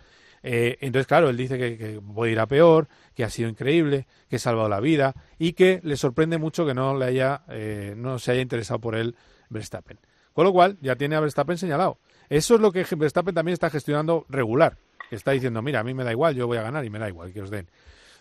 Eh, 0.44 0.78
entonces, 0.82 1.08
claro, 1.08 1.30
él 1.30 1.38
dice 1.38 1.58
que, 1.58 1.78
que 1.78 2.02
puede 2.02 2.32
ir 2.32 2.40
a 2.40 2.48
peor, 2.48 2.88
que 3.16 3.24
ha 3.24 3.30
sido 3.30 3.50
increíble, 3.50 4.08
que 4.30 4.38
ha 4.38 4.40
salvado 4.40 4.70
la 4.70 4.80
vida 4.80 5.14
y 5.38 5.54
que 5.54 5.82
le 5.84 5.98
sorprende 5.98 6.38
mucho 6.38 6.66
que 6.66 6.74
no 6.74 6.98
le 6.98 7.06
haya, 7.06 7.42
eh, 7.50 7.94
no 7.98 8.20
se 8.20 8.32
haya 8.32 8.42
interesado 8.42 8.80
por 8.80 8.96
él 8.96 9.16
Verstappen. 9.50 10.00
Con 10.34 10.46
lo 10.46 10.54
cual, 10.54 10.78
ya 10.82 10.96
tiene 10.96 11.16
a 11.16 11.20
Verstappen 11.20 11.58
señalado. 11.58 11.98
Eso 12.30 12.56
es 12.56 12.62
lo 12.62 12.72
que 12.72 12.86
Verstappen 12.96 13.34
también 13.36 13.54
está 13.54 13.70
gestionando 13.70 14.26
regular. 14.30 14.78
Está 15.12 15.32
diciendo, 15.32 15.62
mira, 15.62 15.80
a 15.80 15.84
mí 15.84 15.94
me 15.94 16.04
da 16.04 16.12
igual, 16.12 16.36
yo 16.36 16.46
voy 16.48 16.58
a 16.58 16.62
ganar 16.62 16.86
y 16.86 16.90
me 16.90 17.00
da 17.00 17.10
igual 17.10 17.34
que 17.34 17.42
os 17.42 17.50
den. 17.50 17.68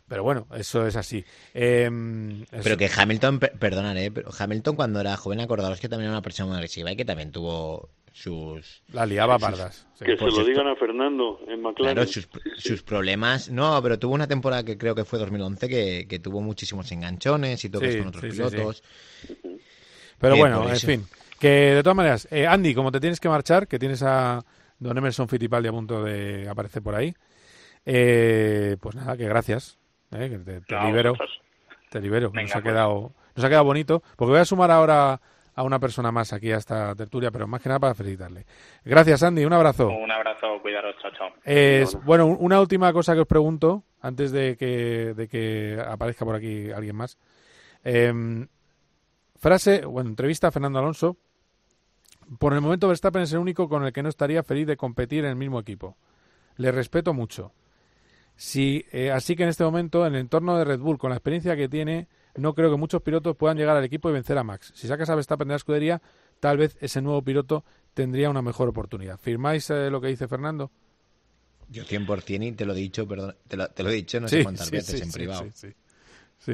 Pero 0.08 0.22
bueno, 0.22 0.46
eso 0.56 0.86
es 0.86 0.96
así. 0.96 1.22
Em. 1.52 2.46
Pero 2.62 2.78
que 2.78 2.88
Hamilton, 2.94 3.38
per- 3.38 3.58
perdonad, 3.58 3.94
pero 4.14 4.30
Hamilton 4.36 4.74
cuando 4.74 5.00
era 5.00 5.14
joven, 5.18 5.40
acordaros 5.40 5.80
que 5.80 5.88
también 5.90 6.06
era 6.06 6.16
una 6.16 6.22
persona 6.22 6.46
muy 6.46 6.56
agresiva 6.56 6.90
y 6.90 6.96
que 6.96 7.04
también 7.04 7.30
tuvo 7.30 7.90
sus... 8.22 8.82
La 8.92 9.06
liaba 9.06 9.34
sus- 9.34 9.42
pardas. 9.42 9.86
sí. 9.94 10.04
Que 10.04 10.12
se 10.12 10.16
Por 10.18 10.32
lo 10.36 10.44
digan 10.44 10.66
a 10.66 10.74
Fernando 10.76 11.40
en 11.46 11.60
McLaren. 11.62 11.94
Claro, 11.94 12.06
sus, 12.10 12.28
sus 12.56 12.82
problemas. 12.82 13.48
No, 13.50 13.80
pero 13.82 13.98
tuvo 13.98 14.14
una 14.14 14.26
temporada 14.26 14.64
que 14.64 14.76
creo 14.76 14.94
que 14.94 15.04
fue 15.04 15.18
2011 15.18 15.68
que, 15.68 16.06
que 16.08 16.18
tuvo 16.18 16.40
muchísimos 16.40 16.90
enganchones 16.92 17.64
y 17.64 17.70
toques 17.70 17.92
Sí, 17.94 17.98
con 17.98 18.08
otros 18.08 18.22
sí, 18.22 18.30
sí, 18.30 18.36
pilotos. 18.36 18.82
Pero 20.18 20.34
Que 20.34 20.40
bueno, 20.40 20.64
en 20.64 20.70
eso- 20.74 20.86
fin. 20.86 21.04
Que 21.38 21.48
de 21.76 21.82
todas 21.84 21.96
maneras, 21.96 22.26
eh, 22.32 22.46
Andy, 22.48 22.74
como 22.74 22.90
te 22.90 22.98
tienes 22.98 23.20
que 23.20 23.28
marchar, 23.28 23.68
que 23.68 23.78
tienes 23.78 24.02
a 24.02 24.44
don 24.80 24.98
Emerson 24.98 25.28
Fittipaldi 25.28 25.68
a 25.68 25.72
punto 25.72 26.02
de 26.02 26.48
aparecer 26.48 26.82
por 26.82 26.96
ahí, 26.96 27.14
eh, 27.86 28.76
pues 28.80 28.96
nada, 28.96 29.16
que 29.16 29.24
gracias. 29.28 29.78
eh, 30.10 30.28
que 30.30 30.38
te, 30.38 30.60
te 30.62 30.74
No, 30.74 30.86
libero. 30.86 31.14
Te 31.90 32.00
libero. 32.00 32.30
Venga, 32.30 32.42
nos, 32.42 32.50
ha 32.56 32.60
pues. 32.60 32.72
quedado, 32.72 33.12
nos 33.36 33.44
ha 33.44 33.48
quedado 33.48 33.64
bonito. 33.64 34.02
Porque 34.16 34.32
voy 34.32 34.40
a 34.40 34.44
sumar 34.44 34.70
ahora 34.72 35.20
a 35.58 35.62
una 35.64 35.78
persona 35.80 36.12
más 36.12 36.32
aquí 36.32 36.52
a 36.52 36.56
esta 36.58 36.94
tertulia, 36.94 37.30
pero 37.32 37.48
más 37.48 37.60
que 37.60 37.68
nada 37.68 37.80
para 37.80 37.94
felicitarle. 37.94 38.46
Gracias, 38.84 39.22
Andy. 39.24 39.44
Un 39.44 39.52
abrazo. 39.52 39.88
Un 39.88 40.10
abrazo, 40.10 40.46
cuidaros, 40.62 40.94
chao, 41.02 41.10
chao. 41.16 41.28
Es- 41.44 41.96
bueno, 42.04 42.26
un- 42.26 42.36
una 42.40 42.60
última 42.60 42.92
cosa 42.92 43.14
que 43.14 43.20
os 43.22 43.26
pregunto 43.26 43.82
antes 44.00 44.30
de 44.30 44.56
que, 44.56 45.14
de 45.16 45.26
que 45.28 45.82
aparezca 45.84 46.24
por 46.24 46.36
aquí 46.36 46.70
alguien 46.70 46.94
más. 46.94 47.18
Em, 47.82 48.46
frase, 49.36 49.84
bueno, 49.84 50.10
entrevista 50.10 50.48
a 50.48 50.50
Fernando 50.52 50.78
Alonso. 50.78 51.16
Por 52.38 52.52
el 52.52 52.60
momento 52.60 52.86
Verstappen 52.88 53.22
es 53.22 53.32
el 53.32 53.38
único 53.38 53.68
con 53.68 53.84
el 53.84 53.92
que 53.92 54.02
no 54.02 54.08
estaría 54.10 54.42
feliz 54.42 54.66
de 54.66 54.76
competir 54.76 55.24
en 55.24 55.30
el 55.30 55.36
mismo 55.36 55.58
equipo. 55.58 55.96
Le 56.56 56.70
respeto 56.70 57.14
mucho. 57.14 57.52
Si, 58.36 58.84
eh, 58.92 59.10
así 59.10 59.34
que 59.34 59.42
en 59.42 59.48
este 59.48 59.64
momento, 59.64 60.06
en 60.06 60.14
el 60.14 60.20
entorno 60.20 60.56
de 60.56 60.64
Red 60.64 60.78
Bull, 60.78 60.98
con 60.98 61.10
la 61.10 61.16
experiencia 61.16 61.56
que 61.56 61.68
tiene, 61.68 62.06
no 62.38 62.54
creo 62.54 62.70
que 62.70 62.76
muchos 62.76 63.02
pilotos 63.02 63.36
puedan 63.36 63.56
llegar 63.58 63.76
al 63.76 63.84
equipo 63.84 64.08
y 64.08 64.12
vencer 64.12 64.38
a 64.38 64.44
Max. 64.44 64.72
Si 64.74 64.86
sacas 64.86 65.10
a 65.10 65.14
Verstappen 65.14 65.48
de 65.48 65.52
la 65.52 65.56
escudería, 65.56 66.00
tal 66.40 66.56
vez 66.58 66.76
ese 66.80 67.02
nuevo 67.02 67.22
piloto 67.22 67.64
tendría 67.94 68.30
una 68.30 68.42
mejor 68.42 68.68
oportunidad. 68.68 69.18
¿Firmáis 69.18 69.68
eh, 69.70 69.90
lo 69.90 70.00
que 70.00 70.08
dice 70.08 70.28
Fernando? 70.28 70.70
Yo 71.70 71.84
100% 71.84 72.46
y 72.46 72.52
te 72.52 72.64
lo 72.64 72.72
he 72.72 72.76
dicho, 72.76 73.06
perdón, 73.06 73.34
te 73.46 73.56
lo, 73.56 73.68
te 73.68 73.82
lo 73.82 73.90
he 73.90 73.94
dicho 73.94 74.20
no 74.20 74.28
Sí, 74.28 74.38
sé 74.38 74.42
cuántas 74.42 74.66
sí, 74.68 74.76
veces 74.76 74.96
sí, 74.96 75.02
en 75.04 75.10
sí, 75.12 75.18
privado. 75.18 75.44
sí, 75.52 75.68
sí. 76.38 76.52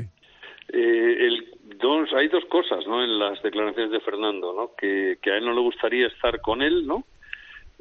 Eh, 0.73 1.27
el, 1.27 1.55
dos, 1.79 2.09
hay 2.17 2.29
dos 2.29 2.45
cosas 2.47 2.85
¿no? 2.87 3.05
en 3.05 3.19
las 3.19 3.41
declaraciones 3.43 3.93
de 3.93 4.01
Fernando, 4.01 4.53
¿no? 4.55 4.73
que, 4.77 5.19
que 5.23 5.31
a 5.31 5.37
él 5.37 5.45
no 5.45 5.53
le 5.53 5.61
gustaría 5.61 6.07
estar 6.09 6.41
con 6.41 6.63
él, 6.63 6.87
¿no? 6.87 7.05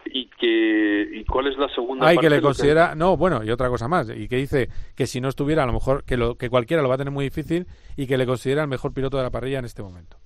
Y 0.05 0.27
que 0.27 1.09
y 1.13 1.23
cuál 1.25 1.47
es 1.47 1.57
la 1.57 1.69
segunda 1.69 2.07
Ay, 2.07 2.15
parte 2.15 2.27
que 2.29 2.35
le 2.35 2.41
considera, 2.41 2.93
no, 2.95 3.15
bueno, 3.17 3.43
y 3.43 3.49
otra 3.51 3.69
cosa 3.69 3.87
más, 3.87 4.09
y 4.15 4.27
que 4.27 4.35
dice 4.37 4.69
que 4.95 5.07
si 5.07 5.21
no 5.21 5.29
estuviera, 5.29 5.63
a 5.63 5.65
lo 5.65 5.73
mejor, 5.73 6.03
que, 6.03 6.17
lo, 6.17 6.35
que 6.35 6.49
cualquiera 6.49 6.83
lo 6.83 6.89
va 6.89 6.95
a 6.95 6.97
tener 6.97 7.11
muy 7.13 7.25
difícil 7.25 7.65
y 7.95 8.05
que 8.07 8.17
le 8.17 8.25
considera 8.25 8.61
el 8.63 8.67
mejor 8.67 8.93
piloto 8.93 9.17
de 9.17 9.23
la 9.23 9.29
parrilla 9.31 9.59
en 9.59 9.65
este 9.65 9.81
momento. 9.81 10.17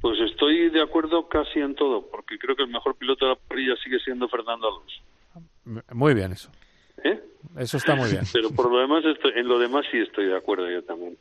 Pues 0.00 0.18
estoy 0.20 0.68
de 0.70 0.82
acuerdo 0.82 1.28
casi 1.28 1.60
en 1.60 1.74
todo, 1.74 2.06
porque 2.10 2.38
creo 2.38 2.54
que 2.56 2.62
el 2.62 2.68
mejor 2.68 2.94
piloto 2.96 3.24
de 3.24 3.32
la 3.32 3.38
parrilla 3.48 3.74
sigue 3.82 3.98
siendo 4.00 4.28
Fernando 4.28 4.68
Alonso. 4.68 5.84
Muy 5.94 6.12
bien 6.14 6.32
eso. 6.32 6.50
¿eh? 7.02 7.20
Eso 7.56 7.76
está 7.78 7.94
muy 7.94 8.10
bien. 8.10 8.22
Pero 8.32 8.50
por 8.50 8.70
lo 8.70 8.78
demás, 8.80 9.02
estoy- 9.04 9.32
en 9.36 9.48
lo 9.48 9.58
demás 9.58 9.84
sí 9.90 9.98
estoy 9.98 10.26
de 10.26 10.36
acuerdo 10.36 10.70
yo 10.70 10.82
también. 10.84 11.16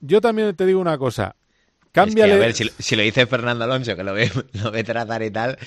Yo 0.00 0.20
también 0.20 0.54
te 0.56 0.64
digo 0.66 0.80
una 0.80 0.96
cosa. 0.96 1.34
Es 1.36 1.84
que, 1.86 1.90
Cámbiale. 1.92 2.32
a 2.32 2.38
ver, 2.38 2.52
si, 2.54 2.64
si 2.70 2.96
lo 2.96 3.02
dice 3.02 3.26
Fernando 3.26 3.64
Alonso, 3.64 3.94
que 3.94 4.02
lo 4.02 4.14
ve, 4.14 4.30
lo 4.64 4.70
ve 4.70 4.82
trazar 4.82 5.22
y 5.22 5.30
tal, 5.30 5.58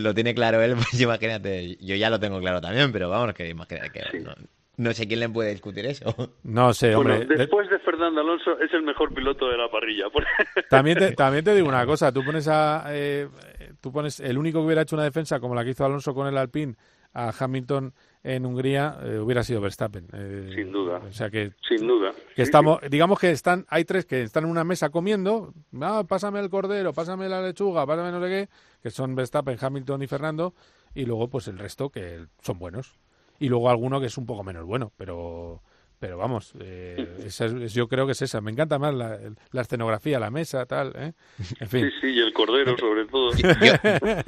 lo 0.00 0.14
tiene 0.14 0.34
claro 0.34 0.60
él, 0.62 0.74
pues 0.76 1.00
imagínate, 1.00 1.76
yo 1.80 1.94
ya 1.96 2.10
lo 2.10 2.18
tengo 2.20 2.38
claro 2.40 2.60
también, 2.60 2.92
pero 2.92 3.08
vamos, 3.08 3.34
que 3.34 3.48
imagínate 3.48 3.90
que 3.90 4.20
no, 4.20 4.32
no 4.76 4.92
sé 4.92 5.06
quién 5.06 5.20
le 5.20 5.28
puede 5.28 5.50
discutir 5.50 5.86
eso. 5.86 6.14
No 6.44 6.72
sé, 6.74 6.94
hombre. 6.94 7.16
bueno, 7.18 7.30
de- 7.30 7.36
después 7.36 7.68
de 7.70 7.78
Fernando 7.80 8.20
Alonso 8.20 8.58
es 8.60 8.72
el 8.72 8.82
mejor 8.82 9.12
piloto 9.14 9.48
de 9.48 9.56
la 9.56 9.70
parrilla. 9.70 10.08
Por- 10.10 10.26
También 10.70 10.98
te, 10.98 11.12
también 11.16 11.44
te 11.44 11.54
digo 11.54 11.68
una 11.68 11.84
cosa, 11.86 12.12
tú 12.12 12.24
pones 12.24 12.48
a 12.48 12.84
eh, 12.88 13.28
tú 13.80 13.92
pones 13.92 14.20
el 14.20 14.38
único 14.38 14.60
que 14.60 14.66
hubiera 14.66 14.82
hecho 14.82 14.96
una 14.96 15.04
defensa 15.04 15.40
como 15.40 15.54
la 15.54 15.64
que 15.64 15.70
hizo 15.70 15.84
Alonso 15.84 16.14
con 16.14 16.26
el 16.26 16.36
Alpine 16.38 16.74
a 17.14 17.32
Hamilton 17.38 17.92
en 18.24 18.46
Hungría 18.46 18.98
eh, 19.02 19.18
hubiera 19.18 19.42
sido 19.42 19.60
Verstappen. 19.60 20.06
eh, 20.12 20.52
Sin 20.54 20.70
duda. 20.72 20.98
O 21.08 21.12
sea 21.12 21.28
que 21.30 21.52
Sin 21.68 21.86
duda. 21.86 22.12
que 22.36 22.42
estamos 22.42 22.80
digamos 22.90 23.18
que 23.18 23.30
están 23.30 23.66
hay 23.68 23.84
tres 23.84 24.06
que 24.06 24.22
están 24.22 24.44
en 24.44 24.50
una 24.50 24.64
mesa 24.64 24.90
comiendo, 24.90 25.52
ah, 25.80 26.04
pásame 26.06 26.40
el 26.40 26.48
cordero, 26.50 26.92
pásame 26.92 27.28
la 27.28 27.42
lechuga, 27.42 27.84
pásame 27.86 28.12
no 28.12 28.20
sé 28.22 28.28
qué, 28.28 28.48
que 28.82 28.90
son 28.90 29.14
Verstappen, 29.14 29.58
Hamilton 29.60 30.02
y 30.02 30.06
Fernando 30.06 30.54
y 30.94 31.04
luego 31.04 31.28
pues 31.28 31.48
el 31.48 31.58
resto 31.58 31.90
que 31.90 32.26
son 32.42 32.58
buenos 32.58 32.94
y 33.40 33.48
luego 33.48 33.70
alguno 33.70 34.00
que 34.00 34.06
es 34.06 34.16
un 34.18 34.26
poco 34.26 34.44
menos 34.44 34.64
bueno, 34.66 34.92
pero 34.96 35.62
pero 36.02 36.18
vamos, 36.18 36.52
eh, 36.58 37.16
esa 37.26 37.46
es- 37.46 37.72
yo 37.72 37.86
creo 37.86 38.06
que 38.06 38.12
es 38.12 38.22
esa. 38.22 38.40
Me 38.40 38.50
encanta 38.50 38.76
más 38.80 38.92
la, 38.92 39.20
la 39.52 39.62
escenografía, 39.62 40.18
la 40.18 40.32
mesa, 40.32 40.66
tal. 40.66 40.92
¿eh? 40.96 41.12
En 41.60 41.68
fin. 41.68 41.84
Sí, 41.88 41.90
sí, 42.00 42.06
y 42.08 42.18
el 42.18 42.32
cordero 42.32 42.76
sobre 42.76 43.04
todo. 43.06 43.30
Yo, 43.62 43.72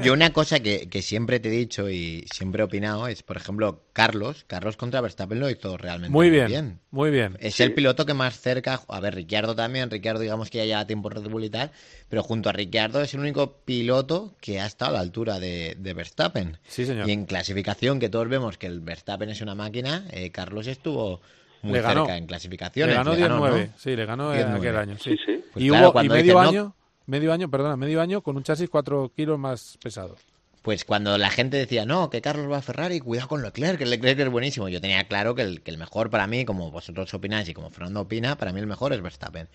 yo 0.04 0.12
una 0.12 0.32
cosa 0.32 0.60
que, 0.60 0.88
que 0.88 1.02
siempre 1.02 1.40
te 1.40 1.48
he 1.48 1.50
dicho 1.50 1.90
y 1.90 2.24
siempre 2.32 2.62
he 2.62 2.64
opinado 2.64 3.08
es, 3.08 3.24
por 3.24 3.36
ejemplo, 3.36 3.82
Carlos. 3.92 4.44
Carlos 4.46 4.76
contra 4.76 5.00
Verstappen 5.00 5.40
lo 5.40 5.50
hizo 5.50 5.76
realmente 5.76 6.12
Muy 6.12 6.30
bien, 6.30 6.78
muy 6.92 7.10
bien. 7.10 7.36
Es 7.40 7.58
el 7.58 7.74
piloto 7.74 8.06
que 8.06 8.14
más 8.14 8.38
cerca, 8.38 8.80
a 8.86 9.00
ver, 9.00 9.16
Ricciardo 9.16 9.56
también, 9.56 9.90
Ricciardo 9.90 10.20
digamos 10.20 10.50
que 10.50 10.58
ya 10.58 10.64
lleva 10.64 10.86
tiempo 10.86 11.08
Red 11.10 11.28
Bull 11.28 11.42
y 11.42 11.50
tal, 11.50 11.72
pero 12.08 12.22
junto 12.22 12.50
a 12.50 12.52
Ricciardo 12.52 13.02
es 13.02 13.12
el 13.14 13.20
único 13.20 13.56
piloto 13.64 14.36
que 14.40 14.60
ha 14.60 14.66
estado 14.66 14.92
a 14.92 14.94
la 14.94 15.00
altura 15.00 15.40
de, 15.40 15.74
de 15.76 15.92
Verstappen. 15.94 16.58
Sí, 16.68 16.86
señor. 16.86 17.08
Y 17.08 17.12
en 17.12 17.26
clasificación, 17.26 17.98
que 17.98 18.08
todos 18.08 18.28
vemos 18.28 18.58
que 18.58 18.68
el 18.68 18.78
Verstappen 18.78 19.28
es 19.30 19.40
una 19.40 19.56
máquina, 19.56 20.04
eh, 20.12 20.30
Carlos 20.30 20.68
estuvo 20.68 21.20
muy 21.64 21.74
Le 21.74 21.82
ganó. 21.82 22.04
cerca 22.04 22.16
en 22.16 22.26
clasificaciones. 22.26 22.94
Le 22.94 22.96
ganó 22.96 23.14
Le 23.14 23.26
10-9, 23.26 23.66
¿no? 23.68 23.72
sí, 23.76 23.96
le 23.96 24.06
ganó 24.06 24.34
en 24.34 24.48
10-9. 24.48 24.56
aquel 24.58 24.76
año. 24.76 24.96
Sí. 24.98 25.16
Pues 25.52 25.64
y 25.64 25.68
claro, 25.68 25.84
hubo 25.84 25.90
y 25.90 25.92
cuando 25.92 26.14
medio 26.14 26.34
no, 26.34 26.40
año, 26.40 26.76
medio 27.06 27.32
año, 27.32 27.50
perdona, 27.50 27.76
medio 27.76 28.00
año 28.00 28.22
con 28.22 28.36
un 28.36 28.42
chasis 28.42 28.68
4 28.68 29.12
kilos 29.16 29.38
más 29.38 29.78
pesado. 29.82 30.16
Pues 30.62 30.86
cuando 30.86 31.18
la 31.18 31.28
gente 31.28 31.58
decía, 31.58 31.84
no, 31.84 32.08
que 32.08 32.22
Carlos 32.22 32.50
va 32.50 32.56
a 32.56 32.62
Ferrari, 32.62 32.98
cuidado 32.98 33.28
con 33.28 33.42
Leclerc, 33.42 33.76
que 33.78 33.84
Leclerc 33.84 34.18
es 34.20 34.30
buenísimo. 34.30 34.70
Yo 34.70 34.80
tenía 34.80 35.04
claro 35.04 35.34
que 35.34 35.42
el, 35.42 35.60
que 35.60 35.70
el 35.70 35.76
mejor 35.76 36.08
para 36.08 36.26
mí, 36.26 36.46
como 36.46 36.70
vosotros 36.70 37.12
opináis 37.12 37.46
y 37.50 37.54
como 37.54 37.68
Fernando 37.68 38.00
opina, 38.00 38.36
para 38.36 38.50
mí 38.50 38.60
el 38.60 38.66
mejor 38.66 38.94
es 38.94 39.02
Verstappen. 39.02 39.48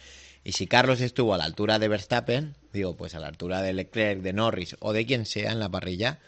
Y 0.43 0.52
si 0.52 0.67
Carlos 0.67 1.02
estuvo 1.02 1.34
a 1.34 1.39
la 1.39 1.45
altura 1.45 1.80
de 1.80 1.88
Verstappen, 1.88 2.56
digo, 2.74 2.95
pues 2.95 3.15
a 3.15 3.19
la 3.19 3.28
altura 3.28 3.63
de 3.63 3.74
Leclerc, 3.74 4.22
de 4.22 4.34
Norris 4.34 4.76
o 4.80 4.93
de 4.93 5.06
quien 5.08 5.26
sea 5.26 5.52
en 5.52 5.60
la 5.60 5.67
parrilla, 5.69 6.19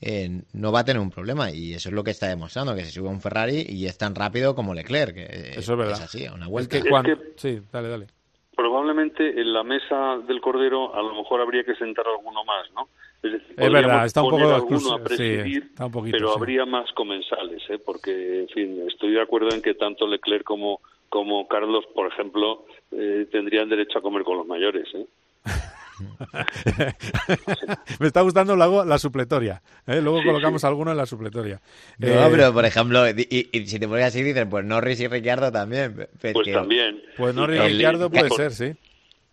eh, 0.00 0.42
no 0.52 0.72
va 0.72 0.80
a 0.80 0.84
tener 0.84 1.00
un 1.00 1.10
problema. 1.10 1.50
Y 1.50 1.74
eso 1.74 1.88
es 1.88 1.94
lo 1.94 2.04
que 2.04 2.10
está 2.10 2.28
demostrando, 2.28 2.74
que 2.74 2.84
se 2.84 2.90
sube 2.92 3.08
a 3.08 3.12
un 3.12 3.20
Ferrari 3.20 3.64
y 3.68 3.86
es 3.86 3.98
tan 3.98 4.14
rápido 4.14 4.54
como 4.54 4.74
Leclerc. 4.74 5.14
que, 5.14 5.22
eh, 5.22 5.52
Eso 5.56 5.72
es 5.72 5.78
verdad. 5.78 5.94
Es 5.94 6.00
así, 6.00 6.26
a 6.26 6.34
una 6.34 6.44
Es 6.46 6.50
vuelta. 6.50 6.80
que. 6.80 7.16
Sí, 7.36 7.60
dale, 7.72 7.88
dale. 7.88 8.06
Probablemente 8.56 9.40
en 9.40 9.52
la 9.52 9.62
mesa 9.62 10.18
del 10.26 10.40
cordero 10.40 10.94
a 10.94 11.02
lo 11.02 11.14
mejor 11.14 11.40
habría 11.40 11.62
que 11.62 11.76
sentar 11.76 12.06
alguno 12.08 12.44
más, 12.44 12.68
¿no? 12.74 12.88
Es, 13.22 13.32
decir, 13.32 13.50
Es 13.50 13.54
podríamos 13.56 13.82
verdad, 13.82 14.06
está 14.06 14.22
un 14.22 14.30
poco 14.30 14.54
alguno 14.54 14.92
a 14.94 15.02
presidir, 15.02 15.44
sí, 15.62 15.68
está 15.70 15.86
un 15.86 15.92
poquito, 15.92 16.16
pero 16.16 16.28
sí. 16.28 16.34
habría 16.36 16.66
más 16.66 16.90
comensales, 16.92 17.62
¿eh? 17.68 17.78
Porque, 17.84 18.40
en 18.40 18.48
fin, 18.48 18.82
estoy 18.88 19.12
de 19.12 19.22
acuerdo 19.22 19.50
en 19.50 19.62
que 19.62 19.74
tanto 19.74 20.06
Leclerc 20.06 20.44
como 20.44 20.80
como 21.08 21.46
Carlos, 21.48 21.84
por 21.94 22.06
ejemplo, 22.12 22.66
eh, 22.92 23.26
tendrían 23.30 23.68
derecho 23.68 23.98
a 23.98 24.02
comer 24.02 24.24
con 24.24 24.36
los 24.38 24.46
mayores, 24.46 24.86
¿eh? 24.94 25.06
Me 28.00 28.06
está 28.06 28.20
gustando 28.22 28.56
luego 28.56 28.84
la 28.84 28.98
supletoria. 28.98 29.62
¿eh? 29.86 30.00
Luego 30.00 30.22
colocamos 30.22 30.64
alguno 30.64 30.90
en 30.90 30.96
la 30.96 31.06
supletoria. 31.06 31.60
No, 31.98 32.08
Eh, 32.08 32.28
pero 32.30 32.52
por 32.52 32.64
ejemplo, 32.64 33.08
y, 33.08 33.26
y- 33.30 33.48
y 33.58 33.66
si 33.66 33.78
te 33.78 33.88
pones 33.88 34.06
así, 34.06 34.22
dices, 34.22 34.46
pues 34.48 34.64
Norris 34.64 35.00
y 35.00 35.08
Ricciardo 35.08 35.50
también. 35.52 35.94
Pues, 36.20 36.32
Pues 36.34 36.44
que- 36.44 36.52
también. 36.52 37.02
Pues 37.16 37.34
Norris 37.34 37.60
El- 37.60 37.70
Ricciardo 37.72 38.10
puede 38.10 38.30
ser, 38.30 38.52
sí. 38.52 38.74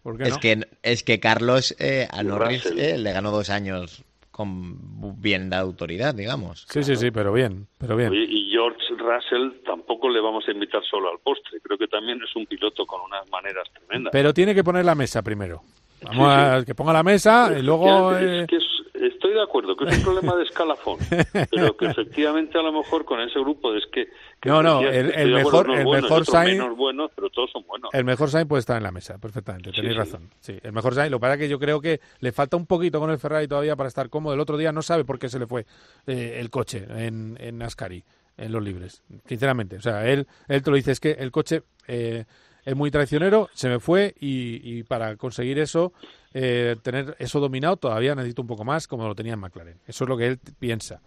¿Por 0.04 0.18
qué 0.18 0.24
Es 0.26 0.30
no? 0.36 0.40
que, 0.40 0.68
es 0.84 1.04
que 1.04 1.20
Carlos 1.20 1.76
eh, 1.80 2.08
a 2.12 2.22
Y 2.22 2.26
Norris 2.26 2.66
eh, 2.68 2.98
le 2.98 3.12
ganó 3.12 3.32
dos 3.32 3.50
años 3.50 4.04
con 4.30 5.22
bien 5.22 5.50
de 5.50 5.56
autoridad, 5.56 6.14
digamos. 6.14 6.66
Sí, 6.70 6.84
sí, 6.84 6.96
sí, 6.98 7.10
pero 7.10 7.32
bien, 7.34 7.68
pero 7.78 7.96
bien. 7.96 8.12
Oye, 8.12 8.26
y 8.30 8.52
George 8.52 8.78
Russell 8.98 9.64
tampoco 9.66 10.10
le 10.10 10.20
vamos 10.20 10.44
a 10.48 10.52
invitar 10.52 10.84
solo 10.84 11.10
al 11.10 11.20
postre. 11.20 11.60
Creo 11.64 11.78
que 11.78 11.88
también 11.88 12.20
es 12.22 12.36
un 12.36 12.46
piloto 12.46 12.86
con 12.86 13.02
unas 13.02 13.28
maneras 13.32 13.68
tremendas. 13.74 14.12
Pero 14.12 14.34
tiene 14.34 14.54
que 14.54 14.64
poner 14.64 14.84
la 14.86 14.94
mesa 14.94 15.24
primero. 15.24 15.64
Vamos 16.06 16.28
a 16.36 16.64
que 16.66 16.76
ponga 16.76 16.94
la 16.94 17.04
mesa 17.04 17.52
y 17.58 17.62
luego... 17.62 18.16
Es 18.16 18.48
que 18.48 18.58
es- 18.58 18.64
estoy 18.94 19.34
de 19.34 19.42
acuerdo 19.44 19.76
que 19.76 19.86
es 19.86 19.98
un 19.98 20.04
problema 20.04 20.36
de 20.38 20.44
escalafón, 20.44 20.98
pero 21.52 21.76
que 21.76 21.86
efectivamente 21.88 22.58
a 22.58 22.62
lo 22.62 22.72
mejor 22.72 23.04
con 23.06 23.20
ese 23.20 23.40
grupo 23.40 23.74
es 23.76 23.84
que... 23.92 24.08
que 24.42 24.50
No, 24.50 24.64
no, 24.64 24.80
decías, 24.80 24.96
el- 24.96 25.12
el 25.14 25.34
mejor- 25.34 25.70
el 25.70 25.84
buenos 25.84 26.10
mejor 26.10 26.26
Sainz- 26.26 26.48
menos 26.58 26.78
buenos, 26.78 27.12
pero 27.16 27.30
todos 27.30 27.52
son 27.52 27.64
buenos. 27.68 27.90
El 27.94 28.06
mejor 28.06 28.30
Sainz 28.30 28.48
puede 28.48 28.62
estar 28.62 28.78
en 28.78 28.84
la 28.84 28.92
mesa, 28.92 29.18
perfectamente, 29.18 29.72
tenéis 29.72 29.94
sí. 29.94 29.98
razón. 30.00 30.30
Sí, 30.40 30.58
el 30.64 30.72
mejor 30.72 30.94
Sainz, 30.96 31.12
lo 31.12 31.18
que 31.18 31.22
pasa 31.22 31.34
es 31.34 31.40
que 31.42 31.50
yo 31.50 31.60
creo 31.60 31.82
que 31.82 32.00
le 32.20 32.32
falta 32.32 32.56
un 32.58 32.66
poquito 32.66 33.00
con 33.00 33.10
el 33.12 33.20
Ferrari 33.20 33.48
todavía 33.48 33.76
para 33.76 33.88
estar 33.90 34.10
cómodo. 34.10 34.34
El 34.34 34.40
otro 34.40 34.58
día 34.58 34.72
no 34.72 34.82
sabe 34.82 35.04
por 35.04 35.20
qué 35.20 35.28
se 35.30 35.40
le 35.40 35.46
fue 35.48 35.66
eh, 36.08 36.38
el 36.40 36.50
coche 36.50 36.86
en, 36.90 37.38
en 37.42 37.62
Ascari, 37.62 38.04
en 38.38 38.52
los 38.52 38.64
libres, 38.64 39.04
sinceramente. 39.26 39.76
O 39.78 39.82
sea, 39.82 40.08
él, 40.08 40.26
él 40.48 40.62
te 40.64 40.70
lo 40.70 40.78
dice, 40.78 40.92
es 40.92 41.00
que 41.00 41.12
el 41.12 41.32
coche 41.32 41.64
eh, 41.88 42.26
es 42.66 42.76
muy 42.76 42.90
traicionero, 42.92 43.50
se 43.54 43.70
me 43.70 43.80
fue 43.80 44.16
y, 44.20 44.60
y 44.80 44.84
para 44.84 45.16
conseguir 45.16 45.60
eso, 45.60 45.94
eh, 46.34 46.76
tener 46.82 47.16
eso 47.20 47.40
dominado, 47.40 47.78
todavía 47.78 48.16
necesito 48.16 48.42
un 48.42 48.48
poco 48.48 48.64
más 48.66 48.88
como 48.88 49.08
lo 49.08 49.16
tenía 49.16 49.34
en 49.34 49.40
McLaren. 49.40 49.78
Eso 49.88 50.04
es 50.06 50.10
lo 50.10 50.18
que 50.18 50.28
él 50.28 50.40
piensa. 50.60 51.00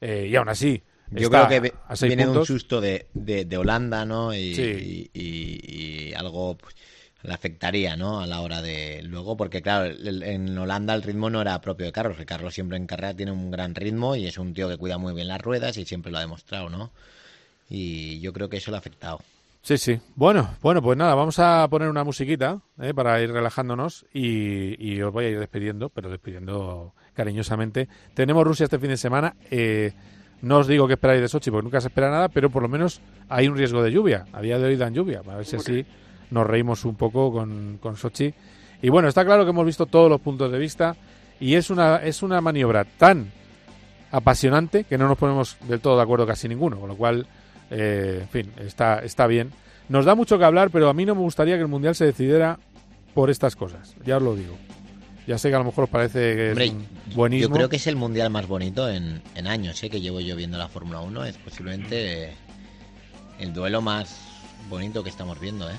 Eh, 0.00 0.28
y 0.30 0.36
aún 0.36 0.48
así, 0.48 0.82
Yo 1.10 1.30
creo 1.30 1.46
que 1.48 1.60
viene 1.60 2.22
de 2.24 2.28
un 2.28 2.34
puntos. 2.34 2.48
susto 2.48 2.80
de, 2.80 3.06
de, 3.14 3.44
de 3.44 3.56
Holanda, 3.58 4.04
¿no? 4.04 4.34
Y, 4.34 4.54
Sí. 4.54 5.10
y- 5.14 5.20
y- 5.20 6.08
y 6.10 6.14
algo 6.14 6.56
pues, 6.56 6.74
le 7.22 7.32
afectaría, 7.32 7.96
¿no? 7.96 8.20
A 8.20 8.26
la 8.26 8.40
hora 8.40 8.60
de 8.62 9.02
luego, 9.02 9.36
porque 9.36 9.62
claro, 9.62 9.84
el- 9.86 10.22
en 10.22 10.56
Holanda 10.58 10.94
el 10.94 11.02
ritmo 11.02 11.30
no 11.30 11.40
era 11.40 11.60
propio 11.60 11.86
de 11.86 11.92
Carlos, 11.92 12.16
que 12.16 12.26
Carlos 12.26 12.54
siempre 12.54 12.76
en 12.76 12.86
carrera 12.86 13.14
tiene 13.14 13.32
un 13.32 13.50
gran 13.50 13.74
ritmo 13.74 14.16
y 14.16 14.26
es 14.26 14.36
un 14.38 14.52
tío 14.54 14.68
que 14.68 14.76
cuida 14.78 14.98
muy 14.98 15.14
bien 15.14 15.28
las 15.28 15.40
ruedas 15.40 15.76
y 15.76 15.84
siempre 15.84 16.10
lo 16.10 16.18
ha 16.18 16.22
demostrado, 16.22 16.68
¿no? 16.70 16.90
Y 17.70 18.20
yo 18.20 18.32
creo 18.32 18.48
que 18.48 18.58
eso 18.58 18.70
le 18.70 18.76
ha 18.76 18.80
afectado. 18.80 19.20
Sí, 19.64 19.78
sí. 19.78 19.98
Bueno, 20.14 20.50
bueno, 20.60 20.82
pues 20.82 20.98
nada, 20.98 21.14
vamos 21.14 21.38
a 21.38 21.66
poner 21.70 21.88
una 21.88 22.04
musiquita 22.04 22.60
¿eh? 22.78 22.92
para 22.92 23.22
ir 23.22 23.32
relajándonos 23.32 24.04
y, 24.12 24.76
y 24.78 25.00
os 25.00 25.10
voy 25.10 25.24
a 25.24 25.30
ir 25.30 25.40
despidiendo, 25.40 25.88
pero 25.88 26.10
despidiendo 26.10 26.92
cariñosamente. 27.14 27.88
Tenemos 28.12 28.44
Rusia 28.44 28.64
este 28.64 28.78
fin 28.78 28.90
de 28.90 28.98
semana. 28.98 29.34
eh, 29.50 29.92
no 30.42 30.58
os 30.58 30.66
digo 30.66 30.86
que 30.86 30.92
esperáis 30.92 31.22
de 31.22 31.28
Sochi, 31.28 31.50
porque 31.50 31.64
nunca 31.64 31.80
se 31.80 31.88
espera 31.88 32.10
nada, 32.10 32.28
pero 32.28 32.50
por 32.50 32.60
lo 32.62 32.68
menos 32.68 33.00
hay 33.30 33.48
un 33.48 33.56
riesgo 33.56 33.82
de 33.82 33.90
lluvia. 33.90 34.26
A 34.34 34.42
día 34.42 34.58
de 34.58 34.66
hoy 34.66 34.76
dan 34.76 34.92
lluvia. 34.92 35.22
A 35.26 35.36
ver 35.36 35.46
si 35.46 35.56
así 35.56 35.86
nos 36.30 36.46
reímos 36.46 36.84
un 36.84 36.96
poco 36.96 37.32
con, 37.32 37.78
con 37.80 37.96
Sochi. 37.96 38.34
Y 38.82 38.90
bueno, 38.90 39.08
está 39.08 39.24
claro 39.24 39.44
que 39.44 39.50
hemos 39.50 39.64
visto 39.64 39.86
todos 39.86 40.10
los 40.10 40.20
puntos 40.20 40.52
de 40.52 40.58
vista 40.58 40.94
y 41.40 41.54
es 41.54 41.70
una, 41.70 41.96
es 41.96 42.22
una 42.22 42.42
maniobra 42.42 42.84
tan 42.84 43.32
apasionante 44.10 44.84
que 44.84 44.98
no 44.98 45.08
nos 45.08 45.16
ponemos 45.16 45.56
del 45.66 45.80
todo 45.80 45.96
de 45.96 46.02
acuerdo 46.02 46.26
casi 46.26 46.46
ninguno, 46.46 46.78
con 46.78 46.90
lo 46.90 46.96
cual, 46.96 47.26
eh, 47.74 48.18
en 48.22 48.28
fin, 48.28 48.52
está, 48.58 49.00
está 49.00 49.26
bien. 49.26 49.50
Nos 49.88 50.04
da 50.04 50.14
mucho 50.14 50.38
que 50.38 50.44
hablar, 50.44 50.70
pero 50.70 50.88
a 50.88 50.94
mí 50.94 51.04
no 51.04 51.14
me 51.14 51.20
gustaría 51.20 51.56
que 51.56 51.62
el 51.62 51.68
Mundial 51.68 51.94
se 51.94 52.06
decidiera 52.06 52.58
por 53.12 53.30
estas 53.30 53.54
cosas, 53.56 53.94
ya 54.04 54.16
os 54.16 54.22
lo 54.22 54.34
digo. 54.34 54.56
Ya 55.26 55.38
sé 55.38 55.48
que 55.48 55.54
a 55.54 55.58
lo 55.58 55.64
mejor 55.64 55.84
os 55.84 55.90
parece 55.90 56.34
que 56.36 56.48
Hombre, 56.50 56.64
es 56.66 56.72
un 56.72 56.86
buenismo. 57.14 57.48
yo 57.48 57.54
creo 57.54 57.68
que 57.70 57.76
es 57.76 57.86
el 57.86 57.96
mundial 57.96 58.28
más 58.30 58.46
bonito 58.46 58.88
en, 58.90 59.22
en 59.34 59.46
años, 59.46 59.82
¿eh? 59.82 59.88
Que 59.88 60.00
llevo 60.02 60.20
yo 60.20 60.36
viendo 60.36 60.58
la 60.58 60.68
Fórmula 60.68 61.00
1. 61.00 61.24
Es 61.24 61.38
posiblemente 61.38 62.34
el 63.38 63.52
duelo 63.54 63.80
más 63.80 64.20
bonito 64.68 65.02
que 65.02 65.08
estamos 65.10 65.40
viendo, 65.40 65.68
¿eh? 65.70 65.74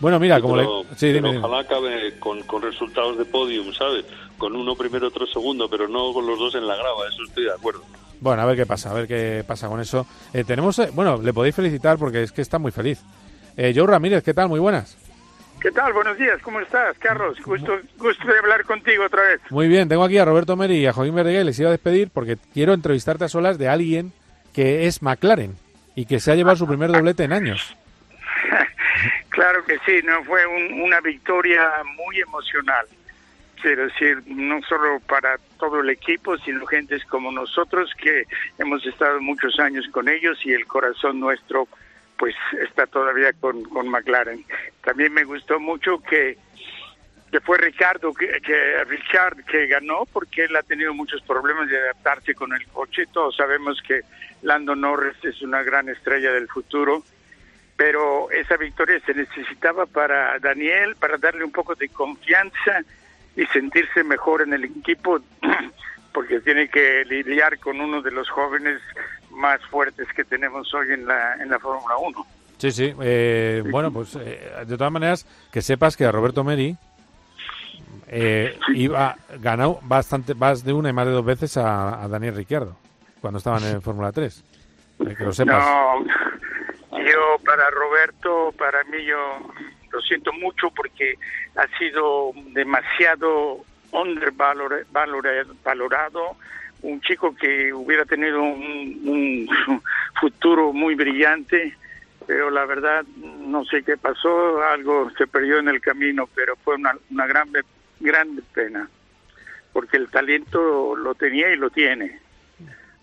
Bueno, 0.00 0.20
mira, 0.20 0.36
Sí, 0.36 0.42
como 0.42 0.54
pero- 0.56 0.82
le... 0.82 0.88
Sí, 0.90 0.96
pero 1.00 1.12
dime, 1.14 1.28
dime. 1.32 1.38
ojalá 1.46 1.60
acabe 1.62 2.18
con, 2.18 2.42
con 2.42 2.60
resultados 2.62 3.16
de 3.18 3.24
podium, 3.24 3.72
¿sabes? 3.72 4.04
Con 4.36 4.54
uno 4.54 4.76
primero, 4.76 5.08
otro 5.08 5.26
segundo, 5.26 5.68
pero 5.70 5.88
no 5.88 6.12
con 6.12 6.26
los 6.26 6.38
dos 6.38 6.54
en 6.54 6.66
la 6.66 6.76
grava, 6.76 7.08
eso 7.10 7.22
estoy 7.26 7.44
de 7.44 7.52
acuerdo. 7.52 7.82
Bueno, 8.20 8.42
a 8.42 8.46
ver 8.46 8.56
qué 8.56 8.66
pasa, 8.66 8.90
a 8.90 8.94
ver 8.94 9.06
qué 9.06 9.44
pasa 9.46 9.68
con 9.68 9.80
eso. 9.80 10.06
Eh, 10.32 10.44
tenemos, 10.44 10.78
eh, 10.80 10.90
bueno, 10.92 11.20
le 11.22 11.32
podéis 11.32 11.54
felicitar 11.54 11.98
porque 11.98 12.22
es 12.22 12.32
que 12.32 12.42
está 12.42 12.58
muy 12.58 12.72
feliz. 12.72 13.00
Eh, 13.56 13.72
Joe 13.74 13.86
Ramírez, 13.86 14.22
¿qué 14.24 14.34
tal? 14.34 14.48
Muy 14.48 14.60
buenas. 14.60 14.96
¿Qué 15.60 15.72
tal? 15.72 15.92
Buenos 15.92 16.16
días, 16.18 16.40
¿cómo 16.42 16.60
estás, 16.60 16.96
Carlos? 16.98 17.36
Gusto, 17.44 17.72
gusto 17.98 18.28
de 18.28 18.38
hablar 18.38 18.64
contigo 18.64 19.04
otra 19.04 19.22
vez. 19.22 19.40
Muy 19.50 19.66
bien, 19.66 19.88
tengo 19.88 20.04
aquí 20.04 20.16
a 20.18 20.24
Roberto 20.24 20.56
Meri 20.56 20.76
y 20.76 20.86
a 20.86 20.92
Joaquín 20.92 21.16
Verdeguer. 21.16 21.44
Les 21.44 21.58
iba 21.58 21.68
a 21.68 21.72
despedir 21.72 22.10
porque 22.10 22.36
quiero 22.54 22.74
entrevistarte 22.74 23.24
a 23.24 23.28
solas 23.28 23.58
de 23.58 23.68
alguien 23.68 24.12
que 24.54 24.86
es 24.86 25.02
McLaren 25.02 25.56
y 25.96 26.06
que 26.06 26.20
se 26.20 26.30
ha 26.30 26.36
llevado 26.36 26.56
su 26.56 26.66
primer 26.68 26.90
doblete 26.92 27.24
en 27.24 27.32
años. 27.32 27.76
Claro 29.30 29.64
que 29.64 29.78
sí, 29.86 30.04
no 30.04 30.24
fue 30.24 30.44
un- 30.46 30.80
una 30.82 31.00
victoria 31.00 31.62
muy 31.96 32.20
emocional. 32.20 32.86
Quiero 33.60 33.84
decir, 33.84 34.22
no 34.26 34.60
solo 34.62 35.00
para 35.00 35.38
todo 35.58 35.80
el 35.80 35.90
equipo, 35.90 36.38
sino 36.38 36.66
gentes 36.66 37.04
como 37.04 37.32
nosotros 37.32 37.92
que 38.00 38.24
hemos 38.58 38.84
estado 38.86 39.20
muchos 39.20 39.58
años 39.58 39.86
con 39.90 40.08
ellos 40.08 40.38
y 40.44 40.52
el 40.52 40.66
corazón 40.66 41.20
nuestro 41.20 41.68
pues 42.16 42.34
está 42.60 42.86
todavía 42.86 43.32
con, 43.32 43.62
con 43.64 43.88
McLaren. 43.88 44.44
También 44.82 45.12
me 45.12 45.24
gustó 45.24 45.60
mucho 45.60 46.00
que, 46.00 46.36
que 47.30 47.40
fue 47.40 47.58
Ricardo 47.58 48.12
que, 48.12 48.40
que 48.40 48.84
Richard 48.84 49.44
que 49.44 49.66
ganó 49.68 50.04
porque 50.12 50.44
él 50.44 50.56
ha 50.56 50.62
tenido 50.62 50.94
muchos 50.94 51.22
problemas 51.22 51.68
de 51.68 51.78
adaptarse 51.78 52.34
con 52.34 52.52
el 52.52 52.66
coche. 52.68 53.06
Todos 53.12 53.36
sabemos 53.36 53.80
que 53.86 54.02
Lando 54.42 54.74
Norris 54.74 55.24
es 55.24 55.42
una 55.42 55.62
gran 55.62 55.88
estrella 55.88 56.32
del 56.32 56.48
futuro 56.48 57.02
pero 57.78 58.28
esa 58.32 58.56
victoria 58.56 58.98
se 59.06 59.14
necesitaba 59.14 59.86
para 59.86 60.36
Daniel, 60.40 60.96
para 60.96 61.16
darle 61.16 61.44
un 61.44 61.52
poco 61.52 61.76
de 61.76 61.88
confianza 61.88 62.82
y 63.38 63.46
sentirse 63.46 64.02
mejor 64.02 64.42
en 64.42 64.52
el 64.52 64.64
equipo, 64.64 65.20
porque 66.12 66.40
tiene 66.40 66.68
que 66.68 67.04
lidiar 67.04 67.56
con 67.60 67.80
uno 67.80 68.02
de 68.02 68.10
los 68.10 68.28
jóvenes 68.28 68.80
más 69.30 69.64
fuertes 69.66 70.08
que 70.14 70.24
tenemos 70.24 70.74
hoy 70.74 70.92
en 70.92 71.06
la, 71.06 71.34
en 71.34 71.48
la 71.48 71.60
Fórmula 71.60 71.96
1. 71.96 72.26
Sí, 72.56 72.72
sí. 72.72 72.92
eh, 73.00 73.62
bueno, 73.70 73.92
pues 73.92 74.16
eh, 74.16 74.64
de 74.66 74.76
todas 74.76 74.92
maneras, 74.92 75.24
que 75.52 75.62
sepas 75.62 75.96
que 75.96 76.04
a 76.04 76.10
Roberto 76.10 76.42
Meri 76.42 76.76
eh, 78.08 78.58
iba, 78.74 79.14
ganó 79.38 79.78
bastante, 79.82 80.34
más 80.34 80.64
de 80.64 80.72
una 80.72 80.90
y 80.90 80.92
más 80.92 81.06
de 81.06 81.12
dos 81.12 81.24
veces 81.24 81.56
a, 81.58 82.02
a 82.02 82.08
Daniel 82.08 82.34
Ricciardo 82.34 82.76
cuando 83.20 83.38
estaban 83.38 83.62
en 83.64 83.80
Fórmula 83.80 84.10
3. 84.10 84.44
Eh, 85.06 85.14
que 85.16 85.24
lo 85.24 85.32
sepas. 85.32 85.64
No, 85.64 86.04
yo 86.98 87.36
para 87.44 87.70
Roberto, 87.70 88.52
para 88.58 88.82
mí 88.84 89.04
yo 89.04 89.16
lo 89.90 90.00
siento 90.00 90.32
mucho 90.32 90.70
porque 90.70 91.18
ha 91.56 91.66
sido 91.78 92.32
demasiado 92.52 93.64
undervalorado, 93.92 94.84
valorado, 95.64 96.36
un 96.82 97.00
chico 97.00 97.34
que 97.34 97.72
hubiera 97.72 98.04
tenido 98.04 98.42
un, 98.42 99.48
futuro 100.20 100.72
muy 100.72 100.94
brillante, 100.94 101.76
pero 102.26 102.50
la 102.50 102.66
verdad 102.66 103.04
no 103.16 103.64
sé 103.64 103.82
qué 103.82 103.96
pasó, 103.96 104.62
algo 104.62 105.10
se 105.16 105.26
perdió 105.26 105.58
en 105.58 105.68
el 105.68 105.80
camino, 105.80 106.28
pero 106.34 106.56
fue 106.56 106.74
una, 106.74 106.96
una 107.10 107.26
gran, 107.26 107.50
gran 108.00 108.36
pena, 108.52 108.88
porque 109.72 109.96
el 109.96 110.08
talento 110.08 110.94
lo 110.96 111.14
tenía 111.14 111.50
y 111.50 111.56
lo 111.56 111.70
tiene. 111.70 112.20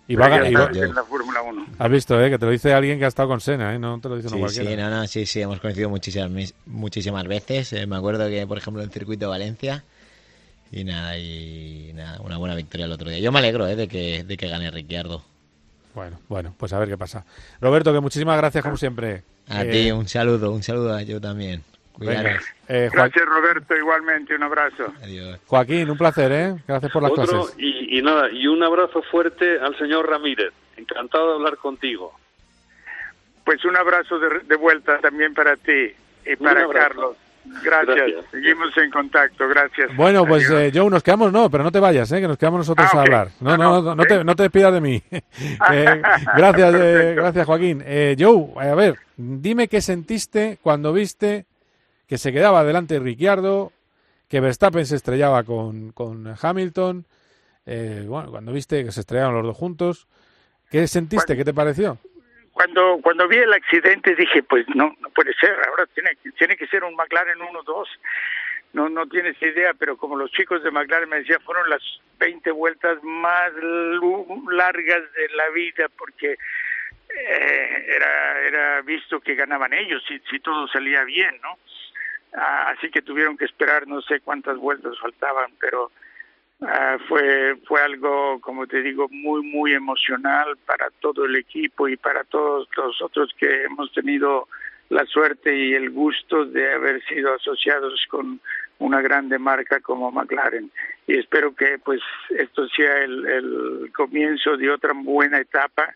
Y 0.08 0.16
va 0.16 0.26
a 0.28 0.50
y 0.50 0.54
va- 0.54 0.62
sabes, 0.66 0.78
en 0.84 0.96
la 0.96 1.04
Fórmula 1.04 1.42
1. 1.42 1.66
Has 1.80 1.90
visto, 1.92 2.24
eh, 2.24 2.30
que 2.30 2.38
te 2.38 2.46
lo 2.46 2.52
dice 2.52 2.74
alguien 2.74 3.00
que 3.00 3.06
ha 3.06 3.08
estado 3.08 3.28
con 3.30 3.42
Sena, 3.42 3.74
eh, 3.74 3.80
no 3.80 4.00
te 4.00 4.08
lo 4.10 4.16
dice 4.18 4.30
Sí, 4.30 4.40
cualquiera. 4.40 4.70
sí, 4.70 4.78
no, 4.78 4.90
no, 4.90 5.08
sí, 5.08 5.26
sí, 5.26 5.42
hemos 5.42 5.60
conocido 5.60 5.90
muchísimas, 5.90 6.54
muchísimas 6.68 7.28
veces. 7.28 7.74
Eh, 7.74 7.88
me 7.88 7.96
acuerdo 7.96 8.28
que, 8.30 8.46
por 8.46 8.58
ejemplo, 8.58 8.82
en 8.84 8.88
el 8.90 8.94
circuito 8.94 9.26
de 9.26 9.30
Valencia. 9.30 9.84
Y 10.72 10.84
nada, 10.84 11.18
y 11.18 11.92
nada, 11.96 12.20
una 12.22 12.38
buena 12.38 12.56
victoria 12.56 12.86
el 12.86 12.92
otro 12.92 13.10
día. 13.10 13.20
Yo 13.20 13.32
me 13.32 13.40
alegro 13.40 13.68
eh, 13.68 13.76
de, 13.76 13.88
que, 13.88 14.24
de 14.24 14.38
que 14.38 14.48
gane 14.48 14.70
Ricciardo. 14.72 15.24
Bueno, 15.94 16.20
bueno, 16.28 16.54
pues 16.58 16.74
a 16.74 16.80
ver 16.80 16.90
qué 16.90 16.98
pasa. 16.98 17.26
Roberto, 17.62 17.94
que 17.94 18.00
muchísimas 18.02 18.38
gracias 18.38 18.64
como 18.64 18.78
siempre. 18.78 19.24
A 19.48 19.64
Eh, 19.64 19.72
ti, 19.86 19.92
un 19.92 20.08
saludo, 20.08 20.52
un 20.52 20.64
saludo 20.64 20.94
a 20.94 21.02
yo 21.04 21.22
también. 21.22 21.64
Venga, 21.98 22.22
Cuidaros. 22.22 22.46
eh, 22.68 22.90
Gracias 22.92 23.26
Roberto, 23.26 23.76
igualmente, 23.76 24.36
un 24.36 24.44
abrazo. 24.44 24.94
Adiós. 25.04 25.40
Joaquín, 25.48 25.90
un 25.90 25.98
placer, 25.98 26.32
¿eh? 26.32 26.56
Gracias 26.68 26.92
por 26.92 27.02
las 27.04 27.12
Otro, 27.12 27.26
clases. 27.26 27.56
y, 27.58 28.00
y 28.00 28.02
nada, 28.02 28.30
y 28.32 28.48
un 28.48 28.64
abrazo 28.64 29.02
fuerte 29.04 29.60
al 29.60 29.78
señor 29.78 30.10
Ramírez. 30.10 30.54
Encantado 30.78 31.30
de 31.30 31.36
hablar 31.36 31.58
contigo. 31.58 32.14
Pues 33.44 33.64
un 33.64 33.78
abrazo 33.78 34.18
de, 34.20 34.40
de 34.40 34.56
vuelta 34.56 34.98
también 35.00 35.34
para 35.34 35.56
ti 35.56 35.94
y 36.26 36.36
para. 36.36 36.68
Carlos. 36.68 37.16
Gracias. 37.64 37.96
Gracias. 37.96 38.26
Seguimos 38.32 38.76
en 38.76 38.90
contacto. 38.90 39.48
Gracias. 39.48 39.96
Bueno, 39.96 40.26
pues 40.26 40.50
eh, 40.50 40.72
Joe, 40.74 40.90
nos 40.90 41.04
quedamos, 41.04 41.32
no, 41.32 41.48
pero 41.52 41.64
no 41.64 41.72
te 41.72 41.80
vayas, 41.80 42.12
¿eh? 42.12 42.20
que 42.20 42.28
nos 42.28 42.40
quedamos 42.40 42.58
nosotros 42.62 42.88
Ah, 42.92 42.98
a 42.98 43.02
hablar. 43.04 43.28
No, 43.40 43.52
Ah, 43.52 43.58
no, 43.58 43.70
no, 43.70 43.82
no, 43.84 43.96
no 43.96 44.04
te, 44.04 44.24
no 44.24 44.36
te 44.36 44.44
despidas 44.44 44.74
de 44.74 44.82
mí. 44.82 45.04
Eh, 45.72 46.02
gracias, 46.36 46.76
eh, 46.76 47.14
gracias, 47.16 47.46
Joaquín. 47.46 47.84
Eh, 47.86 48.16
Joe, 48.20 48.48
a 48.68 48.74
ver, 48.74 48.96
dime 49.16 49.68
qué 49.68 49.80
sentiste 49.80 50.58
cuando 50.64 50.92
viste 50.92 51.46
que 52.08 52.18
se 52.18 52.32
quedaba 52.32 52.64
delante 52.64 53.00
Ricciardo, 53.00 53.72
que 54.30 54.40
Verstappen 54.40 54.86
se 54.86 54.96
estrellaba 54.96 55.44
con, 55.44 55.92
con 55.92 56.34
Hamilton, 56.42 57.06
eh, 57.66 58.04
bueno, 58.08 58.30
cuando 58.30 58.54
viste 58.54 58.84
que 58.84 58.92
se 58.92 59.00
estrellaron 59.02 59.36
los 59.36 59.44
dos 59.44 59.58
juntos, 59.58 60.08
¿qué 60.70 60.88
sentiste? 60.88 61.36
¿Qué 61.36 61.44
te 61.44 61.54
pareció? 61.54 61.98
Cuando, 62.54 63.00
cuando 63.02 63.28
vi 63.28 63.38
el 63.38 63.52
accidente 63.54 64.16
dije, 64.16 64.44
pues 64.44 64.66
no, 64.76 64.96
no 65.00 65.10
puede 65.10 65.34
ser, 65.34 65.56
ahora 65.68 65.86
tiene, 65.88 66.12
tiene 66.38 66.56
que 66.56 66.68
ser 66.68 66.84
un 66.84 66.96
McLaren 66.96 67.40
1-2. 67.40 67.88
No, 68.74 68.90
no 68.90 69.08
tienes 69.08 69.42
idea, 69.42 69.74
pero 69.74 69.98
como 69.98 70.16
los 70.16 70.32
chicos 70.32 70.62
de 70.64 70.72
McLaren 70.72 71.10
me 71.10 71.18
decían, 71.18 71.42
fueron 71.42 71.70
las 71.70 71.82
20 72.20 72.52
vueltas 72.52 73.02
más 73.04 73.52
largas 74.52 75.02
de 75.14 75.30
la 75.36 75.50
vida, 75.50 75.88
porque 75.98 76.38
era, 77.10 78.42
era 78.42 78.82
visto 78.82 79.20
que 79.20 79.36
ganaban 79.36 79.74
ellos 79.74 80.04
si, 80.08 80.20
si 80.30 80.40
todo 80.40 80.68
salía 80.68 81.04
bien, 81.04 81.40
¿no? 81.42 81.58
Ah, 82.36 82.74
así 82.76 82.90
que 82.90 83.02
tuvieron 83.02 83.38
que 83.38 83.46
esperar 83.46 83.88
no 83.88 84.02
sé 84.02 84.20
cuántas 84.20 84.58
vueltas 84.58 84.98
faltaban, 85.00 85.52
pero 85.60 85.92
ah, 86.62 86.98
fue 87.08 87.56
fue 87.66 87.82
algo 87.82 88.40
como 88.42 88.68
te 88.68 88.82
digo 88.82 89.08
muy 89.10 89.42
muy 89.44 89.74
emocional 89.74 90.58
para 90.66 90.90
todo 91.00 91.26
el 91.26 91.36
equipo 91.36 91.88
y 91.88 91.96
para 91.96 92.24
todos 92.26 92.68
los 92.76 93.02
otros 93.02 93.34
que 93.38 93.64
hemos 93.64 93.92
tenido 93.94 94.48
la 94.90 95.06
suerte 95.06 95.56
y 95.56 95.74
el 95.74 95.90
gusto 95.90 96.46
de 96.46 96.74
haber 96.74 97.04
sido 97.06 97.34
asociados 97.34 98.06
con 98.10 98.40
una 98.78 99.02
grande 99.02 99.40
marca 99.40 99.80
como 99.80 100.12
McLaren 100.12 100.70
y 101.08 101.18
espero 101.18 101.56
que 101.56 101.80
pues 101.80 102.02
esto 102.30 102.68
sea 102.70 103.04
el, 103.04 103.26
el 103.26 103.92
comienzo 103.94 104.58
de 104.58 104.70
otra 104.70 104.92
buena 104.94 105.40
etapa 105.40 105.96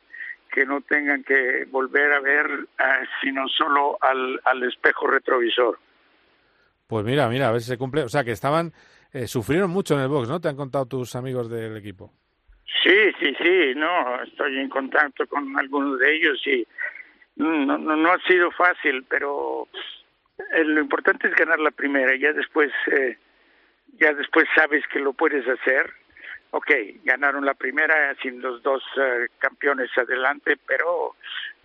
que 0.52 0.66
no 0.66 0.82
tengan 0.82 1.24
que 1.24 1.66
volver 1.70 2.12
a 2.14 2.20
ver 2.20 2.50
uh, 2.50 3.06
sino 3.22 3.48
solo 3.50 3.98
al, 4.02 4.40
al 4.46 4.64
espejo 4.64 5.08
retrovisor. 5.08 5.78
Pues 6.90 7.06
mira, 7.06 7.30
mira, 7.30 7.50
a 7.50 7.52
ver 7.52 7.62
si 7.62 7.68
se 7.68 7.78
cumple. 7.78 8.02
O 8.02 8.10
sea, 8.10 8.24
que 8.24 8.32
estaban, 8.32 8.74
eh, 9.14 9.28
sufrieron 9.28 9.70
mucho 9.70 9.94
en 9.94 10.02
el 10.02 10.08
box, 10.08 10.28
¿no? 10.28 10.42
¿Te 10.42 10.50
han 10.50 10.56
contado 10.56 10.88
tus 10.88 11.16
amigos 11.16 11.48
del 11.48 11.78
equipo? 11.78 12.12
Sí, 12.82 13.12
sí, 13.20 13.36
sí, 13.38 13.74
no, 13.76 14.24
estoy 14.24 14.58
en 14.58 14.70
contacto 14.70 15.28
con 15.28 15.56
algunos 15.60 16.00
de 16.00 16.16
ellos 16.16 16.42
y 16.48 16.66
no, 17.36 17.78
no, 17.78 17.96
no 17.96 18.12
ha 18.12 18.18
sido 18.28 18.50
fácil, 18.50 19.06
pero 19.08 19.68
eh, 20.52 20.64
lo 20.64 20.82
importante 20.82 21.28
es 21.28 21.36
ganar 21.36 21.60
la 21.60 21.70
primera, 21.70 22.16
ya 22.16 22.34
después, 22.34 22.72
eh, 22.92 23.20
ya 24.00 24.12
después 24.14 24.48
sabes 24.56 24.84
que 24.92 24.98
lo 24.98 25.14
puedes 25.14 25.48
hacer. 25.48 25.94
Ok, 26.50 26.72
ganaron 27.04 27.46
la 27.46 27.54
primera 27.54 28.16
sin 28.24 28.42
los 28.42 28.64
dos 28.64 28.82
uh, 28.98 29.28
campeones 29.38 29.96
adelante, 29.96 30.58
pero 30.66 31.16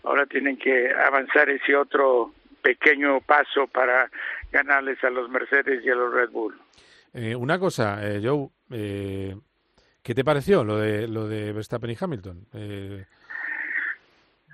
ahora 0.03 0.27
tienen 0.27 0.59
que 0.59 0.93
avanzar 0.93 1.49
ese 1.49 1.75
otro 1.75 2.35
pequeño 2.65 3.21
paso 3.21 3.67
para 3.67 4.11
ganarles 4.55 5.03
a 5.03 5.11
los 5.11 5.29
Mercedes 5.29 5.85
y 5.85 5.91
a 5.91 5.95
los 5.97 6.15
Red 6.15 6.31
Bull. 6.31 6.57
Eh, 7.13 7.35
una 7.35 7.59
cosa, 7.59 7.99
eh, 8.09 8.21
Joe, 8.23 8.49
eh, 8.71 9.37
¿qué 10.03 10.15
te 10.15 10.25
pareció 10.25 10.65
lo 10.65 10.79
de 10.79 11.09
lo 11.09 11.29
de 11.29 11.53
Verstappen 11.53 11.91
y 11.91 11.97
Hamilton? 12.01 12.47
Eh, 12.55 13.05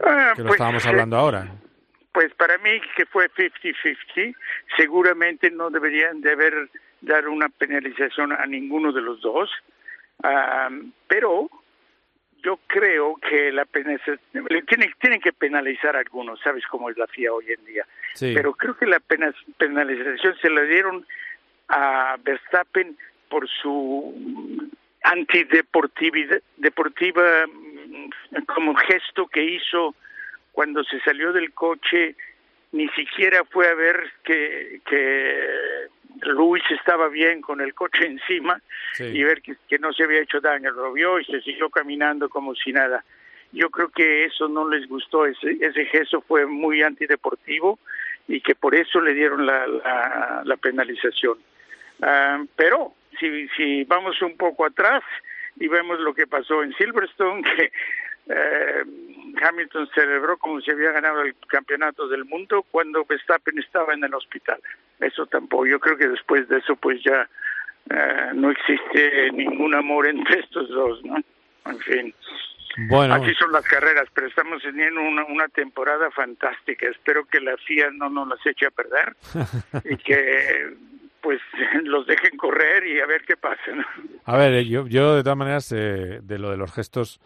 Ah, 0.03 0.33
que 0.35 0.43
lo 0.43 0.49
pues, 0.49 0.57
estábamos 0.57 0.85
eh, 0.85 0.89
hablando 0.89 1.17
ahora. 1.17 1.47
Pues 2.13 2.33
para 2.35 2.57
mí 2.59 2.81
que 2.97 3.07
fue 3.07 3.29
50-50, 3.31 4.35
seguramente 4.77 5.51
no 5.51 5.71
deberían 5.71 6.21
de 6.23 6.33
haber 6.33 6.71
dado 7.03 7.31
una 7.31 7.49
penalización 7.49 8.33
a 8.33 8.47
ninguno 8.47 8.93
de 8.93 9.03
los 9.03 9.21
dos, 9.21 9.51
ah, 10.23 10.71
pero 11.07 11.51
yo 12.43 12.59
creo 12.67 13.17
que 13.17 13.53
la 13.53 13.65
penalización, 13.65 14.19
tienen, 14.67 14.93
tienen 15.01 15.21
que 15.21 15.33
penalizar 15.33 15.97
a 15.97 16.01
algunos, 16.01 16.41
sabes 16.41 16.65
cómo 16.67 16.91
es 16.91 16.97
la 16.99 17.07
FIA 17.07 17.33
hoy 17.33 17.47
en 17.53 17.65
día, 17.65 17.87
Sí. 18.15 18.33
pero 18.35 18.53
creo 18.55 18.77
que 18.77 18.87
la 18.87 19.01
pena- 19.01 19.35
penalización 19.59 20.37
se 20.41 20.51
la 20.51 20.63
dieron 20.63 21.07
a 21.69 22.17
Verstappen 22.23 22.97
por 23.29 23.49
su 23.49 24.69
antideportividad 25.03 26.41
deportiva 26.57 27.47
mm, 27.47 28.45
como 28.55 28.75
gesto 28.75 29.27
que 29.29 29.43
hizo 29.45 29.95
cuando 30.53 30.83
se 30.85 31.01
salió 31.01 31.33
del 31.33 31.53
coche 31.53 32.17
ni 32.73 32.89
siquiera 32.91 33.45
fue 33.45 33.67
a 33.69 33.75
ver 33.75 34.13
que, 34.25 34.81
que 34.89 35.89
Luis 36.23 36.63
estaba 36.71 37.09
bien 37.09 37.41
con 37.41 37.61
el 37.61 37.75
coche 37.75 38.07
encima 38.07 38.61
Sí. 38.95 39.05
y 39.05 39.23
ver 39.23 39.41
que, 39.43 39.55
que 39.69 39.79
no 39.79 39.93
se 39.93 40.03
había 40.05 40.21
hecho 40.21 40.41
daño, 40.41 40.71
lo 40.73 40.93
vio 40.93 41.21
y 41.21 41.25
se 41.25 41.41
siguió 41.43 41.71
caminando 41.71 42.29
como 42.29 42.55
si 42.57 42.73
nada. 42.73 43.05
Yo 43.53 43.71
creo 43.71 43.89
que 43.89 44.25
eso 44.25 44.49
no 44.49 44.69
les 44.69 44.87
gustó, 44.89 45.27
ese, 45.27 45.57
ese 45.61 45.85
gesto 45.87 46.21
fue 46.23 46.45
muy 46.47 46.83
antideportivo 46.83 47.79
y 48.29 48.41
que 48.41 48.55
por 48.55 48.75
eso 48.75 49.01
le 49.01 49.15
dieron 49.15 49.47
la, 49.47 49.67
la, 49.67 50.43
la 50.45 50.57
penalización. 50.57 51.39
Ah, 52.03 52.43
pero 52.57 52.95
si, 53.19 53.49
si 53.57 53.85
vamos 53.85 54.21
un 54.23 54.37
poco 54.37 54.65
atrás 54.67 55.03
y 55.57 55.69
vemos 55.69 55.99
lo 56.01 56.15
que 56.15 56.27
pasó 56.27 56.63
en 56.63 56.73
Silverstone, 56.75 57.43
que 57.57 57.73
eh, 58.31 58.85
Hamilton 59.43 59.89
celebró 59.95 60.37
como 60.39 60.61
si 60.61 60.71
había 60.71 60.93
ganado 60.93 61.23
el 61.23 61.35
campeonato 61.49 62.09
del 62.09 62.25
mundo 62.25 62.65
cuando 62.71 63.05
Verstappen 63.05 63.59
estaba 63.59 63.95
en 63.95 64.05
el 64.05 64.15
hospital. 64.15 64.61
Eso 65.01 65.27
tampoco. 65.27 65.67
Yo 65.67 65.81
creo 65.81 65.97
que 65.97 66.09
después 66.09 66.49
de 66.49 66.59
eso, 66.59 66.77
pues 66.77 67.03
ya 67.03 67.29
eh, 67.91 68.31
no 68.35 68.51
existe 68.51 69.31
ningún 69.33 69.75
amor 69.75 70.07
entre 70.07 70.41
estos 70.45 70.69
dos, 70.69 71.05
¿no? 71.05 71.17
En 71.67 71.79
fin. 71.81 72.15
Bueno. 72.89 73.15
Así 73.15 73.35
son 73.35 73.51
las 73.53 73.65
carreras, 73.65 74.07
pero 74.15 74.29
estamos 74.29 74.63
teniendo 74.63 75.01
una, 75.01 75.25
una 75.25 75.49
temporada 75.49 76.11
fantástica. 76.13 76.89
Espero 76.89 77.25
que 77.27 77.41
la 77.41 77.57
FIA 77.57 77.91
no 77.91 78.09
nos 78.09 78.29
las 78.29 78.47
eche 78.47 78.67
a 78.67 78.71
perder 78.71 79.17
y 79.85 79.97
que 79.97 80.77
pues 81.21 81.41
los 81.83 82.07
dejen 82.07 82.37
correr 82.37 82.87
y 82.87 83.01
a 83.01 83.07
ver 83.07 83.23
qué 83.27 83.37
pasa. 83.37 83.73
¿no? 83.75 83.85
A 84.25 84.37
ver, 84.37 84.55
eh, 84.55 84.67
yo, 84.67 84.87
yo 84.87 85.17
de 85.17 85.23
todas 85.23 85.37
maneras, 85.37 85.73
eh, 85.73 86.21
de 86.23 86.39
lo 86.39 86.51
de 86.51 86.57
los 86.57 86.73
gestos, 86.73 87.21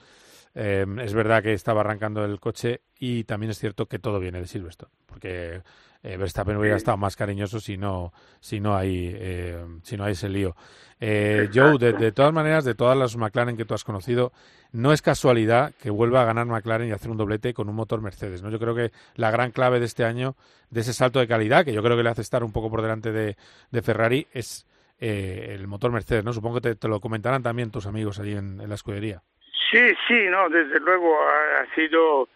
eh, 0.55 0.87
es 1.01 1.15
verdad 1.15 1.43
que 1.43 1.53
estaba 1.53 1.81
arrancando 1.81 2.25
el 2.25 2.41
coche 2.41 2.83
y 2.99 3.25
también 3.25 3.51
es 3.51 3.59
cierto 3.59 3.87
que 3.87 3.99
todo 3.99 4.21
viene 4.21 4.41
de 4.41 4.47
Silverstone, 4.47 4.93
porque 5.07 5.63
eh, 6.03 6.17
Verstappen 6.19 6.57
hubiera 6.57 6.77
estado 6.77 6.99
más 6.99 7.17
cariñoso 7.17 7.61
si 7.61 7.77
no, 7.77 8.13
si 8.39 8.61
no 8.61 8.77
hay, 8.77 9.11
eh, 9.15 9.65
si 9.83 9.97
no 9.97 10.05
hay 10.05 10.13
ese 10.13 10.29
lío. 10.29 10.55
Eh, 11.01 11.49
Joe, 11.53 11.79
de, 11.79 11.95
de 11.95 12.13
todas 12.13 12.33
maneras, 12.33 12.65
de 12.65 12.75
todas 12.75 12.97
las 12.97 13.17
McLaren 13.17 13.57
que 13.57 13.65
tú 13.65 13.75
has 13.75 13.85
conocido, 13.85 14.33
no 14.71 14.93
es 14.93 15.03
casualidad 15.03 15.73
que 15.81 15.91
vuelva 15.91 16.23
a 16.23 16.25
ganar 16.25 16.47
McLaren 16.47 16.89
y 16.89 16.93
hacer 16.93 17.11
un 17.11 17.17
doblete 17.17 17.55
con 17.55 17.69
un 17.69 17.75
motor 17.75 18.01
Mercedes. 18.01 18.43
¿no? 18.43 18.51
Yo 18.51 18.59
creo 18.59 18.75
que 18.75 18.93
la 19.15 19.31
gran 19.31 19.51
clave 19.51 19.81
de 19.81 19.87
este 19.87 20.05
año, 20.05 20.37
de 20.71 20.83
ese 20.83 20.93
salto 20.93 21.21
de 21.21 21.27
calidad, 21.27 21.65
que 21.65 21.73
yo 21.73 21.83
creo 21.83 21.97
que 21.97 22.03
le 22.03 22.11
hace 22.11 22.23
estar 22.23 22.45
un 22.45 22.53
poco 22.53 22.71
por 22.71 22.83
delante 22.83 23.11
de, 23.11 23.37
de 23.71 23.83
Ferrari, 23.83 24.27
es 24.33 24.67
eh, 24.99 25.57
el 25.59 25.67
motor 25.69 25.91
Mercedes. 25.91 26.25
¿no? 26.25 26.33
Supongo 26.33 26.57
que 26.57 26.69
te, 26.69 26.75
te 26.77 26.89
lo 26.89 27.01
comentarán 27.01 27.43
también 27.43 27.71
tus 27.71 27.87
amigos 27.87 28.19
allí 28.19 28.33
en, 28.33 28.61
en 28.61 28.69
la 28.69 28.75
escudería. 28.75 29.23
Sí, 29.71 29.81
sí, 30.07 30.27
no, 30.31 30.49
desde 30.49 30.79
luego 30.81 31.17
ha, 31.21 31.75
sido, 31.75 32.29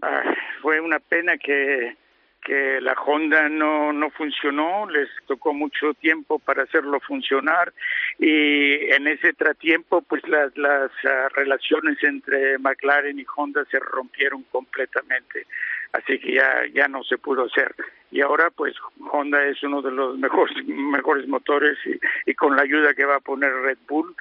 ah, 0.00 0.22
fue 0.60 0.80
una 0.80 0.98
pena 0.98 1.36
que, 1.36 1.96
que 2.44 2.80
la 2.80 2.94
Honda 2.94 3.48
no, 3.48 3.92
no 3.92 4.10
funcionó, 4.10 4.88
les 4.88 5.08
tocó 5.26 5.52
mucho 5.52 5.94
tiempo 5.94 6.38
para 6.38 6.64
hacerlo 6.64 6.98
funcionar 7.00 7.72
y 8.18 8.90
en 8.92 9.06
ese 9.06 9.32
tratiempo 9.32 10.02
pues 10.02 10.26
las, 10.28 10.56
las 10.56 10.90
ah, 11.04 11.28
relaciones 11.34 12.02
entre 12.02 12.58
McLaren 12.58 13.18
y 13.18 13.26
Honda 13.36 13.64
se 13.70 13.78
rompieron 13.78 14.42
completamente, 14.44 15.46
así 15.92 16.18
que 16.18 16.34
ya, 16.34 16.64
ya 16.72 16.88
no 16.88 17.04
se 17.04 17.18
pudo 17.18 17.44
hacer. 17.44 17.74
Y 18.10 18.20
ahora 18.22 18.50
pues 18.50 18.74
Honda 19.10 19.44
es 19.44 19.62
uno 19.62 19.82
de 19.82 19.92
los 19.92 20.18
mejores, 20.18 20.56
mejores 20.66 21.28
motores 21.28 21.78
y, 21.84 22.30
y 22.30 22.34
con 22.34 22.56
la 22.56 22.62
ayuda 22.62 22.94
que 22.94 23.04
va 23.04 23.16
a 23.16 23.20
poner 23.20 23.52
Red 23.52 23.78
Bull, 23.88 24.14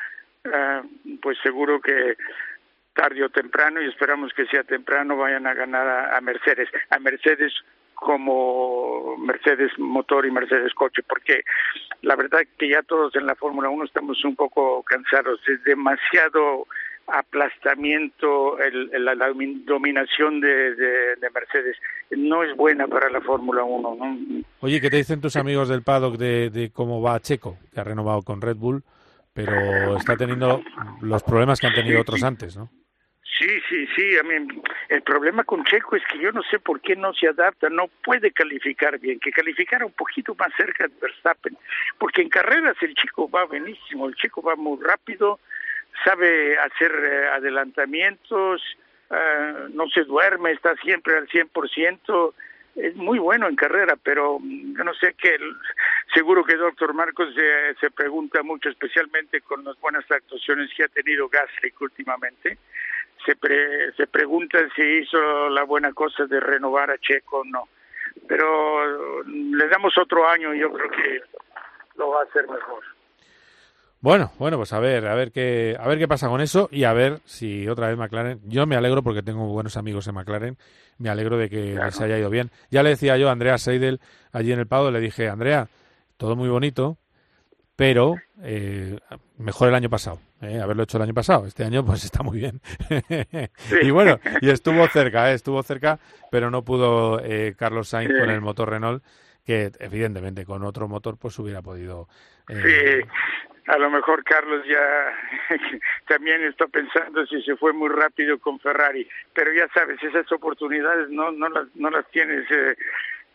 ah, 0.46 0.82
pues 1.22 1.38
seguro 1.44 1.80
que 1.82 2.16
tarde 2.94 3.24
o 3.24 3.30
temprano 3.30 3.82
y 3.82 3.88
esperamos 3.88 4.34
que 4.34 4.46
sea 4.48 4.64
temprano 4.64 5.16
vayan 5.18 5.48
a 5.48 5.54
ganar 5.54 5.88
a, 5.88 6.18
a 6.18 6.22
Mercedes, 6.22 6.68
a 6.90 7.00
Mercedes 7.00 7.54
como 7.94 9.16
Mercedes 9.18 9.72
motor 9.78 10.26
y 10.26 10.32
Mercedes 10.32 10.74
coche, 10.74 11.04
porque 11.08 11.44
la 12.02 12.16
verdad 12.16 12.40
que 12.58 12.68
ya 12.70 12.82
todos 12.82 13.16
en 13.16 13.28
la 13.28 13.36
Fórmula 13.36 13.70
1 13.70 13.86
estamos 13.86 14.24
un 14.26 14.36
poco 14.36 14.82
cansados, 14.84 15.40
es 15.48 15.64
demasiado 15.64 16.66
aplastamiento 17.08 18.60
el, 18.60 18.90
el- 18.94 19.06
la 19.06 19.16
domin- 19.16 19.64
dominación 19.66 20.40
de, 20.42 20.76
de- 20.76 21.16
de 21.16 21.30
Mercedes, 21.34 21.78
no 22.12 22.44
es 22.44 22.56
buena 22.56 22.88
para 22.88 23.10
la 23.10 23.22
Fórmula 23.22 23.64
1, 23.64 23.96
¿no? 23.96 24.44
Oye, 24.62 24.82
¿qué 24.82 24.90
te 24.90 24.98
dicen 24.98 25.22
tus 25.22 25.36
amigos 25.36 25.70
del 25.70 25.84
paddock 25.84 26.18
de, 26.18 26.50
de 26.50 26.72
cómo 26.72 27.02
va 27.02 27.20
Checo, 27.20 27.58
que 27.74 27.80
ha 27.80 27.84
renovado 27.84 28.22
con 28.24 28.42
Red 28.42 28.58
Bull, 28.58 28.84
pero 29.34 29.98
está 29.98 30.18
teniendo 30.18 30.62
los 31.02 31.24
problemas 31.24 31.60
que 31.60 31.68
han 31.68 31.74
tenido 31.74 32.02
otros 32.02 32.24
antes, 32.24 32.58
¿no? 32.58 32.70
Sí, 33.40 33.48
sí, 33.70 33.88
sí. 33.96 34.18
A 34.20 34.24
mí, 34.24 34.36
el 34.90 35.02
problema 35.02 35.44
con 35.44 35.64
Checo 35.64 35.96
es 35.96 36.04
que 36.12 36.20
yo 36.20 36.32
no 36.32 36.44
sé 36.44 36.60
por 36.60 36.80
qué 36.82 36.96
no 36.96 37.14
se 37.14 37.28
adapta, 37.28 37.70
no 37.70 37.88
puede 38.04 38.32
calificar 38.32 39.00
bien, 39.00 39.20
que 39.20 39.32
calificara 39.32 39.86
un 39.86 39.94
poquito 39.94 40.36
más 40.36 40.50
cerca 40.56 40.88
de 40.88 40.94
Verstappen, 41.02 41.58
porque 41.98 42.22
en 42.22 42.30
carreras 42.30 42.76
el 42.82 42.94
chico 42.94 43.30
va 43.30 43.46
buenísimo, 43.46 44.08
el 44.08 44.16
chico 44.16 44.42
va 44.44 44.56
muy 44.56 44.78
rápido, 44.84 45.40
sabe 46.04 46.58
hacer 46.60 46.92
eh, 46.92 47.28
adelantamientos, 47.30 48.62
eh, 49.10 49.54
no 49.74 49.88
se 49.90 50.04
duerme, 50.04 50.52
está 50.52 50.76
siempre 50.76 51.18
al 51.18 51.28
100%, 51.28 52.34
es 52.76 52.96
muy 52.96 53.20
bueno 53.20 53.48
en 53.48 53.56
carrera, 53.56 53.96
pero 54.02 54.40
yo 54.42 54.84
no 54.84 54.94
sé 54.94 55.14
que 55.14 55.38
seguro 56.14 56.44
que 56.44 56.56
doctor 56.56 56.94
Marcos 56.94 57.34
se, 57.36 57.76
se 57.80 57.92
pregunta 57.92 58.44
mucho, 58.44 58.70
especialmente 58.70 59.42
con 59.42 59.64
las 59.64 59.80
buenas 59.80 60.10
actuaciones 60.10 60.70
que 60.76 60.84
ha 60.84 60.88
tenido 60.88 61.28
Gasly 61.30 61.74
últimamente, 61.80 62.58
se, 63.26 63.36
pre- 63.36 63.92
se 63.94 64.08
pregunta 64.08 64.58
si 64.76 64.82
hizo 64.82 65.50
la 65.50 65.64
buena 65.64 65.94
cosa 65.94 66.26
de 66.26 66.40
renovar 66.40 66.90
a 66.92 66.98
Checo 66.98 67.40
o 67.40 67.46
no. 67.46 67.68
Pero 68.28 69.24
le 69.24 69.68
damos 69.68 69.98
otro 69.98 70.28
año 70.28 70.54
y 70.54 70.60
yo 70.60 70.72
creo 70.72 70.90
que 70.90 71.22
lo 71.96 72.10
va 72.10 72.22
a 72.22 72.24
hacer 72.24 72.48
mejor. 72.48 72.84
Bueno, 74.02 74.32
bueno, 74.40 74.58
pues 74.58 74.74
a 74.74 74.80
ver, 74.80 75.06
a 75.06 75.14
ver 75.14 75.32
qué, 75.32 75.78
a 75.80 75.88
ver 75.88 76.00
qué 76.00 76.08
pasa 76.08 76.28
con 76.28 76.42
eso 76.42 76.68
y 76.72 76.86
a 76.86 76.94
ver 76.94 77.20
si 77.26 77.68
otra 77.68 77.88
vez 77.88 77.98
McLaren. 77.98 78.40
Yo 78.46 78.66
me 78.66 78.76
alegro 78.76 79.04
porque 79.04 79.22
tengo 79.22 79.46
buenos 79.48 79.78
amigos 79.78 80.08
en 80.08 80.16
McLaren. 80.16 80.58
Me 80.98 81.10
alegro 81.10 81.38
de 81.38 81.50
que 81.52 81.80
se 81.92 82.04
haya 82.04 82.18
ido 82.18 82.32
bien. 82.32 82.50
Ya 82.72 82.82
le 82.82 82.90
decía 82.90 83.16
yo 83.18 83.30
a 83.30 83.32
Andrea 83.32 83.60
Seidel 83.60 84.02
allí 84.32 84.52
en 84.52 84.60
el 84.60 84.66
Pado, 84.66 84.90
le 84.90 85.00
dije, 85.00 85.30
Andrea, 85.30 85.68
todo 86.18 86.36
muy 86.36 86.50
bonito, 86.50 86.98
pero 87.76 88.16
eh, 88.42 88.98
mejor 89.38 89.68
el 89.68 89.76
año 89.76 89.90
pasado, 89.90 90.20
eh, 90.42 90.60
haberlo 90.60 90.82
hecho 90.82 90.98
el 90.98 91.04
año 91.04 91.14
pasado. 91.14 91.46
Este 91.46 91.64
año 91.64 91.86
pues 91.86 92.04
está 92.04 92.24
muy 92.24 92.40
bien. 92.40 92.60
y 93.84 93.92
bueno, 93.92 94.20
y 94.42 94.50
estuvo 94.50 94.88
cerca, 94.88 95.32
eh, 95.32 95.36
estuvo 95.36 95.62
cerca, 95.62 96.00
pero 96.32 96.50
no 96.50 96.64
pudo 96.64 97.20
eh, 97.24 97.54
Carlos 97.56 97.90
Sainz 97.90 98.12
con 98.20 98.32
el 98.32 98.42
motor 98.42 98.72
Renault, 98.72 99.04
que 99.46 99.72
evidentemente 99.80 100.44
con 100.44 100.64
otro 100.64 100.88
motor 100.88 101.18
pues 101.18 101.38
hubiera 101.38 101.62
podido. 101.62 102.08
Sí, 102.48 102.56
a 103.72 103.78
lo 103.78 103.90
mejor 103.90 104.24
Carlos 104.26 104.66
ya 104.68 105.14
también 106.08 106.44
está 106.44 106.68
pensando 106.68 107.26
si 107.26 107.42
se 107.42 107.56
fue 107.56 107.72
muy 107.72 107.88
rápido 107.88 108.38
con 108.38 108.60
Ferrari, 108.60 109.08
pero 109.34 109.54
ya 109.54 109.68
sabes, 109.74 109.98
esas 110.04 110.30
oportunidades 110.34 111.10
no 111.10 111.32
no 111.32 111.48
las 111.48 111.68
no 111.76 111.90
las 111.90 112.06
tienes 112.12 112.46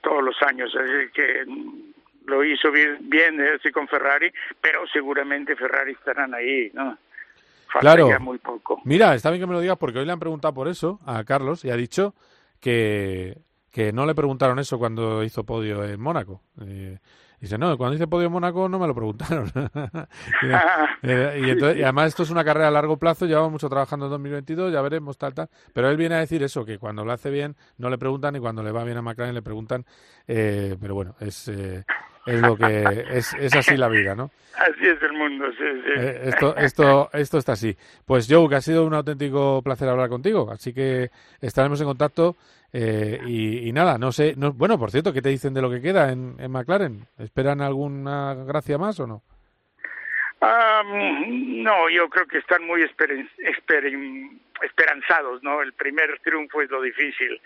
todos 0.02 0.22
los 0.22 0.36
años, 0.42 0.76
así 0.76 1.10
que 1.14 1.46
lo 2.26 2.44
hizo 2.44 2.70
bien, 2.70 2.98
bien 3.00 3.40
ese 3.40 3.72
con 3.72 3.88
Ferrari, 3.88 4.30
pero 4.60 4.86
seguramente 4.88 5.56
Ferrari 5.56 5.92
estarán 5.92 6.34
ahí, 6.34 6.70
¿no? 6.74 6.98
Falta 7.72 7.94
claro. 7.94 8.20
muy 8.20 8.38
poco. 8.38 8.82
Mira, 8.84 9.14
está 9.14 9.30
bien 9.30 9.40
que 9.40 9.46
me 9.46 9.54
lo 9.54 9.60
digas 9.60 9.78
porque 9.78 10.00
hoy 10.00 10.06
le 10.06 10.12
han 10.12 10.20
preguntado 10.20 10.52
por 10.52 10.68
eso 10.68 11.00
a 11.06 11.24
Carlos 11.24 11.64
y 11.64 11.70
ha 11.70 11.76
dicho 11.76 12.14
que, 12.60 13.38
que 13.72 13.92
no 13.92 14.04
le 14.04 14.14
preguntaron 14.14 14.58
eso 14.58 14.78
cuando 14.78 15.24
hizo 15.24 15.44
podio 15.44 15.82
en 15.82 16.00
Mónaco. 16.00 16.42
Eh, 16.60 16.98
dice, 17.46 17.58
no, 17.58 17.76
cuando 17.78 17.94
hice 17.94 18.06
podio 18.06 18.26
en 18.26 18.32
Mónaco 18.32 18.68
no 18.68 18.78
me 18.78 18.86
lo 18.86 18.94
preguntaron. 18.94 19.50
Y, 21.02 21.06
y, 21.08 21.82
además 21.82 22.08
esto 22.08 22.22
es 22.22 22.30
una 22.30 22.44
carrera 22.44 22.68
a 22.68 22.70
largo 22.70 22.96
plazo, 22.96 23.26
llevamos 23.26 23.52
mucho 23.52 23.68
trabajando 23.68 24.06
en 24.06 24.10
2022, 24.10 24.72
ya 24.72 24.80
veremos, 24.80 25.18
tal, 25.18 25.34
tal. 25.34 25.48
Pero 25.72 25.88
él 25.90 25.96
viene 25.96 26.16
a 26.16 26.18
decir 26.18 26.42
eso, 26.42 26.64
que 26.64 26.78
cuando 26.78 27.04
lo 27.04 27.12
hace 27.12 27.30
bien 27.30 27.56
no 27.78 27.90
le 27.90 27.98
preguntan 27.98 28.36
y 28.36 28.40
cuando 28.40 28.62
le 28.62 28.72
va 28.72 28.84
bien 28.84 28.96
a 28.96 29.02
McLaren 29.02 29.34
le 29.34 29.42
preguntan. 29.42 29.84
Eh, 30.26 30.76
pero 30.80 30.94
bueno, 30.94 31.14
es... 31.20 31.48
Eh, 31.48 31.84
es 32.26 32.40
lo 32.40 32.56
que 32.56 33.04
es, 33.10 33.34
es 33.34 33.54
así 33.54 33.76
la 33.76 33.88
vida, 33.88 34.14
¿no? 34.14 34.30
Así 34.56 34.86
es 34.86 35.02
el 35.02 35.12
mundo, 35.12 35.46
sí, 35.52 35.64
sí. 35.84 35.92
Eh, 35.96 36.20
esto, 36.24 36.56
esto, 36.56 37.10
esto 37.12 37.38
está 37.38 37.52
así. 37.52 37.76
Pues 38.06 38.26
Joe, 38.28 38.48
que 38.48 38.56
ha 38.56 38.60
sido 38.60 38.86
un 38.86 38.94
auténtico 38.94 39.60
placer 39.62 39.88
hablar 39.88 40.08
contigo, 40.08 40.50
así 40.50 40.72
que 40.72 41.10
estaremos 41.40 41.80
en 41.80 41.86
contacto 41.86 42.36
eh, 42.72 43.20
y, 43.26 43.72
nada, 43.72 43.98
no 43.98 44.12
sé, 44.12 44.34
no, 44.36 44.52
bueno, 44.52 44.78
por 44.78 44.90
cierto, 44.90 45.12
¿qué 45.12 45.22
te 45.22 45.28
dicen 45.28 45.54
de 45.54 45.62
lo 45.62 45.70
que 45.70 45.80
queda 45.80 46.10
en, 46.10 46.36
en 46.38 46.50
McLaren? 46.50 47.06
¿Esperan 47.18 47.60
alguna 47.60 48.34
gracia 48.34 48.78
más 48.78 48.98
o 49.00 49.06
no? 49.06 49.22
no, 50.42 51.88
yo 51.88 52.08
creo 52.08 52.26
que 52.26 52.38
están 52.38 52.64
muy 52.66 52.82
esperanzados, 54.62 55.42
¿no? 55.42 55.62
El 55.62 55.72
primer 55.72 56.18
triunfo 56.20 56.62
es 56.62 56.70
lo 56.70 56.82
difícil. 56.82 57.40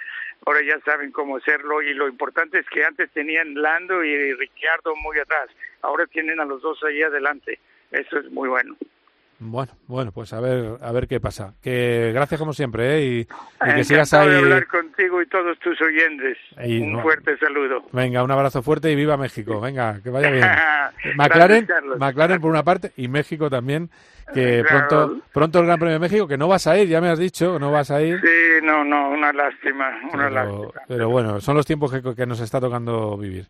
Ahora 0.47 0.61
ya 0.63 0.81
saben 0.81 1.13
cómo 1.13 1.37
hacerlo 1.37 1.83
y 1.83 1.95
lo 1.95 2.09
importante 2.09 2.59
es 2.59 2.67
que 2.69 2.85
antes 2.85 3.11
tenían 3.11 3.55
Lando 3.55 4.03
y 4.03 4.35
Ricciardo 4.35 4.97
muy 4.97 5.19
atrás. 5.19 5.49
Ahora 5.83 6.07
tienen 6.07 6.41
a 6.41 6.45
los 6.45 6.63
dos 6.63 6.83
ahí 6.85 7.03
adelante. 7.03 7.59
Eso 7.91 8.19
es 8.19 8.31
muy 8.31 8.49
bueno. 8.49 8.77
Bueno, 9.43 9.73
bueno, 9.87 10.13
pues 10.13 10.35
a 10.35 10.41
ver, 10.41 10.77
a 10.83 10.93
ver 10.93 11.09
qué 11.09 11.19
pasa. 11.19 11.55
Que 11.63 12.11
gracias 12.13 12.39
como 12.39 12.53
siempre, 12.53 12.99
¿eh? 12.99 13.05
Y, 13.07 13.25
que 13.75 13.85
sigas 13.85 14.13
ahí. 14.13 14.29
de 14.29 14.37
hablar 14.37 14.67
contigo 14.67 15.23
y 15.23 15.27
todos 15.27 15.59
tus 15.61 15.81
oyentes. 15.81 16.37
Un 16.59 17.01
fuerte 17.01 17.39
saludo. 17.39 17.87
Venga, 17.91 18.23
un 18.23 18.31
abrazo 18.31 18.63
fuerte 18.63 18.93
y 18.93 18.97
viva 18.97 19.17
México. 19.17 19.59
Venga, 19.59 19.99
que 20.03 20.11
vaya 20.11 20.31
bien. 20.31 20.47
McLaren, 21.17 21.67
McLaren 21.99 22.39
por 22.39 22.51
una 22.51 22.63
parte 22.63 22.93
y 22.99 23.09
México 23.09 23.49
también. 23.49 23.89
Que 24.35 24.63
pronto, 24.69 25.23
pronto 25.33 25.59
el 25.59 25.67
Gran 25.67 25.79
Premio 25.79 25.95
de 25.95 26.01
México, 26.01 26.29
que 26.29 26.37
no 26.37 26.47
vas 26.47 26.67
a 26.67 26.79
ir, 26.79 26.87
ya 26.87 27.01
me 27.01 27.09
has 27.09 27.19
dicho, 27.19 27.59
no 27.59 27.73
vas 27.73 27.91
a 27.91 28.01
ir. 28.03 28.21
Sí, 28.21 28.65
no, 28.65 28.85
no, 28.85 29.09
una 29.09 29.33
lástima, 29.33 29.91
una 30.13 30.29
pero, 30.29 30.31
lástima. 30.31 30.83
Pero 30.87 31.09
bueno, 31.09 31.41
son 31.41 31.57
los 31.57 31.67
tiempos 31.67 31.91
que, 31.91 32.15
que 32.15 32.27
nos 32.27 32.41
está 32.41 32.61
tocando 32.61 33.17
vivir. 33.17 33.47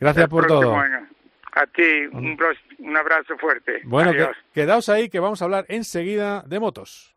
Gracias 0.00 0.28
por 0.28 0.46
todo. 0.46 0.76
Año. 0.76 1.11
A 1.52 1.66
ti, 1.66 2.06
un, 2.12 2.38
un 2.78 2.96
abrazo 2.96 3.36
fuerte. 3.38 3.82
Bueno, 3.84 4.12
que, 4.12 4.26
quedaos 4.54 4.88
ahí 4.88 5.08
que 5.10 5.20
vamos 5.20 5.42
a 5.42 5.44
hablar 5.44 5.66
enseguida 5.68 6.42
de 6.46 6.58
motos. 6.58 7.14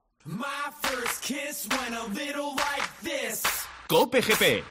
Cope 3.88 4.22
GP. 4.22 4.64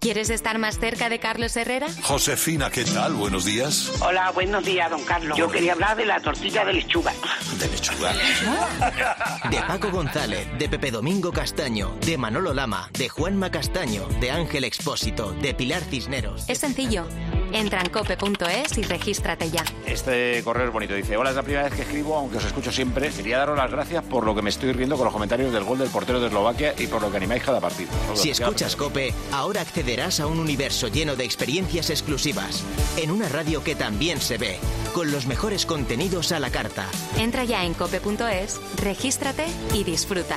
¿Quieres 0.00 0.30
estar 0.30 0.58
más 0.58 0.78
cerca 0.78 1.08
de 1.08 1.18
Carlos 1.18 1.56
Herrera? 1.56 1.86
Josefina, 2.02 2.70
¿qué 2.70 2.84
tal? 2.84 3.14
Buenos 3.14 3.44
días. 3.44 3.92
Hola, 4.00 4.30
buenos 4.30 4.64
días, 4.64 4.90
don 4.90 5.02
Carlos. 5.04 5.36
Yo 5.36 5.50
quería 5.50 5.72
hablar 5.72 5.96
de 5.96 6.06
la 6.06 6.20
tortilla 6.20 6.64
de 6.64 6.74
lechuga. 6.74 7.12
¿De 7.58 7.68
lechuga? 7.68 8.12
De 9.50 9.58
Paco 9.62 9.90
González, 9.90 10.46
de 10.58 10.68
Pepe 10.68 10.90
Domingo 10.90 11.32
Castaño, 11.32 11.96
de 12.04 12.18
Manolo 12.18 12.52
Lama, 12.52 12.90
de 12.92 13.08
Juanma 13.08 13.50
Castaño, 13.50 14.06
de 14.20 14.30
Ángel 14.30 14.64
Expósito, 14.64 15.32
de 15.32 15.54
Pilar 15.54 15.82
Cisneros. 15.82 16.48
Es 16.48 16.58
sencillo. 16.58 17.06
Entra 17.56 17.80
en 17.80 17.88
cope.es 17.88 18.76
y 18.76 18.82
regístrate 18.82 19.50
ya. 19.50 19.64
Este 19.86 20.42
correo 20.44 20.66
es 20.66 20.72
bonito. 20.74 20.92
Dice, 20.92 21.16
hola, 21.16 21.30
es 21.30 21.36
la 21.36 21.42
primera 21.42 21.64
vez 21.64 21.72
que 21.72 21.82
escribo, 21.82 22.14
aunque 22.14 22.36
os 22.36 22.44
escucho 22.44 22.70
siempre. 22.70 23.08
Quería 23.08 23.38
daros 23.38 23.56
las 23.56 23.70
gracias 23.70 24.04
por 24.04 24.26
lo 24.26 24.34
que 24.34 24.42
me 24.42 24.50
estoy 24.50 24.72
riendo 24.72 24.96
con 24.96 25.06
los 25.06 25.12
comentarios 25.14 25.50
del 25.54 25.64
gol 25.64 25.78
del 25.78 25.88
portero 25.88 26.20
de 26.20 26.26
Eslovaquia 26.26 26.74
y 26.76 26.86
por 26.86 27.00
lo 27.00 27.10
que 27.10 27.16
animáis 27.16 27.42
cada 27.42 27.58
partido. 27.58 27.90
Si 28.12 28.28
escuchas 28.28 28.76
Cope, 28.76 29.14
ahora 29.32 29.62
accederás 29.62 30.20
a 30.20 30.26
un 30.26 30.38
universo 30.38 30.88
lleno 30.88 31.16
de 31.16 31.24
experiencias 31.24 31.88
exclusivas. 31.88 32.62
En 32.98 33.10
una 33.10 33.26
radio 33.30 33.64
que 33.64 33.74
también 33.74 34.20
se 34.20 34.36
ve, 34.36 34.58
con 34.92 35.10
los 35.10 35.24
mejores 35.26 35.64
contenidos 35.64 36.32
a 36.32 36.40
la 36.40 36.50
carta. 36.50 36.86
Entra 37.18 37.44
ya 37.44 37.64
en 37.64 37.72
cope.es, 37.72 38.60
regístrate 38.76 39.46
y 39.72 39.82
disfruta. 39.82 40.36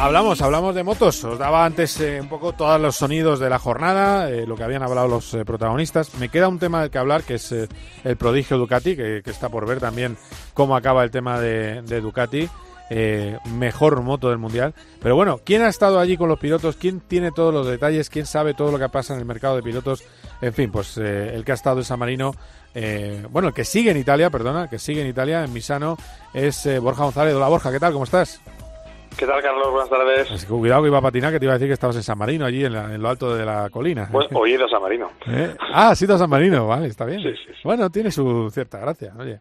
Hablamos, 0.00 0.40
hablamos 0.40 0.74
de 0.74 0.82
motos. 0.82 1.22
Os 1.24 1.38
daba 1.38 1.62
antes 1.62 2.00
eh, 2.00 2.22
un 2.22 2.28
poco 2.28 2.54
todos 2.54 2.80
los 2.80 2.96
sonidos 2.96 3.38
de 3.38 3.50
la 3.50 3.58
jornada, 3.58 4.30
eh, 4.30 4.46
lo 4.46 4.56
que 4.56 4.64
habían 4.64 4.82
hablado 4.82 5.06
los 5.06 5.34
eh, 5.34 5.44
protagonistas. 5.44 6.14
Me 6.14 6.30
queda 6.30 6.48
un 6.48 6.58
tema 6.58 6.80
del 6.80 6.90
que 6.90 6.96
hablar, 6.96 7.22
que 7.22 7.34
es 7.34 7.52
el 7.52 8.16
prodigio 8.16 8.56
Ducati, 8.56 8.96
que, 8.96 9.22
está 9.26 9.50
por 9.50 9.66
ver 9.66 9.78
también 9.78 10.16
cómo 10.54 10.74
acaba 10.74 11.04
el 11.04 11.10
tema 11.10 11.38
de, 11.38 11.82
Ducati. 12.00 12.48
mejor 13.52 14.00
moto 14.00 14.30
del 14.30 14.38
mundial. 14.38 14.72
Pero 15.02 15.16
bueno, 15.16 15.38
¿quién 15.44 15.60
ha 15.60 15.68
estado 15.68 16.00
allí 16.00 16.16
con 16.16 16.30
los 16.30 16.38
pilotos? 16.38 16.76
¿Quién 16.76 17.00
tiene 17.00 17.30
todos 17.30 17.52
los 17.52 17.66
detalles? 17.66 18.08
¿Quién 18.08 18.24
sabe 18.24 18.54
todo 18.54 18.72
lo 18.72 18.78
que 18.78 18.88
pasa 18.88 19.12
en 19.12 19.20
el 19.20 19.26
mercado 19.26 19.56
de 19.56 19.62
pilotos? 19.62 20.02
En 20.40 20.54
fin, 20.54 20.72
pues 20.72 20.96
el 20.96 21.44
que 21.44 21.52
ha 21.52 21.56
estado 21.56 21.80
en 21.80 21.84
San 21.84 21.98
Marino, 21.98 22.34
bueno, 23.28 23.48
el 23.48 23.54
que 23.54 23.66
sigue 23.66 23.90
en 23.90 23.98
Italia, 23.98 24.30
perdona, 24.30 24.70
que 24.70 24.78
sigue 24.78 25.02
en 25.02 25.08
Italia, 25.08 25.44
en 25.44 25.52
Misano, 25.52 25.98
es 26.32 26.66
Borja 26.80 27.04
González. 27.04 27.34
Hola 27.34 27.48
Borja, 27.48 27.70
¿qué 27.70 27.78
tal? 27.78 27.92
¿Cómo 27.92 28.04
estás? 28.04 28.40
¿Qué 29.18 29.26
tal, 29.26 29.42
Carlos? 29.42 29.70
Buenas 29.70 29.90
tardes. 29.90 30.46
cuidado 30.46 30.82
que 30.82 30.88
iba 30.88 30.98
a 30.98 31.02
patinar, 31.02 31.32
que 31.32 31.38
te 31.38 31.44
iba 31.44 31.52
a 31.52 31.58
decir 31.58 31.68
que 31.68 31.74
estabas 31.74 31.96
en 31.96 32.02
San 32.02 32.18
Marino, 32.18 32.44
allí 32.46 32.64
en, 32.64 33.02
lo 33.02 33.08
alto 33.08 33.34
de 33.34 33.44
la 33.44 33.68
colina. 33.70 34.08
Bueno, 34.10 34.28
hoy 34.38 34.52
he 34.52 34.54
ido 34.54 34.66
a 34.66 34.68
San 34.68 34.82
Marino. 34.82 35.10
¿Eh? 35.26 35.54
Ah, 35.72 35.90
has 35.90 36.02
ido 36.02 36.14
a 36.14 36.18
San 36.18 36.30
Marino, 36.30 36.66
vale, 36.66 36.86
está 36.86 37.04
bien. 37.04 37.20
Sí, 37.22 37.30
sí, 37.46 37.52
Bueno, 37.64 37.90
tiene 37.90 38.10
su 38.10 38.50
cierta 38.50 38.78
gracia, 38.78 39.14
oye. 39.18 39.40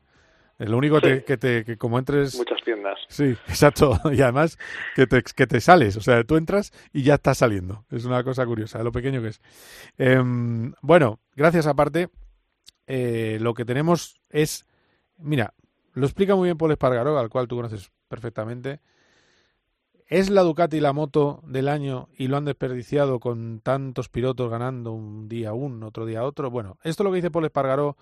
Lo 0.60 0.78
único 0.78 1.00
que, 1.00 1.22
te, 1.22 1.64
que 1.64 1.78
como 1.78 1.98
entres... 1.98 2.36
Muchas 2.36 2.62
tiendas. 2.66 3.00
Sí, 3.08 3.30
exacto. 3.48 3.98
Y 4.12 4.22
además 4.22 4.58
que 4.94 5.08
te, 5.08 5.24
que 5.24 5.48
te 5.48 5.62
sales. 5.62 5.96
O 5.96 6.02
sea, 6.02 6.22
tú 6.26 6.36
entras 6.36 6.74
y 6.92 7.04
ya 7.04 7.16
estás 7.16 7.38
saliendo. 7.38 7.86
Es 7.90 8.04
una 8.04 8.24
cosa 8.26 8.46
curiosa, 8.46 8.84
lo 8.84 8.92
pequeño 8.92 9.22
que 9.22 9.30
es. 9.30 9.42
Em, 9.98 10.74
bueno, 10.82 11.20
gracias 11.34 11.66
aparte. 11.66 12.10
Eh, 12.88 13.38
lo 13.40 13.54
que 13.54 13.64
tenemos 13.64 14.20
es... 14.30 14.66
Mira, 15.18 15.54
lo 15.94 16.06
explica 16.06 16.36
muy 16.36 16.48
bien 16.48 16.58
Paul 16.58 16.72
Espargaró, 16.72 17.18
al 17.18 17.30
cual 17.30 17.48
tú 17.48 17.56
conoces 17.56 17.90
perfectamente. 18.10 18.82
¿Es 20.10 20.32
la 20.32 20.41
Ducati 20.41 20.80
la 20.80 20.91
moto 20.91 21.43
del 21.45 21.68
año 21.68 22.10
y 22.18 22.30
lo 22.30 22.38
han 22.38 22.45
desperdiciado 22.45 23.20
con 23.20 23.60
tantos 23.60 24.10
pilotos 24.10 24.49
ganando 24.49 24.91
un 24.91 25.30
día 25.30 25.53
uno, 25.53 25.86
otro 25.86 26.07
día 26.07 26.24
otro? 26.24 26.49
Bueno, 26.49 26.80
esto 26.84 27.03
es 27.03 27.05
lo 27.05 27.12
que 27.12 27.18
dice 27.18 27.30
Paul 27.30 27.45
Espargaró 27.45 27.95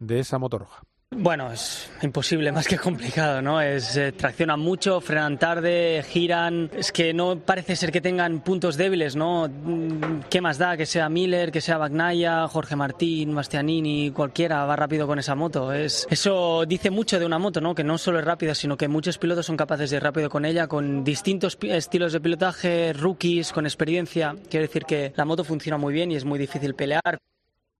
de 0.00 0.18
esa 0.18 0.40
moto 0.40 0.58
roja. 0.58 0.82
Bueno, 1.14 1.52
es 1.52 1.90
imposible, 2.00 2.50
más 2.52 2.66
que 2.66 2.78
complicado, 2.78 3.42
¿no? 3.42 3.60
Es 3.60 3.96
eh, 3.96 4.12
traccionan 4.12 4.58
mucho, 4.58 5.00
frenan 5.00 5.38
tarde, 5.38 6.04
giran. 6.08 6.70
Es 6.74 6.90
que 6.90 7.12
no 7.12 7.38
parece 7.38 7.76
ser 7.76 7.92
que 7.92 8.00
tengan 8.00 8.40
puntos 8.40 8.76
débiles, 8.76 9.14
¿no? 9.14 9.48
Mm, 9.48 10.22
¿Qué 10.30 10.40
más 10.40 10.58
da 10.58 10.76
que 10.76 10.86
sea 10.86 11.08
Miller, 11.08 11.52
que 11.52 11.60
sea 11.60 11.78
Bagnaya, 11.78 12.48
Jorge 12.48 12.76
Martín, 12.76 13.34
Bastianini, 13.34 14.10
cualquiera 14.10 14.64
va 14.64 14.74
rápido 14.74 15.06
con 15.06 15.18
esa 15.18 15.34
moto? 15.34 15.72
Es 15.72 16.06
eso 16.10 16.64
dice 16.66 16.90
mucho 16.90 17.18
de 17.18 17.26
una 17.26 17.38
moto, 17.38 17.60
¿no? 17.60 17.74
Que 17.74 17.84
no 17.84 17.98
solo 17.98 18.18
es 18.18 18.24
rápida, 18.24 18.54
sino 18.54 18.76
que 18.76 18.88
muchos 18.88 19.18
pilotos 19.18 19.46
son 19.46 19.56
capaces 19.56 19.90
de 19.90 19.98
ir 19.98 20.02
rápido 20.02 20.30
con 20.30 20.44
ella, 20.44 20.66
con 20.66 21.04
distintos 21.04 21.58
estilos 21.62 22.12
de 22.12 22.20
pilotaje, 22.20 22.92
rookies, 22.94 23.52
con 23.52 23.66
experiencia. 23.66 24.34
Quiere 24.48 24.66
decir 24.66 24.84
que 24.84 25.12
la 25.14 25.24
moto 25.24 25.44
funciona 25.44 25.76
muy 25.76 25.92
bien 25.92 26.10
y 26.10 26.16
es 26.16 26.24
muy 26.24 26.38
difícil 26.38 26.74
pelear. 26.74 27.18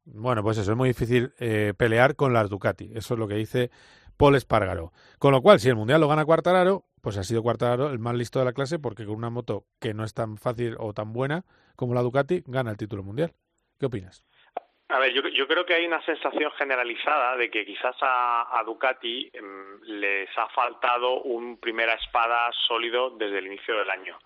Bueno, 0.05 0.43
pues 0.43 0.59
eso, 0.59 0.73
es 0.73 0.77
muy 0.77 0.89
difícil 0.89 1.33
eh, 1.39 1.75
pelear 1.77 2.17
con 2.17 2.33
las 2.33 2.51
Ducati. 2.51 2.91
Eso 2.95 3.15
es 3.15 3.21
lo 3.21 3.29
que 3.29 3.35
dice 3.35 3.71
Paul 4.17 4.35
Espargaro. 4.35 4.93
Con 5.19 5.33
lo 5.33 5.43
cual, 5.43 5.61
si 5.61 5.69
el 5.69 5.77
Mundial 5.77 6.01
lo 6.01 6.09
gana 6.09 6.25
Cuartararo, 6.25 6.85
pues 7.01 7.17
ha 7.19 7.25
sido 7.25 7.43
Cuartararo 7.43 7.91
el 7.91 7.99
más 7.99 8.15
listo 8.15 8.39
de 8.39 8.45
la 8.45 8.53
clase 8.53 8.79
porque 8.79 9.05
con 9.05 9.17
una 9.17 9.31
moto 9.31 9.65
que 9.81 9.95
no 9.95 10.05
es 10.05 10.15
tan 10.15 10.39
fácil 10.39 10.77
o 10.79 10.93
tan 10.93 11.13
buena 11.13 11.45
como 11.77 11.95
la 11.95 12.03
Ducati, 12.03 12.43
gana 12.47 12.71
el 12.71 12.77
título 12.77 13.03
mundial. 13.03 13.33
¿Qué 13.79 13.87
opinas? 13.87 14.25
A 14.89 14.99
ver, 14.99 15.13
yo, 15.15 15.23
yo 15.29 15.49
creo 15.49 15.65
que 15.65 15.75
hay 15.75 15.87
una 15.87 16.05
sensación 16.05 16.53
generalizada 16.53 17.37
de 17.37 17.51
que 17.51 17.65
quizás 17.65 17.97
a, 18.03 18.59
a 18.59 18.63
Ducati 18.63 19.31
em, 19.33 19.81
les 19.85 20.29
ha 20.37 20.49
faltado 20.49 21.23
un 21.23 21.59
primera 21.59 21.95
espada 21.95 22.51
sólido 22.69 23.11
desde 23.11 23.39
el 23.39 23.47
inicio 23.47 23.77
del 23.79 23.89
año. 23.89 24.19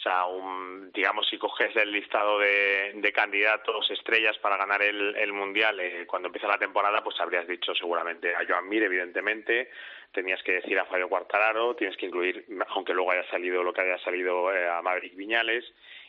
O 0.00 0.02
sea, 0.02 0.24
un, 0.24 0.90
digamos, 0.92 1.28
si 1.28 1.36
coges 1.36 1.76
el 1.76 1.92
listado 1.92 2.38
de, 2.38 3.12
candidatos 3.14 3.90
estrellas 3.90 4.38
para 4.38 4.56
ganar 4.56 4.80
el, 4.80 5.14
el 5.14 5.30
Mundial 5.30 5.78
eh, 5.78 6.06
cuando 6.06 6.28
empieza 6.28 6.48
la 6.48 6.56
temporada, 6.56 7.04
pues 7.04 7.20
habrías 7.20 7.46
dicho 7.46 7.74
seguramente 7.74 8.34
a 8.34 8.46
Joan 8.48 8.66
Mir, 8.66 8.82
evidentemente, 8.82 9.68
tenías 10.10 10.42
que 10.42 10.52
decir 10.52 10.78
a 10.78 10.86
Fabio 10.86 11.10
Quartararo, 11.10 11.76
tienes 11.76 11.98
que 11.98 12.06
incluir, 12.06 12.46
aunque 12.68 12.94
luego 12.94 13.10
haya 13.10 13.28
salido 13.28 13.62
lo 13.62 13.74
que 13.74 13.82
haya 13.82 13.98
salido 13.98 14.50
eh, 14.50 14.70
a 14.70 14.80
Maverick 14.80 15.14
Viñales, 15.16 15.64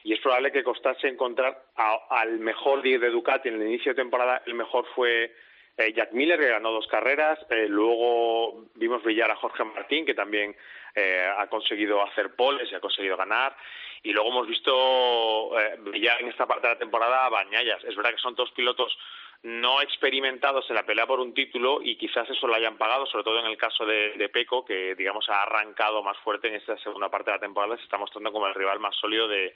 y 0.06 0.14
es 0.14 0.22
probable 0.22 0.54
que 0.54 0.64
costase 0.64 1.10
encontrar 1.10 1.62
al 1.76 2.40
mejor 2.40 2.82
10 2.82 3.02
de 3.02 3.10
Ducati 3.10 3.50
en 3.50 3.56
el 3.56 3.68
inicio 3.68 3.92
de 3.92 4.02
temporada, 4.02 4.42
el 4.46 4.54
mejor 4.54 4.86
fue 4.96 5.34
eh, 5.78 5.94
Jack 5.94 6.14
Miller, 6.14 6.40
que 6.40 6.48
ganó 6.48 6.72
dos 6.72 6.88
carreras, 6.88 7.40
eh, 7.50 7.68
luego 7.68 8.68
vimos 8.76 9.04
brillar 9.04 9.32
a 9.32 9.36
Jorge 9.36 9.64
Martín, 9.64 10.06
que 10.06 10.14
también 10.14 10.56
eh, 10.96 11.28
ha 11.38 11.48
conseguido 11.48 12.04
hacer 12.04 12.36
poles 12.36 12.72
y 12.72 12.76
ha 12.76 12.80
conseguido 12.80 13.18
ganar. 13.18 13.56
Y 14.04 14.12
luego 14.14 14.30
hemos 14.30 14.48
visto 14.48 15.60
eh, 15.60 15.78
brillar 15.80 16.22
en 16.22 16.30
esta 16.30 16.48
parte 16.48 16.68
de 16.68 16.74
la 16.74 16.80
temporada 16.80 17.26
a 17.26 17.30
Bañayas. 17.30 17.84
Es 17.84 17.96
verdad 17.96 18.12
que 18.12 18.22
son 18.22 18.36
dos 18.36 18.52
pilotos 18.52 18.98
no 19.44 19.82
experimentados 19.82 20.70
en 20.70 20.76
la 20.76 20.86
pelea 20.86 21.08
por 21.08 21.20
un 21.20 21.34
título 21.34 21.82
y 21.82 21.98
quizás 21.98 22.30
eso 22.30 22.46
lo 22.46 22.54
hayan 22.54 22.78
pagado, 22.78 23.08
sobre 23.08 23.24
todo 23.24 23.40
en 23.40 23.48
el 23.48 23.58
caso 23.58 23.86
de, 23.86 24.14
de 24.14 24.30
Peco, 24.30 24.64
que 24.64 24.94
digamos 24.96 25.28
ha 25.30 25.42
arrancado 25.42 26.04
más 26.04 26.18
fuerte 26.20 26.48
en 26.48 26.56
esta 26.56 26.78
segunda 26.78 27.10
parte 27.10 27.32
de 27.32 27.38
la 27.38 27.42
temporada, 27.42 27.76
se 27.78 27.84
está 27.84 27.98
mostrando 27.98 28.32
como 28.32 28.46
el 28.46 28.54
rival 28.54 28.80
más 28.80 28.96
sólido 28.96 29.28
de, 29.28 29.56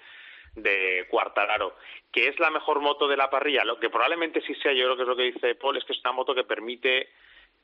de 0.55 1.05
Cuartararo, 1.09 1.75
que 2.11 2.27
es 2.27 2.39
la 2.39 2.49
mejor 2.49 2.79
moto 2.79 3.07
de 3.07 3.17
la 3.17 3.29
parrilla, 3.29 3.63
lo 3.63 3.79
que 3.79 3.91
probablemente 3.91 4.41
sí 4.41 4.55
sea, 4.55 4.73
yo 4.73 4.85
creo 4.85 4.95
que 4.95 5.01
es 5.03 5.07
lo 5.07 5.15
que 5.15 5.31
dice 5.31 5.55
Paul, 5.55 5.77
es 5.77 5.85
que 5.85 5.93
es 5.93 5.99
una 6.03 6.13
moto 6.13 6.33
que 6.33 6.43
permite 6.45 7.09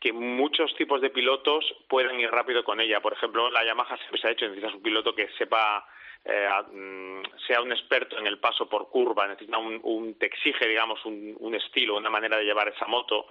que 0.01 0.11
muchos 0.11 0.73
tipos 0.75 0.99
de 0.99 1.11
pilotos 1.11 1.63
puedan 1.87 2.19
ir 2.19 2.29
rápido 2.31 2.63
con 2.63 2.81
ella. 2.81 2.99
Por 2.99 3.13
ejemplo, 3.13 3.51
la 3.51 3.63
Yamaha 3.63 3.97
se 4.19 4.27
ha 4.27 4.31
hecho, 4.31 4.45
necesitas 4.45 4.73
un 4.73 4.81
piloto 4.81 5.13
que 5.13 5.29
sepa, 5.37 5.87
eh, 6.25 6.49
mm, 6.73 7.21
sea 7.45 7.61
un 7.61 7.71
experto 7.71 8.17
en 8.17 8.25
el 8.25 8.39
paso 8.39 8.67
por 8.67 8.89
curva, 8.89 9.27
necesita 9.27 9.59
un, 9.59 9.79
un 9.83 10.15
te 10.17 10.25
exige, 10.25 10.67
digamos, 10.67 11.05
un, 11.05 11.37
un 11.39 11.53
estilo, 11.53 11.97
una 11.97 12.09
manera 12.09 12.37
de 12.37 12.45
llevar 12.45 12.67
esa 12.67 12.87
moto. 12.87 13.27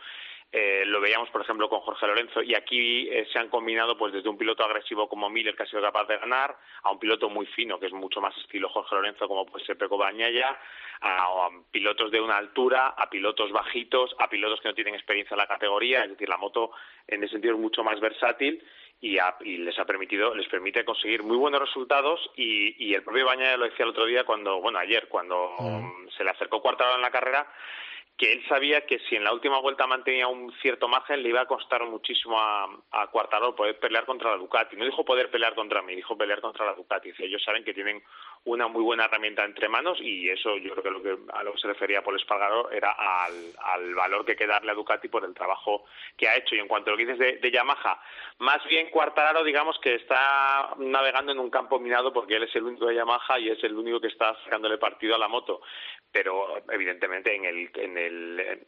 Eh, 0.52 0.82
lo 0.86 1.00
veíamos, 1.00 1.30
por 1.30 1.42
ejemplo, 1.42 1.68
con 1.68 1.78
Jorge 1.80 2.08
Lorenzo, 2.08 2.42
y 2.42 2.54
aquí 2.54 3.08
eh, 3.08 3.24
se 3.32 3.38
han 3.38 3.48
combinado 3.48 3.96
pues 3.96 4.12
desde 4.12 4.28
un 4.28 4.36
piloto 4.36 4.64
agresivo 4.64 5.08
como 5.08 5.30
Miller, 5.30 5.54
que 5.54 5.62
ha 5.62 5.66
sido 5.66 5.80
capaz 5.80 6.06
de 6.06 6.18
ganar, 6.18 6.56
a 6.82 6.90
un 6.90 6.98
piloto 6.98 7.30
muy 7.30 7.46
fino, 7.46 7.78
que 7.78 7.86
es 7.86 7.92
mucho 7.92 8.20
más 8.20 8.36
estilo 8.36 8.68
Jorge 8.68 8.96
Lorenzo, 8.96 9.28
como 9.28 9.46
puede 9.46 9.64
ser 9.64 9.78
Peco 9.78 9.96
Bañaya, 9.96 10.58
a, 11.02 11.24
a 11.24 11.50
pilotos 11.70 12.10
de 12.10 12.20
una 12.20 12.36
altura, 12.36 12.88
a 12.88 13.08
pilotos 13.08 13.52
bajitos, 13.52 14.16
a 14.18 14.28
pilotos 14.28 14.60
que 14.60 14.68
no 14.68 14.74
tienen 14.74 14.94
experiencia 14.94 15.34
en 15.34 15.38
la 15.38 15.46
categoría, 15.46 16.02
es 16.02 16.10
decir, 16.10 16.28
la 16.28 16.36
moto 16.36 16.72
en 17.06 17.22
ese 17.22 17.32
sentido 17.32 17.54
es 17.54 17.60
mucho 17.60 17.84
más 17.84 18.00
versátil 18.00 18.60
y, 19.00 19.18
a, 19.18 19.36
y, 19.40 19.58
les 19.58 19.78
ha 19.78 19.84
permitido, 19.84 20.34
les 20.34 20.48
permite 20.48 20.84
conseguir 20.84 21.22
muy 21.22 21.36
buenos 21.36 21.60
resultados 21.60 22.28
y, 22.36 22.74
y 22.84 22.92
el 22.94 23.04
propio 23.04 23.24
Bañaya 23.24 23.56
lo 23.56 23.66
decía 23.66 23.84
el 23.84 23.90
otro 23.90 24.04
día 24.04 24.24
cuando, 24.24 24.60
bueno, 24.60 24.80
ayer, 24.80 25.06
cuando 25.08 25.54
mm. 25.58 26.08
se 26.16 26.24
le 26.24 26.30
acercó 26.30 26.60
Cuartararo 26.60 26.96
en 26.96 27.02
la 27.02 27.12
carrera, 27.12 27.46
que 28.20 28.34
él 28.34 28.44
sabía 28.50 28.84
que 28.84 28.98
si 29.08 29.16
en 29.16 29.24
la 29.24 29.32
última 29.32 29.58
vuelta 29.60 29.86
mantenía 29.86 30.28
un 30.28 30.52
cierto 30.60 30.88
margen 30.88 31.22
le 31.22 31.30
iba 31.30 31.40
a 31.40 31.46
costar 31.46 31.82
muchísimo 31.86 32.38
a, 32.38 32.68
a 32.92 33.10
poder 33.56 33.78
pelear 33.80 34.04
contra 34.04 34.32
la 34.32 34.36
Ducati. 34.36 34.76
No 34.76 34.84
dijo 34.84 35.06
poder 35.06 35.30
pelear 35.30 35.54
contra 35.54 35.80
mí, 35.80 35.96
dijo 35.96 36.18
pelear 36.18 36.42
contra 36.42 36.66
la 36.66 36.74
Ducati. 36.74 37.12
Ellos 37.18 37.42
saben 37.42 37.64
que 37.64 37.72
tienen 37.72 38.02
una 38.44 38.68
muy 38.68 38.82
buena 38.82 39.04
herramienta 39.04 39.44
entre 39.44 39.68
manos 39.68 39.98
y 40.00 40.30
eso 40.30 40.56
yo 40.56 40.72
creo 40.72 40.82
que, 40.82 40.90
lo 40.90 41.02
que 41.02 41.32
a 41.32 41.42
lo 41.42 41.52
que 41.52 41.58
se 41.58 41.68
refería 41.68 42.02
Paul 42.02 42.16
Espargaro 42.16 42.70
era 42.70 42.90
al, 42.92 43.34
al 43.58 43.94
valor 43.94 44.24
que 44.24 44.32
hay 44.32 44.38
que 44.38 44.46
darle 44.46 44.72
a 44.72 44.74
Ducati 44.74 45.08
por 45.08 45.24
el 45.24 45.34
trabajo 45.34 45.84
que 46.16 46.26
ha 46.26 46.36
hecho. 46.36 46.54
Y 46.54 46.58
en 46.58 46.68
cuanto 46.68 46.90
a 46.90 46.92
lo 46.92 46.96
que 46.96 47.06
dices 47.06 47.40
de, 47.40 47.50
Yamaha, 47.50 48.00
más 48.38 48.64
bien 48.66 48.88
Cuartararo 48.88 49.44
digamos 49.44 49.78
que 49.80 49.94
está 49.94 50.74
navegando 50.78 51.32
en 51.32 51.38
un 51.38 51.50
campo 51.50 51.78
minado 51.78 52.12
porque 52.12 52.36
él 52.36 52.44
es 52.44 52.56
el 52.56 52.64
único 52.64 52.86
de 52.86 52.94
Yamaha 52.94 53.38
y 53.38 53.50
es 53.50 53.62
el 53.62 53.76
único 53.76 54.00
que 54.00 54.08
está 54.08 54.34
sacándole 54.44 54.78
partido 54.78 55.14
a 55.14 55.18
la 55.18 55.28
moto. 55.28 55.60
Pero 56.12 56.60
evidentemente 56.70 57.34
en 57.36 57.44
el, 57.44 57.70
en 57.74 57.98
el 57.98 58.66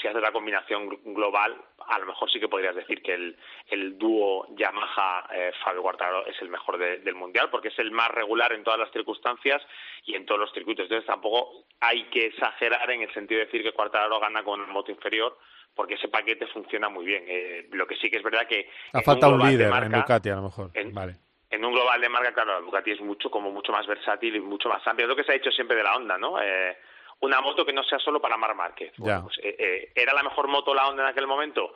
si 0.00 0.06
haces 0.06 0.22
la 0.22 0.30
combinación 0.30 0.88
global, 1.04 1.56
a 1.88 1.98
lo 1.98 2.06
mejor 2.06 2.30
sí 2.30 2.38
que 2.38 2.48
podrías 2.48 2.76
decir 2.76 3.02
que 3.02 3.14
el, 3.14 3.36
el 3.66 3.98
dúo 3.98 4.46
Yamaha-Fabio 4.54 5.80
eh, 5.80 5.82
Quartararo 5.82 6.26
es 6.26 6.40
el 6.40 6.48
mejor 6.48 6.78
de, 6.78 6.98
del 6.98 7.16
Mundial, 7.16 7.48
porque 7.50 7.68
es 7.68 7.78
el 7.80 7.90
más 7.90 8.08
regular 8.10 8.52
en 8.52 8.62
todas 8.62 8.78
las 8.78 8.89
circunstancias 8.92 9.62
y 10.04 10.14
en 10.14 10.26
todos 10.26 10.40
los 10.40 10.52
circuitos. 10.52 10.84
Entonces 10.84 11.06
tampoco 11.06 11.64
hay 11.80 12.04
que 12.04 12.26
exagerar 12.26 12.90
en 12.90 13.02
el 13.02 13.12
sentido 13.12 13.40
de 13.40 13.46
decir 13.46 13.62
que 13.62 13.72
Quartararo 13.72 14.20
gana 14.20 14.42
con 14.42 14.60
una 14.60 14.72
moto 14.72 14.90
inferior, 14.90 15.38
porque 15.74 15.94
ese 15.94 16.08
paquete 16.08 16.46
funciona 16.48 16.88
muy 16.88 17.04
bien. 17.04 17.24
Eh, 17.26 17.68
lo 17.72 17.86
que 17.86 17.96
sí 17.96 18.10
que 18.10 18.18
es 18.18 18.22
verdad 18.22 18.46
que... 18.46 18.70
Ha 18.92 19.02
faltado 19.02 19.34
un, 19.34 19.40
un 19.40 19.48
líder 19.48 19.70
marca, 19.70 19.86
en 19.86 19.92
Ducati, 19.92 20.28
a 20.30 20.36
lo 20.36 20.42
mejor. 20.42 20.70
En, 20.74 20.94
vale 20.94 21.16
en 21.50 21.64
un 21.64 21.72
global 21.72 22.00
de 22.00 22.08
marca, 22.08 22.32
claro, 22.32 22.52
la 22.52 22.60
Ducati 22.60 22.92
es 22.92 23.00
mucho 23.00 23.28
como 23.28 23.50
mucho 23.50 23.72
más 23.72 23.86
versátil 23.86 24.36
y 24.36 24.40
mucho 24.40 24.68
más 24.68 24.86
amplia. 24.86 25.04
Es 25.04 25.08
lo 25.08 25.16
que 25.16 25.24
se 25.24 25.32
ha 25.32 25.36
hecho 25.36 25.50
siempre 25.50 25.76
de 25.76 25.82
la 25.82 25.96
Honda, 25.96 26.16
¿no? 26.16 26.40
Eh, 26.40 26.76
una 27.20 27.40
moto 27.40 27.66
que 27.66 27.72
no 27.72 27.82
sea 27.82 27.98
solo 27.98 28.20
para 28.20 28.36
Mar 28.36 28.54
Márquez. 28.54 28.92
Bueno, 28.96 29.24
pues, 29.24 29.38
eh, 29.42 29.56
eh, 29.58 29.92
¿Era 29.94 30.14
la 30.14 30.22
mejor 30.22 30.46
moto 30.46 30.72
la 30.72 30.88
Honda 30.88 31.02
en 31.02 31.08
aquel 31.08 31.26
momento? 31.26 31.74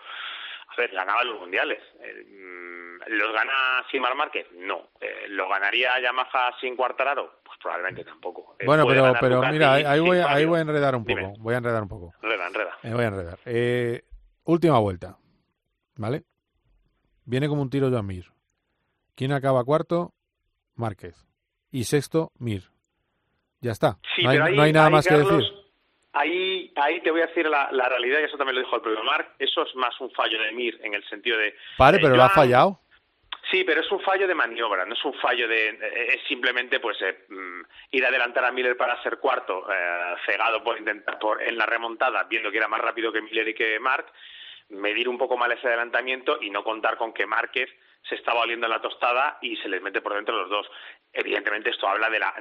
A 0.69 0.77
ver, 0.77 0.91
ganaba 0.93 1.25
los 1.25 1.41
mundiales. 1.41 1.83
Eh, 2.01 2.25
¿Los 3.09 3.33
gana 3.33 3.85
sin 3.91 4.01
Mar 4.01 4.15
Márquez? 4.15 4.47
No. 4.53 4.91
Eh, 5.55 5.59
¿Lo 5.59 5.61
ganaría 5.61 6.01
Yamaha 6.01 6.53
sin 6.61 6.77
Cuartararo? 6.77 7.41
Pues 7.45 7.59
probablemente 7.61 8.05
tampoco. 8.05 8.57
Bueno, 8.65 8.87
pero, 8.87 9.13
pero 9.21 9.43
mira, 9.51 9.75
ahí 9.75 10.01
voy, 10.01 10.19
ahí 10.19 10.45
voy 10.45 10.59
a 10.59 10.63
enredar 10.63 10.95
un 10.95 11.05
poco. 11.05 11.19
Dime. 11.19 11.35
Voy 11.39 11.55
a 11.55 11.59
enredar 11.59 11.83
un 11.83 11.89
poco. 11.89 12.13
Enreda, 12.23 12.47
enreda. 12.47 12.79
Me 12.83 12.95
voy 12.95 13.05
a 13.05 13.09
enredar. 13.09 13.39
última 14.45 14.79
vuelta. 14.79 15.17
¿Vale? 15.97 16.25
Viene 17.25 17.49
como 17.49 17.63
un 17.63 17.71
tiro 17.71 17.91
Joan 17.91 18.07
Mir. 18.07 18.27
¿Quién 19.15 19.33
acaba 19.33 19.65
cuarto? 19.65 20.13
Márquez. 20.75 21.15
Y 21.71 21.85
sexto, 21.85 22.33
Mir. 22.39 22.63
Ya 23.61 23.73
está. 23.73 23.99
Sí, 24.15 24.23
no, 24.23 24.31
hay, 24.31 24.39
ahí, 24.39 24.57
no 24.57 24.63
hay 24.63 24.73
nada 24.73 24.87
ahí, 24.87 24.93
más 24.93 25.07
Carlos, 25.07 25.29
que 25.29 25.35
decir. 25.37 25.53
Ahí, 26.13 26.73
ahí 26.77 27.01
te 27.01 27.11
voy 27.11 27.23
a 27.23 27.27
decir 27.27 27.49
la, 27.49 27.73
la, 27.73 27.89
realidad, 27.89 28.21
y 28.21 28.25
eso 28.25 28.37
también 28.37 28.57
lo 28.57 28.63
dijo 28.63 28.77
el 28.77 28.83
propio 28.83 29.03
Marc, 29.03 29.35
eso 29.39 29.63
es 29.67 29.75
más 29.75 29.99
un 30.01 30.11
fallo 30.13 30.39
de 30.41 30.53
Mir 30.53 30.79
en 30.83 30.95
el 30.95 31.05
sentido 31.09 31.39
de... 31.39 31.55
Vale, 31.79 31.99
pero 31.99 32.15
eh, 32.15 32.17
lo 32.17 32.23
ha 32.23 32.29
fallado. 32.29 32.81
Sí, 33.51 33.63
pero 33.65 33.83
es 33.83 33.91
un 33.93 34.01
fallo 34.01 34.27
de 34.27 34.35
maniobra, 34.35 34.85
no 34.87 34.95
es 34.95 35.05
un 35.05 35.15
fallo 35.15 35.47
de... 35.47 35.79
Es 36.15 36.23
simplemente 36.27 36.81
pues 36.81 37.01
eh, 37.03 37.27
ir 37.91 38.05
a 38.05 38.09
adelantar 38.09 38.45
a 38.45 38.53
Miller 38.53 38.77
para 38.77 39.03
ser 39.03 39.19
cuarto, 39.19 39.67
eh, 39.71 40.15
cegado 40.25 40.65
por 40.65 40.79
intentar 40.79 41.19
por, 41.19 41.43
en 41.43 41.59
la 41.59 41.67
remontada, 41.67 42.25
viendo 42.25 42.51
que 42.51 42.59
era 42.59 42.69
más 42.69 42.81
rápido 42.81 43.13
que 43.13 43.21
Miller 43.21 43.49
y 43.49 43.55
que 43.55 43.79
Marc, 43.79 44.07
medir 44.71 45.09
un 45.09 45.19
poco 45.19 45.37
mal 45.37 45.53
ese 45.53 45.67
adelantamiento 45.67 46.39
y 46.41 46.51
no 46.51 46.65
contar 46.65 46.97
con 46.97 47.13
que 47.13 47.27
Márquez 47.27 47.71
se 48.09 48.17
está 48.17 48.35
valiendo 48.35 48.67
en 48.67 48.73
la 48.73 48.83
tostada 48.83 49.39
y 49.41 49.57
se 49.57 49.69
les 49.69 49.81
mete 49.81 50.01
por 50.01 50.15
dentro 50.15 50.37
los 50.37 50.51
dos. 50.51 50.67
Evidentemente 51.13 51.71
esto 51.71 51.89
habla 51.89 52.11
de 52.11 52.19
la... 52.19 52.35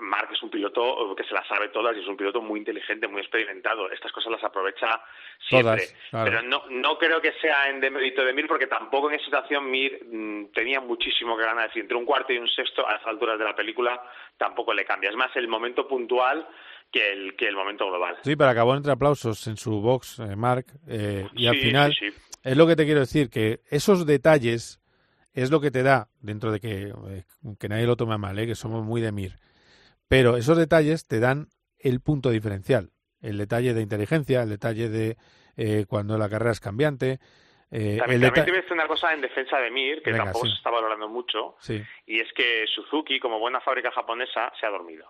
Mark 0.00 0.30
es 0.32 0.42
un 0.42 0.50
piloto 0.50 1.14
que 1.14 1.22
se 1.24 1.34
las 1.34 1.46
sabe 1.46 1.68
todas 1.68 1.96
y 1.96 2.00
es 2.00 2.08
un 2.08 2.16
piloto 2.16 2.40
muy 2.40 2.58
inteligente, 2.58 3.06
muy 3.06 3.20
experimentado. 3.20 3.90
Estas 3.90 4.10
cosas 4.10 4.32
las 4.32 4.42
aprovecha 4.42 5.00
siempre. 5.48 5.86
Todas, 5.86 5.94
claro. 6.10 6.30
Pero 6.30 6.42
no, 6.42 6.64
no 6.70 6.98
creo 6.98 7.20
que 7.20 7.32
sea 7.40 7.68
en 7.68 7.80
demérito 7.80 8.24
de 8.24 8.32
Mir 8.32 8.48
porque 8.48 8.66
tampoco 8.66 9.08
en 9.08 9.16
esa 9.16 9.26
situación 9.26 9.70
Mir 9.70 10.04
mmm, 10.04 10.46
tenía 10.52 10.80
muchísimo 10.80 11.36
que 11.36 11.44
ganar. 11.44 11.66
Es 11.66 11.70
decir, 11.70 11.82
entre 11.82 11.96
un 11.96 12.04
cuarto 12.04 12.32
y 12.32 12.38
un 12.38 12.48
sexto 12.48 12.86
a 12.86 12.94
las 12.94 13.06
alturas 13.06 13.38
de 13.38 13.44
la 13.44 13.54
película 13.54 14.02
tampoco 14.36 14.74
le 14.74 14.84
cambia. 14.84 15.10
Es 15.10 15.16
más 15.16 15.34
el 15.36 15.46
momento 15.46 15.86
puntual 15.86 16.48
que 16.90 17.12
el, 17.12 17.36
que 17.36 17.46
el 17.46 17.54
momento 17.54 17.86
global. 17.86 18.16
Sí, 18.22 18.34
pero 18.34 18.50
acabó 18.50 18.74
entre 18.74 18.92
aplausos 18.92 19.46
en 19.46 19.56
su 19.56 19.80
box, 19.80 20.18
eh, 20.20 20.34
Mark, 20.34 20.66
eh, 20.88 21.28
y 21.34 21.40
sí, 21.40 21.46
al 21.46 21.56
final 21.56 21.92
sí, 21.92 22.10
sí. 22.10 22.16
es 22.42 22.56
lo 22.56 22.66
que 22.66 22.76
te 22.76 22.84
quiero 22.84 23.00
decir, 23.00 23.28
que 23.28 23.60
esos 23.70 24.06
detalles 24.06 24.80
es 25.36 25.50
lo 25.50 25.60
que 25.60 25.70
te 25.70 25.82
da, 25.84 26.08
dentro 26.20 26.50
de 26.50 26.58
que, 26.60 26.92
eh, 27.08 27.24
que 27.60 27.68
nadie 27.68 27.86
lo 27.86 27.96
tome 27.96 28.14
a 28.14 28.18
mal, 28.18 28.36
¿eh? 28.38 28.46
que 28.46 28.54
somos 28.56 28.84
muy 28.84 29.00
de 29.00 29.12
mir, 29.12 29.38
pero 30.08 30.36
esos 30.36 30.56
detalles 30.58 31.06
te 31.06 31.20
dan 31.20 31.48
el 31.78 32.00
punto 32.00 32.30
diferencial, 32.30 32.90
el 33.20 33.38
detalle 33.38 33.72
de 33.74 33.82
inteligencia, 33.82 34.42
el 34.42 34.48
detalle 34.48 34.88
de 34.88 35.16
eh, 35.56 35.84
cuando 35.88 36.18
la 36.18 36.28
carrera 36.28 36.50
es 36.52 36.60
cambiante, 36.60 37.20
Eh, 37.70 37.96
también, 37.98 38.22
el 38.22 38.28
también 38.28 38.44
te 38.46 38.50
voy 38.52 38.58
a 38.58 38.62
decir 38.62 38.72
una 38.74 38.86
cosa 38.86 39.12
en 39.12 39.20
defensa 39.20 39.58
de 39.58 39.70
Mir, 39.72 40.00
que 40.02 40.12
Venga, 40.12 40.24
tampoco 40.24 40.46
sí. 40.46 40.52
se 40.52 40.58
está 40.58 40.70
valorando 40.70 41.08
mucho, 41.08 41.56
Sí. 41.60 41.82
y 42.06 42.20
es 42.20 42.32
que 42.32 42.64
Suzuki, 42.72 43.18
como 43.18 43.40
buena 43.40 43.60
fábrica 43.60 43.90
japonesa, 43.90 44.52
se 44.60 44.66
ha 44.66 44.70
dormido. 44.70 45.04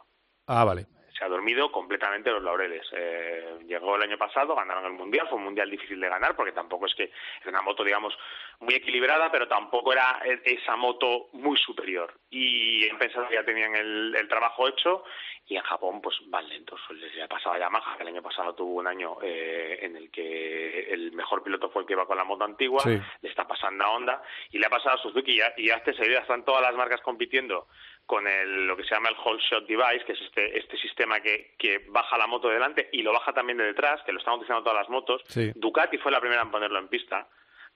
Ah, 0.47 0.65
vale. 0.65 0.87
Se 1.17 1.25
ha 1.25 1.29
dormido 1.29 1.71
completamente 1.73 2.31
los 2.31 2.43
laureles. 2.43 2.87
Eh, 2.93 3.59
llegó 3.67 3.97
el 3.97 4.03
año 4.03 4.19
pasado, 4.19 4.55
ganaron 4.55 4.85
el 4.87 4.93
Mundial, 4.93 5.27
fue 5.29 5.39
un 5.39 5.45
Mundial 5.45 5.71
difícil 5.71 5.99
de 6.01 6.09
ganar 6.09 6.37
porque 6.37 6.53
tampoco 6.53 6.87
es 6.87 6.95
que 6.95 7.05
era 7.41 7.51
una 7.51 7.63
moto, 7.63 7.83
digamos, 7.85 8.17
muy 8.61 8.75
equilibrada, 8.75 9.31
pero 9.31 9.49
tampoco 9.49 9.93
era 9.93 10.21
e- 10.25 10.41
esa 10.45 10.77
moto 10.77 11.29
muy 11.33 11.57
superior. 11.57 12.13
Y 12.31 12.89
han 12.89 12.99
pensado 12.99 13.29
que 13.29 13.35
ya 13.35 13.45
tenían 13.45 13.75
el, 13.75 14.15
el 14.17 14.29
trabajo 14.29 14.69
hecho 14.69 15.05
y 15.49 15.57
en 15.57 15.63
Japón 15.63 16.01
pues 16.03 16.17
van 16.27 16.49
lentos. 16.49 16.81
Pues 16.87 16.99
les 17.01 17.23
ha 17.23 17.29
pasado 17.29 17.55
a 17.55 17.59
Yamaha, 17.59 17.97
que 17.97 18.03
el 18.03 18.09
año 18.09 18.23
pasado 18.23 18.55
tuvo 18.55 18.75
un 18.81 18.87
año 18.87 19.17
eh, 19.23 19.79
en 19.83 19.97
el 19.97 20.11
que 20.11 20.93
el 20.93 21.13
mejor 21.13 21.43
piloto 21.43 21.71
fue 21.71 21.83
el 21.83 21.87
que 21.87 21.93
iba 21.95 22.07
con 22.07 22.17
la 22.17 22.25
moto 22.25 22.45
antigua, 22.45 22.81
Sí. 22.83 22.99
le 23.23 23.29
está 23.29 23.47
pasando 23.47 23.85
a 23.85 23.91
Honda 23.91 24.23
y 24.51 24.59
le 24.59 24.67
ha 24.67 24.71
pasado 24.71 24.97
a 24.97 25.03
Suzuki 25.03 25.39
y, 25.57 25.63
y 25.63 25.71
hasta 25.71 25.93
seguida 25.93 26.21
están 26.21 26.45
todas 26.45 26.63
las 26.63 26.75
marcas 26.75 27.01
compitiendo 27.01 27.69
con 28.07 28.27
el, 28.27 28.67
lo 28.67 28.77
que 28.77 28.85
se 28.85 28.95
llama 28.95 29.09
el 29.09 29.17
Whole 29.17 29.43
Shot 29.43 29.67
Device, 29.67 30.05
que 30.07 30.13
es 30.13 30.21
este, 30.21 30.59
este 30.59 30.79
sistema 30.79 31.21
que, 31.21 31.55
que 31.59 31.85
baja 31.89 32.17
la 32.17 32.27
moto 32.27 32.49
de 32.49 32.55
delante 32.55 32.89
y 32.93 33.03
lo 33.03 33.13
baja 33.13 33.33
también 33.33 33.59
de 33.59 33.65
detrás, 33.65 34.01
que 34.05 34.13
lo 34.13 34.19
están 34.19 34.35
utilizando 34.35 34.63
todas 34.63 34.79
las 34.79 34.89
motos. 34.89 35.23
Sí. 35.27 35.53
Ducati 35.55 35.99
fue 35.99 36.13
la 36.13 36.21
primera 36.21 36.43
en 36.43 36.51
ponerlo 36.51 36.79
en 36.79 36.89
pista. 36.89 37.27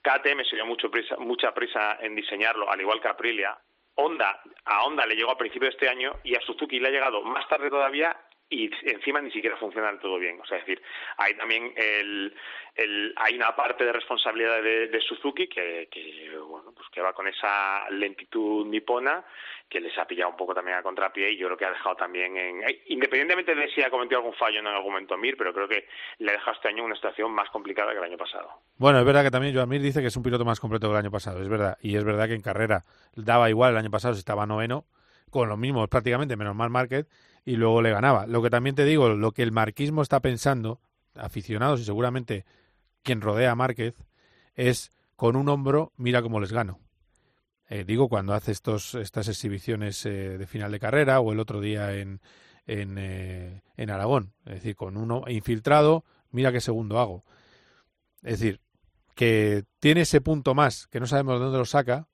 KTM 0.03 0.45
se 0.49 0.57
dio 0.57 0.65
mucho 0.65 0.91
prisa, 0.91 1.17
mucha 1.19 1.53
prisa 1.53 1.99
en 2.01 2.15
diseñarlo, 2.15 2.71
al 2.71 2.81
igual 2.81 3.01
que 3.01 3.09
Aprilia. 3.09 3.59
Honda, 3.97 4.41
a 4.65 4.85
Honda 4.85 5.05
le 5.05 5.17
llegó 5.17 5.33
a 5.33 5.37
principio 5.37 5.69
de 5.69 5.75
este 5.75 5.89
año 5.89 6.13
y 6.25 6.35
a 6.35 6.41
Suzuki 6.41 6.79
le 6.79 6.89
ha 6.89 6.93
llegado 6.93 7.23
más 7.23 7.47
tarde 7.49 7.69
todavía 7.69 8.17
y 8.51 8.69
encima 8.83 9.21
ni 9.21 9.31
siquiera 9.31 9.57
funciona 9.57 9.97
todo 10.01 10.19
bien. 10.19 10.41
O 10.41 10.45
sea, 10.45 10.59
es 10.59 10.67
decir, 10.67 10.83
hay 11.17 11.35
también 11.35 11.73
el, 11.77 12.35
hay 13.17 13.37
una 13.37 13.55
parte 13.55 13.85
de 13.85 13.93
responsabilidad 13.93 14.61
de, 14.63 14.89
de 14.89 15.01
Suzuki 15.01 15.47
que, 15.47 15.89
que, 15.91 16.37
bueno, 16.39 16.73
pues 16.75 16.89
que 16.93 17.01
va 17.01 17.13
con 17.13 17.29
esa 17.29 17.89
lentitud 17.91 18.67
nipona 18.67 19.25
que 19.69 19.81
les 19.81 19.97
ha 19.99 20.05
pillado 20.05 20.31
un 20.31 20.37
poco 20.37 20.53
también 20.53 20.79
a 20.79 20.83
contrapié 20.83 21.31
y 21.31 21.37
yo 21.37 21.47
creo 21.47 21.57
que 21.57 21.65
ha 21.65 21.71
dejado 21.71 21.95
también 21.95 22.37
en, 22.37 22.63
eh, 22.69 22.83
independientemente 22.89 23.55
de 23.55 23.71
si 23.71 23.83
ha 23.83 23.89
cometido 23.89 24.19
algún 24.19 24.35
fallo 24.35 24.59
en 24.59 24.67
algún 24.67 24.93
momento 24.93 25.17
Mir, 25.17 25.37
pero 25.37 25.55
creo 25.55 25.69
que 25.69 25.87
le 26.19 26.31
ha 26.31 26.35
dejado 26.35 26.57
este 26.57 26.69
año 26.69 26.85
una 26.85 26.97
situación 26.97 27.31
más 27.31 27.49
complicada 27.51 27.93
que 27.93 27.99
el 27.99 28.05
año 28.05 28.19
pasado. 28.19 28.51
Bueno, 28.79 28.99
es 28.99 29.05
verdad 29.05 29.23
que 29.23 29.31
también 29.31 29.55
Joan 29.55 29.69
Mir 29.69 29.81
dice 29.81 30.01
que 30.01 30.09
es 30.09 30.17
un 30.17 30.25
piloto 30.25 30.45
más 30.45 30.59
completo 30.59 30.89
que 30.89 30.93
el 30.95 30.99
año 30.99 31.13
pasado, 31.13 31.41
es 31.41 31.49
verdad. 31.49 31.79
Y 31.83 31.97
es 31.97 32.03
verdad 32.03 32.27
que 32.27 32.35
en 32.35 32.43
carrera 32.43 32.85
daba 33.15 33.49
igual 33.49 33.71
el 33.71 33.79
año 33.79 33.91
pasado 33.91 34.15
si 34.15 34.19
estaba 34.19 34.45
noveno, 34.45 34.87
con 35.31 35.49
los 35.49 35.57
mismos 35.57 35.89
prácticamente, 35.89 36.37
menos 36.37 36.57
mal 36.57 36.71
Márquez, 36.71 37.07
y 37.45 37.57
luego 37.57 37.83
le 37.83 37.91
ganaba. 37.91 38.27
Lo 38.27 38.43
que 38.43 38.51
también 38.51 38.75
te 38.77 38.85
digo, 38.85 39.09
lo 39.11 39.33
que 39.33 39.43
el 39.43 39.53
marquismo 39.53 40.03
está 40.03 40.21
pensando, 40.21 40.81
aficionados 41.15 41.81
y 41.81 41.85
seguramente 41.85 42.45
quien 43.03 43.21
rodea 43.21 43.53
a 43.53 43.57
Márquez, 43.57 43.95
es 44.55 44.91
con 45.17 45.37
un 45.37 45.49
hombro, 45.49 45.93
mira 45.97 46.23
cómo 46.23 46.41
les 46.41 46.53
gano. 46.53 46.81
Eh, 47.69 47.85
digo, 47.85 48.09
cuando 48.09 48.35
hace 48.35 48.53
estos, 48.53 48.95
estas 48.97 49.29
exhibiciones 49.29 50.05
eh, 50.05 50.39
de 50.39 50.47
final 50.47 50.73
de 50.73 50.81
carrera 50.81 51.21
o 51.21 51.33
el 51.33 51.39
otro 51.39 51.61
día 51.61 51.95
en, 51.95 52.21
en, 52.67 52.97
eh, 52.99 53.63
en 53.77 53.91
Aragón. 53.91 54.33
Es 54.45 54.55
decir, 54.55 54.75
con 54.75 54.97
uno 54.97 55.25
infiltrado, 55.29 56.05
mira 56.31 56.53
qué 56.53 56.61
segundo 56.61 56.99
hago. 56.99 57.25
Es 58.23 58.41
decir, 58.41 58.61
que 59.15 59.65
tiene 59.79 60.03
ese 60.03 60.21
punto 60.21 60.55
más, 60.55 60.87
que 60.89 61.01
no 61.01 61.07
sabemos 61.07 61.35
de 61.35 61.45
dónde 61.45 61.59
lo 61.59 61.65
saca, 61.65 62.09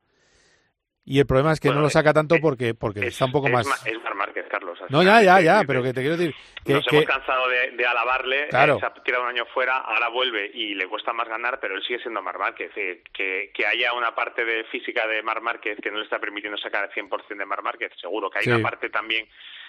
y 1.07 1.19
el 1.21 1.27
problema 1.27 1.53
es 1.53 1.61
que 1.61 1.69
Bueno, 1.69 1.79
no 1.79 1.83
lo 1.83 1.87
es- 1.89 1.93
saca 1.95 2.13
tanto 2.13 2.37
porque, 2.43 2.75
porque 2.75 3.07
está 3.07 3.25
un 3.25 3.33
poco 3.33 3.47
es, 3.47 3.53
más... 3.55 3.67
Ma- 3.67 3.77
es 3.91 4.03
Marc 4.03 4.17
Márquez, 4.17 4.47
Carlos. 4.51 4.79
No, 4.91 5.03
ya, 5.03 5.23
ya, 5.23 5.39
Es 5.39 5.45
ya, 5.45 5.63
pero 5.67 5.83
que 5.83 5.93
te 5.95 6.01
quiero 6.03 6.17
decir 6.17 6.35
que, 6.65 6.73
Nos 6.75 6.87
que- 6.87 6.97
hemos 6.97 7.09
cansado 7.09 7.49
de, 7.49 7.71
de 7.73 7.87
alabarle, 7.87 8.49
Claro. 8.49 8.77
eh, 8.77 8.81
se 8.81 8.87
ha 8.87 8.95
tirado 9.03 9.23
un 9.25 9.31
año 9.31 9.47
fuera, 9.55 9.77
ahora 9.79 10.09
vuelve 10.09 10.51
y 10.53 10.75
le 10.75 10.87
cuesta 10.89 11.13
más 11.13 11.29
ganar, 11.29 11.59
pero 11.61 11.75
él 11.77 11.83
sigue 11.87 12.01
siendo 12.01 12.21
Mar 12.23 12.39
Márquez. 12.39 12.71
eh, 12.77 13.03
que, 13.13 13.51
que 13.55 13.67
haya 13.67 13.93
una 13.95 14.15
parte 14.15 14.45
de 14.45 14.65
física 14.65 15.07
de 15.07 15.23
Mar 15.23 15.41
Márquez 15.41 15.79
que 15.83 15.91
no 15.91 15.99
le 15.99 16.05
está 16.05 16.19
permitiendo 16.19 16.59
sacar 16.59 16.85
el 16.85 16.91
100% 16.91 17.39
de 17.39 17.47
Mar 17.47 17.63
Márquez, 17.63 17.93
seguro. 18.01 18.29
Que 18.29 18.39
hay 18.41 18.45
Sí. 18.45 18.51
una 18.51 18.63
parte 18.63 18.91
también 18.91 19.29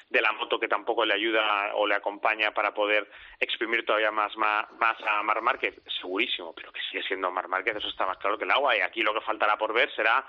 de 0.09 0.21
la 0.21 0.31
moto 0.31 0.57
que 0.59 0.69
tampoco 0.69 1.05
le 1.05 1.13
ayuda 1.13 1.75
o 1.75 1.85
le 1.85 1.93
acompaña 1.95 2.51
para 2.51 2.73
poder 2.73 3.09
exprimir 3.41 3.85
todavía 3.85 4.09
más, 4.11 4.35
más, 4.37 4.65
más 4.79 4.95
a 5.05 5.21
Mar 5.21 5.41
Márquez, 5.41 5.75
segurísimo, 5.99 6.53
pero 6.55 6.71
que 6.71 6.79
sigue 6.89 7.03
siendo 7.03 7.29
Mar 7.29 7.47
Márquez, 7.49 7.75
eso 7.75 7.89
está 7.89 8.05
más 8.05 8.17
claro 8.17 8.37
que 8.37 8.45
el 8.45 8.51
agua. 8.51 8.75
Y 8.75 8.79
aquí 8.79 9.01
lo 9.01 9.13
que 9.13 9.21
faltará 9.21 9.57
por 9.57 9.73
ver 9.73 9.91
será 9.95 10.25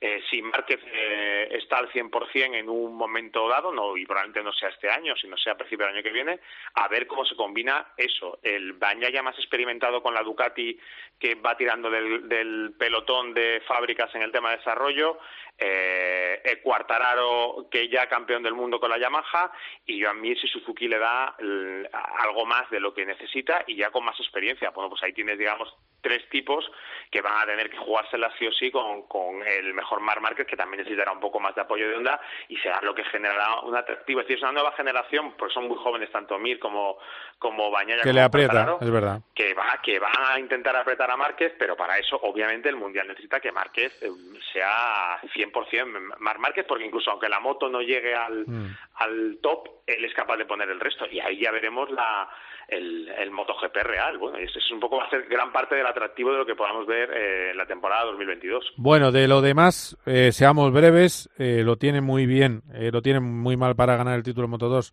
eh, 0.00 0.22
si 0.30 0.40
Márquez 0.42 0.80
eh, 0.84 1.48
está 1.52 1.78
al 1.78 1.90
100% 1.90 2.54
en 2.54 2.68
un 2.68 2.94
momento 2.94 3.48
dado, 3.48 3.72
no 3.72 3.96
y 3.96 4.06
probablemente 4.06 4.42
no 4.44 4.52
sea 4.52 4.68
este 4.68 4.88
año, 4.88 5.16
sino 5.16 5.36
sea 5.36 5.54
a 5.54 5.56
principio 5.56 5.86
del 5.86 5.94
año 5.96 6.04
que 6.04 6.12
viene, 6.12 6.38
a 6.74 6.86
ver 6.88 7.06
cómo 7.06 7.24
se 7.24 7.34
combina 7.34 7.92
eso. 7.96 8.38
El 8.42 8.74
Bañaya 8.74 9.22
más 9.22 9.36
experimentado 9.38 10.02
con 10.02 10.14
la 10.14 10.22
Ducati 10.22 10.78
que 11.18 11.34
va 11.34 11.56
tirando 11.56 11.90
del, 11.90 12.74
pelotón 12.78 13.34
de 13.34 13.60
fábricas 13.66 14.14
en 14.14 14.22
el 14.22 14.30
tema 14.30 14.50
de 14.50 14.58
desarrollo, 14.58 15.18
eh, 15.58 16.40
el 16.44 16.60
Quartararo 16.60 17.66
que 17.68 17.88
ya 17.88 18.08
campeón 18.08 18.44
del 18.44 18.54
mundo 18.54 18.78
con 18.78 18.90
la 18.90 18.98
Yamaha 18.98 19.50
y 19.84 20.00
Joan 20.00 20.20
Mir 20.20 20.38
si 20.40 20.46
Suzuki 20.46 20.86
le 20.86 20.98
da 20.98 21.34
el- 21.40 21.88
algo 21.92 22.46
más 22.46 22.70
de 22.70 22.78
lo 22.78 22.94
que 22.94 23.04
necesita 23.04 23.64
y 23.66 23.74
ya 23.74 23.90
con 23.90 24.04
más 24.04 24.18
experiencia. 24.20 24.70
Bueno, 24.70 24.88
pues 24.90 25.02
ahí 25.02 25.12
tienes, 25.12 25.36
digamos, 25.38 25.74
tres 26.00 26.28
tipos 26.30 26.70
que 27.10 27.20
van 27.22 27.42
a 27.42 27.46
tener 27.46 27.70
que 27.70 27.76
jugárselas 27.78 28.32
sí 28.38 28.46
o 28.46 28.52
sí 28.52 28.70
con, 28.70 29.02
con 29.08 29.42
el 29.46 29.74
mejor 29.74 30.00
Mar 30.00 30.20
Márquez, 30.20 30.46
que 30.46 30.56
también 30.56 30.78
necesitará 30.80 31.10
un 31.12 31.20
poco 31.20 31.40
más 31.40 31.54
de 31.54 31.62
apoyo 31.62 31.88
de 31.88 31.96
onda 31.96 32.20
y 32.48 32.56
será 32.58 32.80
lo 32.82 32.94
que 32.94 33.04
generará 33.04 33.60
un 33.62 33.74
atractivo. 33.76 34.20
Es 34.20 34.26
decir, 34.26 34.36
es 34.36 34.42
una 34.42 34.52
nueva 34.52 34.72
generación, 34.72 35.32
porque 35.38 35.54
son 35.54 35.68
muy 35.68 35.76
jóvenes 35.78 36.10
tanto 36.12 36.38
Mir 36.38 36.58
como, 36.58 36.98
como 37.38 37.70
Bañaya. 37.70 38.02
que 38.02 38.08
como 38.10 38.14
le 38.14 38.22
aprieta, 38.22 38.76
es 38.80 38.90
verdad. 38.90 39.20
que 39.34 39.54
va 39.54 39.78
que 39.82 39.98
van 39.98 40.12
a 40.28 40.38
intentar 40.38 40.76
apretar 40.76 41.10
a 41.10 41.16
Márquez, 41.16 41.52
pero 41.58 41.76
para 41.76 41.98
eso 41.98 42.16
obviamente 42.22 42.68
el 42.68 42.76
mundial 42.76 43.08
necesita 43.08 43.40
que 43.40 43.52
Márquez 43.52 43.92
eh, 44.02 44.10
sea 44.52 45.20
100% 45.34 46.16
Mar 46.18 46.38
Márquez, 46.38 46.64
porque 46.68 46.84
incluso 46.84 47.10
aunque 47.10 47.28
la 47.28 47.40
moto 47.40 47.68
no 47.68 47.80
llegue 47.80 48.14
al, 48.14 48.44
Mm. 48.46 48.76
al 48.96 49.38
top, 49.42 49.68
él 49.86 50.04
es 50.04 50.14
capaz 50.14 50.36
de 50.36 50.46
poner 50.46 50.68
el 50.70 50.80
resto 50.80 51.06
y 51.10 51.20
ahí 51.20 51.38
ya 51.38 51.50
veremos 51.50 51.90
la 51.90 52.28
el, 52.68 53.08
el 53.08 53.30
MotoGP 53.30 53.76
real. 53.82 54.18
Bueno, 54.18 54.38
eso 54.38 54.58
es 54.58 54.70
un 54.70 54.78
poco 54.78 54.98
va 54.98 55.04
a 55.04 55.10
ser 55.10 55.26
gran 55.28 55.50
parte 55.52 55.74
del 55.74 55.86
atractivo 55.86 56.32
de 56.32 56.38
lo 56.38 56.46
que 56.46 56.54
podamos 56.54 56.86
ver 56.86 57.10
eh, 57.10 57.50
en 57.50 57.56
la 57.56 57.66
temporada 57.66 58.04
2022. 58.04 58.74
Bueno, 58.76 59.10
de 59.10 59.26
lo 59.26 59.40
demás, 59.40 59.96
eh, 60.04 60.32
seamos 60.32 60.70
breves, 60.72 61.30
eh, 61.38 61.62
lo 61.64 61.76
tiene 61.76 62.02
muy 62.02 62.26
bien, 62.26 62.62
eh, 62.74 62.90
lo 62.92 63.00
tiene 63.00 63.20
muy 63.20 63.56
mal 63.56 63.74
para 63.74 63.96
ganar 63.96 64.14
el 64.16 64.22
título 64.22 64.48
Moto 64.48 64.68
2, 64.68 64.92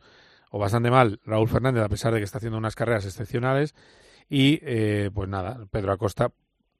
o 0.51 0.59
bastante 0.59 0.89
mal, 0.89 1.19
Raúl 1.25 1.49
Fernández, 1.49 1.83
a 1.83 1.89
pesar 1.89 2.13
de 2.13 2.19
que 2.19 2.23
está 2.23 2.37
haciendo 2.37 2.57
unas 2.57 2.75
carreras 2.75 3.05
excepcionales. 3.05 3.75
Y 4.27 4.57
pues 5.11 5.29
nada, 5.29 5.67
Pedro 5.69 5.91
Acosta 5.91 6.31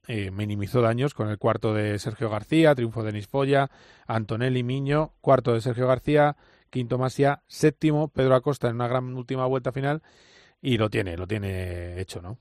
minimizó 0.08 0.82
daños 0.82 1.14
con 1.14 1.30
el 1.30 1.38
cuarto 1.38 1.76
de 1.76 2.00
Sergio 2.00 2.28
García, 2.28 2.74
triunfo 2.74 3.04
de 3.04 3.12
Denis 3.12 3.28
Folla, 3.28 3.70
Antonelli 4.08 4.64
Miño, 4.64 5.12
cuarto 5.22 5.54
de 5.54 5.62
Sergio 5.62 5.88
García, 5.88 6.38
quinto 6.72 6.98
Masia, 6.98 7.44
séptimo 7.46 8.08
Pedro 8.08 8.34
Acosta 8.34 8.68
en 8.68 8.76
una 8.76 8.88
gran 8.88 9.14
última 9.16 9.46
vuelta 9.46 9.72
final. 9.72 10.02
Y 10.66 10.78
lo 10.80 10.90
tiene, 10.90 11.16
lo 11.16 11.28
tiene 11.28 12.02
hecho, 12.02 12.24
¿no? 12.24 12.40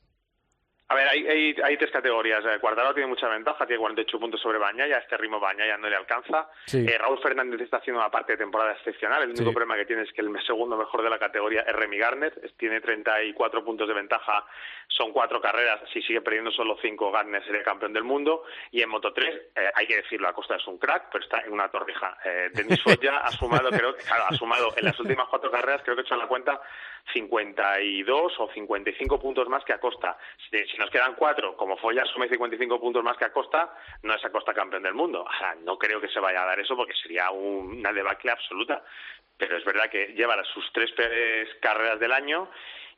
A 0.87 0.95
ver, 0.95 1.09
hay, 1.09 1.26
hay, 1.26 1.57
hay 1.64 1.76
tres 1.78 1.91
categorías. 1.91 2.45
Eh, 2.45 2.59
Quartararo 2.61 2.93
tiene 2.93 3.09
mucha 3.09 3.26
ventaja, 3.28 3.66
tiene 3.66 3.80
48 3.80 4.20
puntos 4.20 4.41
sobre 4.41 4.59
Bañaya, 4.59 4.99
este 4.99 5.16
ritmo 5.16 5.41
Bañaya 5.41 5.78
no 5.78 5.89
le 5.89 5.97
alcanza. 5.97 6.49
Sí. 6.66 6.85
Eh, 6.87 6.99
Raúl 6.99 7.18
Fernández 7.22 7.59
está 7.62 7.78
haciendo 7.78 8.01
una 8.01 8.11
parte 8.11 8.32
de 8.32 8.39
temporada 8.39 8.72
excepcional. 8.72 9.22
El 9.22 9.30
único 9.30 9.45
Sí. 9.49 9.55
problema 9.55 9.76
que 9.76 9.87
tiene 9.87 10.03
es 10.03 10.12
que 10.12 10.20
el 10.20 10.30
segundo 10.47 10.76
mejor 10.76 11.03
de 11.03 11.09
la 11.09 11.18
categoría 11.18 11.62
es 11.62 11.74
Remy 11.74 11.97
Garner. 11.97 12.32
Tiene 12.59 12.82
34 12.82 13.64
puntos 13.64 13.89
de 13.89 13.95
ventaja, 13.95 14.45
son 14.89 15.11
cuatro 15.12 15.41
carreras. 15.41 15.80
Si 15.91 16.03
sigue 16.03 16.20
perdiendo 16.20 16.51
solo 16.51 16.76
cinco, 16.82 17.11
Garner 17.11 17.43
sería 17.47 17.62
campeón 17.62 17.95
del 17.95 18.05
mundo. 18.05 18.45
Y 18.70 18.82
en 18.82 18.91
Moto 18.91 19.12
3, 19.14 19.35
eh, 19.57 19.70
hay 19.74 19.87
que 19.87 19.97
decirlo, 19.97 20.28
Acosta 20.28 20.57
es 20.57 20.66
un 20.66 20.76
crack, 20.78 21.09
pero 21.11 21.24
está 21.24 21.41
en 21.41 21.53
una 21.55 21.68
torrija. 21.70 22.18
Eh, 22.26 22.51
Denis 22.53 22.82
Foya 22.82 23.18
ha 23.20 23.30
sumado, 23.30 23.70
creo, 23.70 23.97
claro, 24.07 24.24
ha 24.28 24.35
sumado 24.35 24.68
en 24.76 24.85
las 24.85 25.01
últimas 25.01 25.28
cuatro 25.28 25.51
carreras, 25.51 25.80
creo 25.82 25.97
que 25.97 26.03
he 26.03 26.05
hecho 26.05 26.14
la 26.16 26.26
cuenta, 26.26 26.61
52 27.12 28.32
o 28.41 28.51
55 28.53 29.20
puntos 29.20 29.49
más 29.49 29.64
que 29.64 29.72
Acosta. 29.72 30.16
Si, 30.51 30.74
si 30.75 30.81
nos 30.81 30.91
quedan 30.91 31.14
cuatro, 31.14 31.57
como 31.57 31.77
Foya 31.79 32.03
asume 32.03 32.29
55 32.29 32.81
puntos 32.81 33.03
más 33.03 33.16
que 33.16 33.25
Acosta, 33.25 33.72
no 34.03 34.14
es 34.14 34.25
Acosta 34.25 34.53
campeón 34.53 34.83
del 34.83 34.95
mundo. 34.95 35.25
Ahora, 35.27 35.55
no 35.62 35.79
creo 35.79 36.01
que 36.01 36.09
se 36.09 36.20
vaya 36.20 36.43
a 36.43 36.47
dar 36.47 36.61
eso 36.61 36.77
porque 36.77 36.95
sería 36.95 37.31
un- 37.31 37.79
una 37.79 37.93
debacle 37.93 38.31
absoluta. 38.31 38.85
Pero 39.37 39.57
es 39.57 39.64
verdad 39.64 39.91
que 39.91 40.09
lleva 40.14 40.43
sus 40.45 40.70
tres 40.72 40.93
carreras 41.61 41.99
del 41.99 42.12
año 42.12 42.49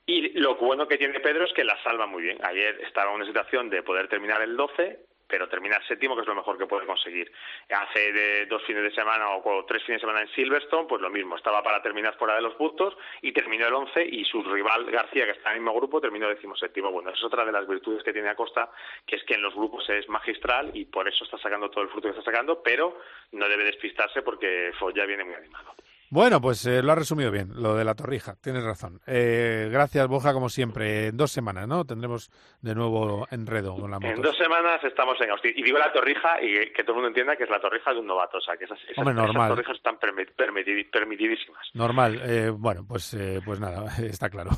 y 0.05 0.39
lo 0.39 0.55
bueno 0.57 0.87
que 0.87 0.99
tiene 0.99 1.19
Pedro 1.21 1.45
es 1.45 1.53
que 1.53 1.65
la 1.65 1.83
salva 1.83 2.07
muy 2.07 2.23
bien. 2.23 2.39
Ayer 2.45 2.81
estaba 2.83 3.11
en 3.11 3.17
una 3.17 3.27
situación 3.27 3.71
de 3.71 3.83
poder 3.83 4.09
terminar 4.09 4.43
el 4.43 4.57
12, 4.57 5.01
pero 5.27 5.49
terminar 5.49 5.85
séptimo, 5.87 6.15
que 6.15 6.23
es 6.23 6.29
lo 6.29 6.35
mejor 6.35 6.59
que 6.59 6.67
puede 6.67 6.87
conseguir. 6.87 7.31
Hace 7.71 8.13
de 8.13 8.47
dos 8.47 8.63
fines 8.65 8.83
de 8.83 8.91
semana 8.93 9.29
o 9.31 9.65
tres 9.65 9.83
fines 9.85 10.01
de 10.01 10.07
semana 10.07 10.23
en 10.23 10.29
Silverstone, 10.35 10.87
pues 10.89 11.01
lo 11.01 11.11
mismo, 11.11 11.37
estaba 11.37 11.63
para 11.63 11.83
terminar 11.83 12.17
fuera 12.17 12.35
de 12.35 12.43
los 12.43 12.55
puntos 12.55 12.97
y 13.23 13.33
terminó 13.33 13.67
el 13.67 13.75
11 13.75 14.05
y 14.05 14.25
su 14.25 14.43
rival 14.43 14.91
García, 14.91 15.25
que 15.25 15.33
está 15.33 15.51
en 15.51 15.57
el 15.57 15.63
mismo 15.63 15.75
grupo, 15.75 16.01
terminó 16.01 16.29
decimoséptimo. 16.29 16.91
Bueno, 16.91 17.11
esa 17.11 17.19
es 17.19 17.25
otra 17.25 17.45
de 17.45 17.53
las 17.53 17.67
virtudes 17.67 18.03
que 18.03 18.13
tiene 18.13 18.29
Acosta, 18.29 18.71
que 19.07 19.17
es 19.17 19.25
que 19.25 19.35
en 19.35 19.43
los 19.43 19.55
grupos 19.55 19.89
es 19.91 20.09
magistral 20.09 20.71
y 20.75 20.85
por 20.85 21.09
eso 21.09 21.25
está 21.25 21.39
sacando 21.39 21.71
todo 21.71 21.83
el 21.85 21.91
fruto 21.91 22.09
que 22.09 22.19
está 22.19 22.31
sacando, 22.31 22.63
pero 22.63 23.01
no 23.33 23.49
debe 23.49 23.65
despistarse 23.65 24.23
porque 24.23 24.73
Foya 24.79 25.07
viene 25.07 25.25
muy 25.25 25.35
animado. 25.35 25.75
Bueno, 26.09 26.41
pues 26.41 26.65
eh, 26.67 26.83
lo 26.83 26.93
ha 26.93 26.95
resumido 26.95 27.31
bien, 27.33 27.51
lo 27.61 27.75
de 27.75 27.85
la 27.85 27.95
torrija, 27.97 28.37
tienes 28.41 28.63
razón. 28.63 29.01
Eh, 29.07 29.69
gracias, 29.73 30.07
Boja, 30.07 30.33
como 30.33 30.49
siempre. 30.49 31.09
En 31.09 31.17
dos 31.17 31.33
semanas, 31.33 31.67
¿no? 31.67 31.85
Tendremos 31.85 32.31
de 32.61 32.75
nuevo 32.77 33.27
enredo 33.31 33.75
con 33.75 33.91
la 33.91 33.99
moto. 33.99 34.15
En 34.15 34.23
dos 34.23 34.37
semanas 34.39 34.83
estamos 34.85 35.21
en 35.21 35.31
Austin. 35.31 35.53
Y 35.57 35.63
digo 35.65 35.79
la 35.79 35.93
torrija 35.93 36.41
y 36.41 36.73
que 36.73 36.83
todo 36.85 36.93
el 36.93 36.95
mundo 36.95 37.09
entienda 37.09 37.37
que 37.37 37.43
es 37.45 37.51
la 37.51 37.61
torrija 37.61 37.93
de 37.93 37.99
un 37.99 38.07
novato. 38.07 38.39
O 38.39 38.41
sea, 38.41 38.57
que 38.57 38.67
esas, 38.67 38.79
esas, 38.85 38.99
Hombre, 38.99 39.15
esas 39.15 39.27
normal. 39.27 39.49
torrijas 39.51 39.77
están 39.77 39.97
permi- 39.99 40.33
permiti- 40.37 40.89
permitidísimas. 40.91 41.67
Normal. 41.75 42.21
Eh, 42.23 42.51
bueno, 42.51 42.85
pues, 42.87 43.13
eh, 43.15 43.41
pues 43.45 43.59
nada, 43.59 43.85
está 43.99 44.31
claro. 44.31 44.51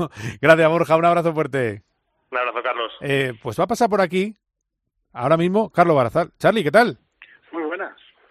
Gracias, 0.43 0.69
Borja. 0.71 0.97
Un 0.97 1.05
abrazo 1.07 1.33
fuerte. 1.33 1.83
Un 2.31 2.39
abrazo, 2.39 2.63
Carlos. 2.63 2.93
Eh, 3.01 3.33
pues 3.43 3.59
va 3.59 3.65
a 3.65 3.69
pasar 3.69 3.89
por 3.89 4.03
aquí, 4.03 4.35
ahora 5.15 5.39
mismo, 5.39 5.71
Carlos 5.71 5.97
Barazal. 5.97 6.31
Charlie, 6.39 6.63
¿qué 6.63 6.71
tal? 6.71 6.99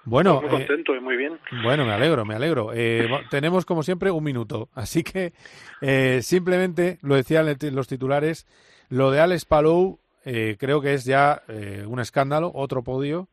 Bueno, 0.10 0.36
muy 0.42 0.46
eh, 0.48 0.50
contento 0.52 0.96
y 0.96 1.02
muy 1.02 1.18
bien. 1.18 1.38
Bueno, 1.64 1.86
me 1.86 1.92
alegro, 1.92 2.24
me 2.24 2.34
alegro. 2.36 2.72
Eh, 2.74 3.08
tenemos, 3.30 3.66
como 3.66 3.84
siempre, 3.84 4.10
un 4.10 4.24
minuto. 4.24 4.70
Así 4.74 5.04
que 5.04 5.34
eh, 5.82 6.22
simplemente, 6.24 6.98
lo 7.02 7.16
decían 7.16 7.46
los 7.74 7.88
titulares, 7.88 8.48
lo 8.90 9.12
de 9.12 9.20
Alex 9.20 9.46
Palou 9.46 10.00
eh, 10.24 10.56
creo 10.58 10.82
que 10.82 10.94
es 10.94 11.04
ya 11.06 11.44
un 11.88 12.00
escándalo, 12.00 12.52
otro 12.54 12.84
podio. 12.84 13.28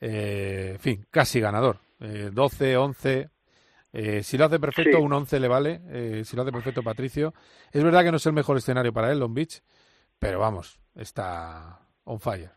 Eh, 0.00 0.72
en 0.72 0.78
fin, 0.80 1.06
casi 1.10 1.40
ganador. 1.40 1.78
Eh, 2.00 2.30
12, 2.32 2.76
11. 2.76 3.30
eh, 3.94 4.22
si 4.22 4.36
lo 4.36 4.46
hace 4.46 4.58
perfecto, 4.58 4.98
Sí. 4.98 5.02
un 5.02 5.12
11 5.12 5.38
le 5.40 5.48
vale. 5.48 6.24
si 6.24 6.34
lo 6.36 6.42
hace 6.42 6.52
perfecto, 6.52 6.82
Patricio. 6.82 7.32
Es 7.70 7.82
verdad 7.82 8.02
que 8.02 8.10
no 8.10 8.16
es 8.16 8.26
el 8.26 8.32
mejor 8.32 8.56
escenario 8.56 8.92
para 8.92 9.12
él, 9.12 9.18
Long 9.18 9.32
Beach, 9.32 9.62
pero 10.18 10.40
vamos, 10.40 10.78
está 10.94 11.78
on 12.04 12.18
fire. 12.20 12.50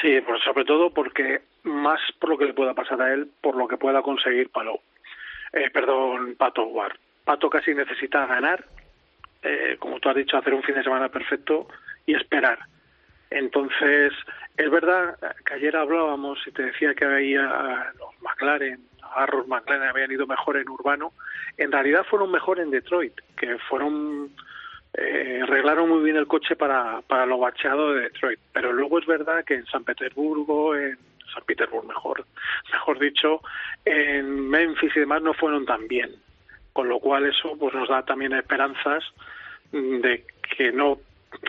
Sí, 0.00 0.20
pues 0.20 0.42
sobre 0.42 0.64
todo 0.64 0.90
porque 0.90 1.42
más 1.64 2.00
por 2.18 2.30
lo 2.30 2.38
que 2.38 2.46
le 2.46 2.54
pueda 2.54 2.74
pasar 2.74 3.00
a 3.02 3.12
él, 3.12 3.30
por 3.40 3.56
lo 3.56 3.68
que 3.68 3.76
pueda 3.76 4.02
conseguir 4.02 4.50
Palou. 4.50 4.80
Eh, 5.52 5.70
perdón, 5.70 6.34
Pato 6.36 6.64
Ward. 6.64 6.96
Pato 7.24 7.50
casi 7.50 7.74
necesita 7.74 8.26
ganar, 8.26 8.64
eh, 9.42 9.76
como 9.78 10.00
tú 10.00 10.08
has 10.08 10.16
dicho, 10.16 10.36
hacer 10.36 10.54
un 10.54 10.62
fin 10.62 10.74
de 10.74 10.82
semana 10.82 11.08
perfecto 11.08 11.68
y 12.06 12.14
esperar. 12.14 12.58
Entonces, 13.30 14.12
es 14.56 14.70
verdad 14.70 15.16
que 15.46 15.54
ayer 15.54 15.76
hablábamos 15.76 16.38
y 16.46 16.52
te 16.52 16.64
decía 16.64 16.94
que 16.94 17.04
había 17.04 17.92
los 17.98 18.20
McLaren, 18.20 18.80
Arrows 19.14 19.46
McLaren 19.46 19.88
habían 19.88 20.10
ido 20.10 20.26
mejor 20.26 20.56
en 20.56 20.68
urbano. 20.68 21.12
En 21.56 21.70
realidad 21.70 22.04
fueron 22.08 22.30
mejor 22.30 22.60
en 22.60 22.70
Detroit, 22.70 23.14
que 23.36 23.58
fueron 23.68 24.30
eh, 24.94 25.40
arreglaron 25.42 25.88
muy 25.88 26.02
bien 26.02 26.16
el 26.16 26.26
coche 26.26 26.56
para, 26.56 27.00
para 27.02 27.26
lo 27.26 27.38
bacheado 27.38 27.94
de 27.94 28.02
Detroit. 28.02 28.38
Pero 28.52 28.72
luego 28.72 28.98
es 28.98 29.06
verdad 29.06 29.44
que 29.44 29.54
en 29.54 29.66
San 29.66 29.84
Petersburgo, 29.84 30.74
en 30.76 30.98
San 31.32 31.44
Petersburgo 31.44 31.88
mejor, 31.88 32.26
mejor 32.72 32.98
dicho, 32.98 33.40
en 33.84 34.48
Memphis 34.48 34.92
y 34.96 35.00
demás 35.00 35.22
no 35.22 35.34
fueron 35.34 35.64
tan 35.64 35.86
bien. 35.88 36.10
Con 36.72 36.88
lo 36.88 37.00
cual 37.00 37.26
eso 37.26 37.56
pues 37.58 37.74
nos 37.74 37.88
da 37.88 38.02
también 38.04 38.32
esperanzas 38.32 39.04
de 39.72 40.24
que 40.56 40.72
no, 40.72 40.98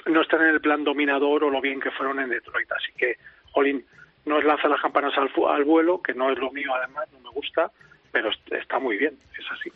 no 0.05 0.21
están 0.21 0.41
en 0.41 0.49
el 0.49 0.61
plan 0.61 0.83
dominador 0.83 1.43
o 1.43 1.49
lo 1.49 1.61
bien 1.61 1.79
que 1.79 1.91
fueron 1.91 2.19
en 2.19 2.29
Detroit. 2.29 2.71
Así 2.71 2.91
que, 2.97 3.17
Jolín, 3.51 3.85
no 4.25 4.39
es 4.39 4.45
lanzar 4.45 4.69
las 4.69 4.81
campanas 4.81 5.13
al, 5.17 5.29
al 5.49 5.63
vuelo, 5.65 6.01
que 6.01 6.13
no 6.13 6.29
es 6.31 6.37
lo 6.39 6.51
mío 6.51 6.73
además, 6.75 7.07
no 7.13 7.19
me 7.19 7.29
gusta, 7.29 7.71
pero 8.11 8.29
est- 8.29 8.51
está 8.53 8.79
muy 8.79 8.97
bien, 8.97 9.17
es 9.37 9.45
así. 9.51 9.69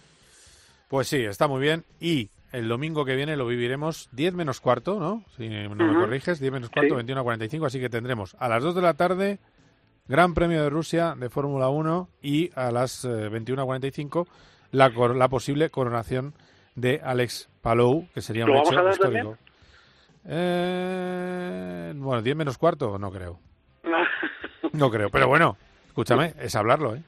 Pues 0.89 1.07
sí, 1.07 1.23
está 1.25 1.47
muy 1.47 1.61
bien. 1.61 1.83
Y 1.99 2.29
el 2.51 2.67
domingo 2.67 3.03
que 3.05 3.15
viene 3.15 3.35
lo 3.37 3.45
viviremos 3.45 4.09
10 4.13 4.33
menos 4.33 4.59
cuarto, 4.61 4.99
¿no? 4.99 5.23
Si 5.35 5.47
no 5.49 5.75
me 5.75 5.93
corriges, 5.95 6.39
10 6.39 6.51
menos 6.53 6.69
cuarto, 6.69 6.89
Sí. 6.91 6.95
21 6.95 7.21
a 7.21 7.23
45. 7.23 7.65
Así 7.65 7.79
que 7.79 7.89
tendremos 7.89 8.35
a 8.39 8.47
las 8.47 8.63
2 8.63 8.75
de 8.75 8.81
la 8.81 8.93
tarde 8.93 9.39
Gran 10.07 10.33
Premio 10.33 10.63
de 10.63 10.69
Rusia 10.69 11.15
de 11.17 11.29
Fórmula 11.29 11.69
1 11.69 12.07
y 12.21 12.49
a 12.55 12.71
las 12.71 13.03
eh, 13.05 13.29
21 13.29 13.61
a 13.61 13.65
45 13.65 14.27
la, 14.71 14.93
cor- 14.93 15.15
la 15.15 15.27
posible 15.29 15.69
coronación 15.69 16.33
de 16.75 17.01
Alex 17.03 17.49
Palou, 17.61 18.07
que 18.13 18.21
sería 18.21 18.45
un 18.45 18.51
¿Lo 18.51 18.57
vamos 18.63 18.71
hecho 18.71 18.89
histórico. 18.89 19.37
Eh, 20.25 21.93
bueno, 21.95 22.21
10 22.21 22.35
menos 22.35 22.57
cuarto, 22.57 22.97
no 22.97 23.11
creo. 23.11 23.39
No 24.73 24.91
creo, 24.91 25.09
pero 25.09 25.27
bueno, 25.27 25.57
escúchame, 25.87 26.33
es 26.39 26.55
hablarlo, 26.55 26.93
¿eh? 26.95 27.01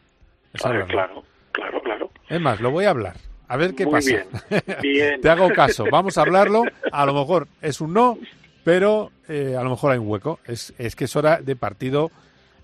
Es 0.54 0.66
hablarlo. 0.66 0.88
claro, 0.88 1.24
claro, 1.52 1.82
claro. 1.82 2.10
Es 2.30 2.40
más, 2.42 2.60
lo 2.62 2.72
voy 2.72 2.86
a 2.86 2.90
hablar. 2.92 3.16
A 3.50 3.58
ver 3.58 3.74
qué 3.76 3.84
Muy 3.86 3.94
pasa. 3.96 4.10
bien, 4.12 4.64
bien. 4.82 5.22
Te 5.22 5.30
hago 5.30 5.50
caso. 5.50 5.84
Vamos 5.92 6.18
a 6.18 6.22
hablarlo. 6.22 6.64
A 6.92 7.06
lo 7.06 7.14
mejor 7.14 7.48
es 7.62 7.82
un 7.82 7.94
no, 7.94 8.18
pero 8.64 9.12
eh, 9.28 9.56
a 9.60 9.64
lo 9.64 9.72
mejor 9.72 9.92
hay 9.92 9.98
un 9.98 10.08
hueco. 10.08 10.40
Es, 10.46 10.74
es 10.78 10.96
que 10.96 11.06
es 11.06 11.16
hora 11.18 11.42
de 11.42 11.56
partido 11.56 12.12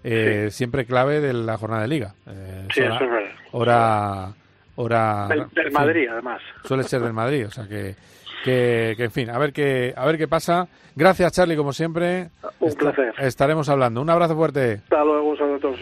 eh, 0.03 0.49
siempre 0.51 0.85
clave 0.85 1.19
de 1.19 1.33
la 1.33 1.57
jornada 1.57 1.81
de 1.81 1.87
liga. 1.87 2.13
Eh, 2.27 2.67
Sí, 2.73 2.81
hora, 2.81 2.95
eso 2.95 3.03
es 3.03 3.09
verdad. 3.09 3.31
hora, 3.51 4.33
hora- 4.75 5.27
Del, 5.27 5.39
del 5.39 5.49
en 5.57 5.63
fin, 5.63 5.73
Madrid, 5.73 6.07
además. 6.11 6.41
Suele 6.63 6.83
ser 6.83 7.01
del 7.01 7.13
Madrid, 7.13 7.47
o 7.47 7.51
sea 7.51 7.67
que, 7.67 7.95
que, 8.43 8.93
que, 8.95 9.03
en 9.05 9.11
fin, 9.11 9.29
a 9.31 9.37
ver 9.39 9.51
qué, 9.53 9.91
a 9.97 10.05
ver 10.05 10.17
qué 10.19 10.27
pasa. 10.27 10.67
Gracias, 10.95 11.31
Charlie, 11.33 11.57
como 11.57 11.73
siempre. 11.73 12.29
Un 12.59 12.73
placer. 12.75 13.13
Estaremos 13.17 13.67
hablando. 13.69 14.01
Un 14.01 14.09
abrazo 14.11 14.35
fuerte. 14.35 14.81
Hasta 14.83 15.03
luego, 15.03 15.29
un 15.31 15.37
saludo 15.37 15.55
a 15.55 15.59
todos. 15.59 15.79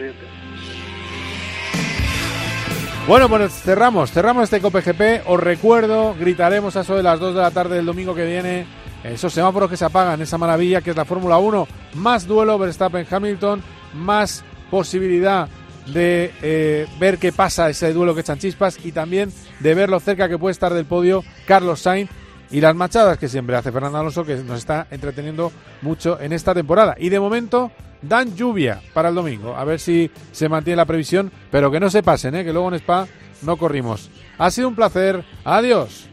Bueno, 3.06 3.28
pues 3.28 3.52
cerramos, 3.52 4.10
cerramos 4.12 4.44
este 4.44 4.62
COPGP. 4.62 5.28
Os 5.28 5.38
recuerdo, 5.38 6.14
gritaremos 6.18 6.74
a 6.74 6.80
eso 6.80 6.96
de 6.96 7.02
las 7.02 7.20
2 7.20 7.34
de 7.34 7.40
la 7.42 7.50
tarde 7.50 7.76
del 7.76 7.84
domingo 7.84 8.14
que 8.14 8.24
viene. 8.24 8.66
Esos 9.04 9.34
semáforos 9.34 9.68
que 9.68 9.76
se 9.76 9.84
apagan, 9.84 10.22
esa 10.22 10.38
maravilla 10.38 10.80
que 10.80 10.88
es 10.88 10.96
la 10.96 11.04
Fórmula 11.04 11.36
1. 11.36 11.68
Más 11.96 12.26
duelo 12.26 12.58
Verstappen-Hamilton, 12.58 13.62
más 13.92 14.42
posibilidad 14.70 15.50
de 15.92 16.32
eh, 16.40 16.86
ver 16.98 17.18
qué 17.18 17.30
pasa 17.30 17.68
ese 17.68 17.92
duelo 17.92 18.14
que 18.14 18.22
echan 18.22 18.38
chispas 18.38 18.78
y 18.82 18.90
también 18.90 19.30
de 19.60 19.74
ver 19.74 19.90
lo 19.90 20.00
cerca 20.00 20.26
que 20.26 20.38
puede 20.38 20.52
estar 20.52 20.72
del 20.72 20.86
podio 20.86 21.22
Carlos 21.46 21.80
Sainz 21.80 22.08
y 22.50 22.62
las 22.62 22.74
machadas 22.74 23.18
que 23.18 23.28
siempre 23.28 23.54
hace 23.54 23.70
Fernando 23.70 23.98
Alonso, 23.98 24.24
que 24.24 24.36
nos 24.36 24.60
está 24.60 24.86
entreteniendo 24.90 25.52
mucho 25.82 26.18
en 26.18 26.32
esta 26.32 26.54
temporada. 26.54 26.94
Y 26.98 27.10
de 27.10 27.20
momento 27.20 27.70
dan 28.08 28.34
lluvia 28.34 28.80
para 28.92 29.08
el 29.08 29.14
domingo. 29.14 29.56
A 29.56 29.64
ver 29.64 29.80
si 29.80 30.10
se 30.32 30.48
mantiene 30.48 30.76
la 30.76 30.86
previsión, 30.86 31.30
pero 31.50 31.70
que 31.70 31.80
no 31.80 31.90
se 31.90 32.02
pasen, 32.02 32.34
¿eh? 32.34 32.44
que 32.44 32.52
luego 32.52 32.68
en 32.68 32.74
Spa 32.74 33.06
no 33.42 33.56
corrimos. 33.56 34.10
Ha 34.38 34.50
sido 34.50 34.68
un 34.68 34.74
placer. 34.74 35.24
Adiós. 35.44 36.08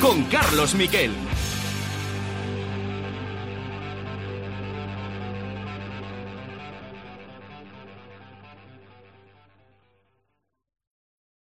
Con 0.00 0.24
Carlos 0.24 0.74
Miquel. 0.74 1.29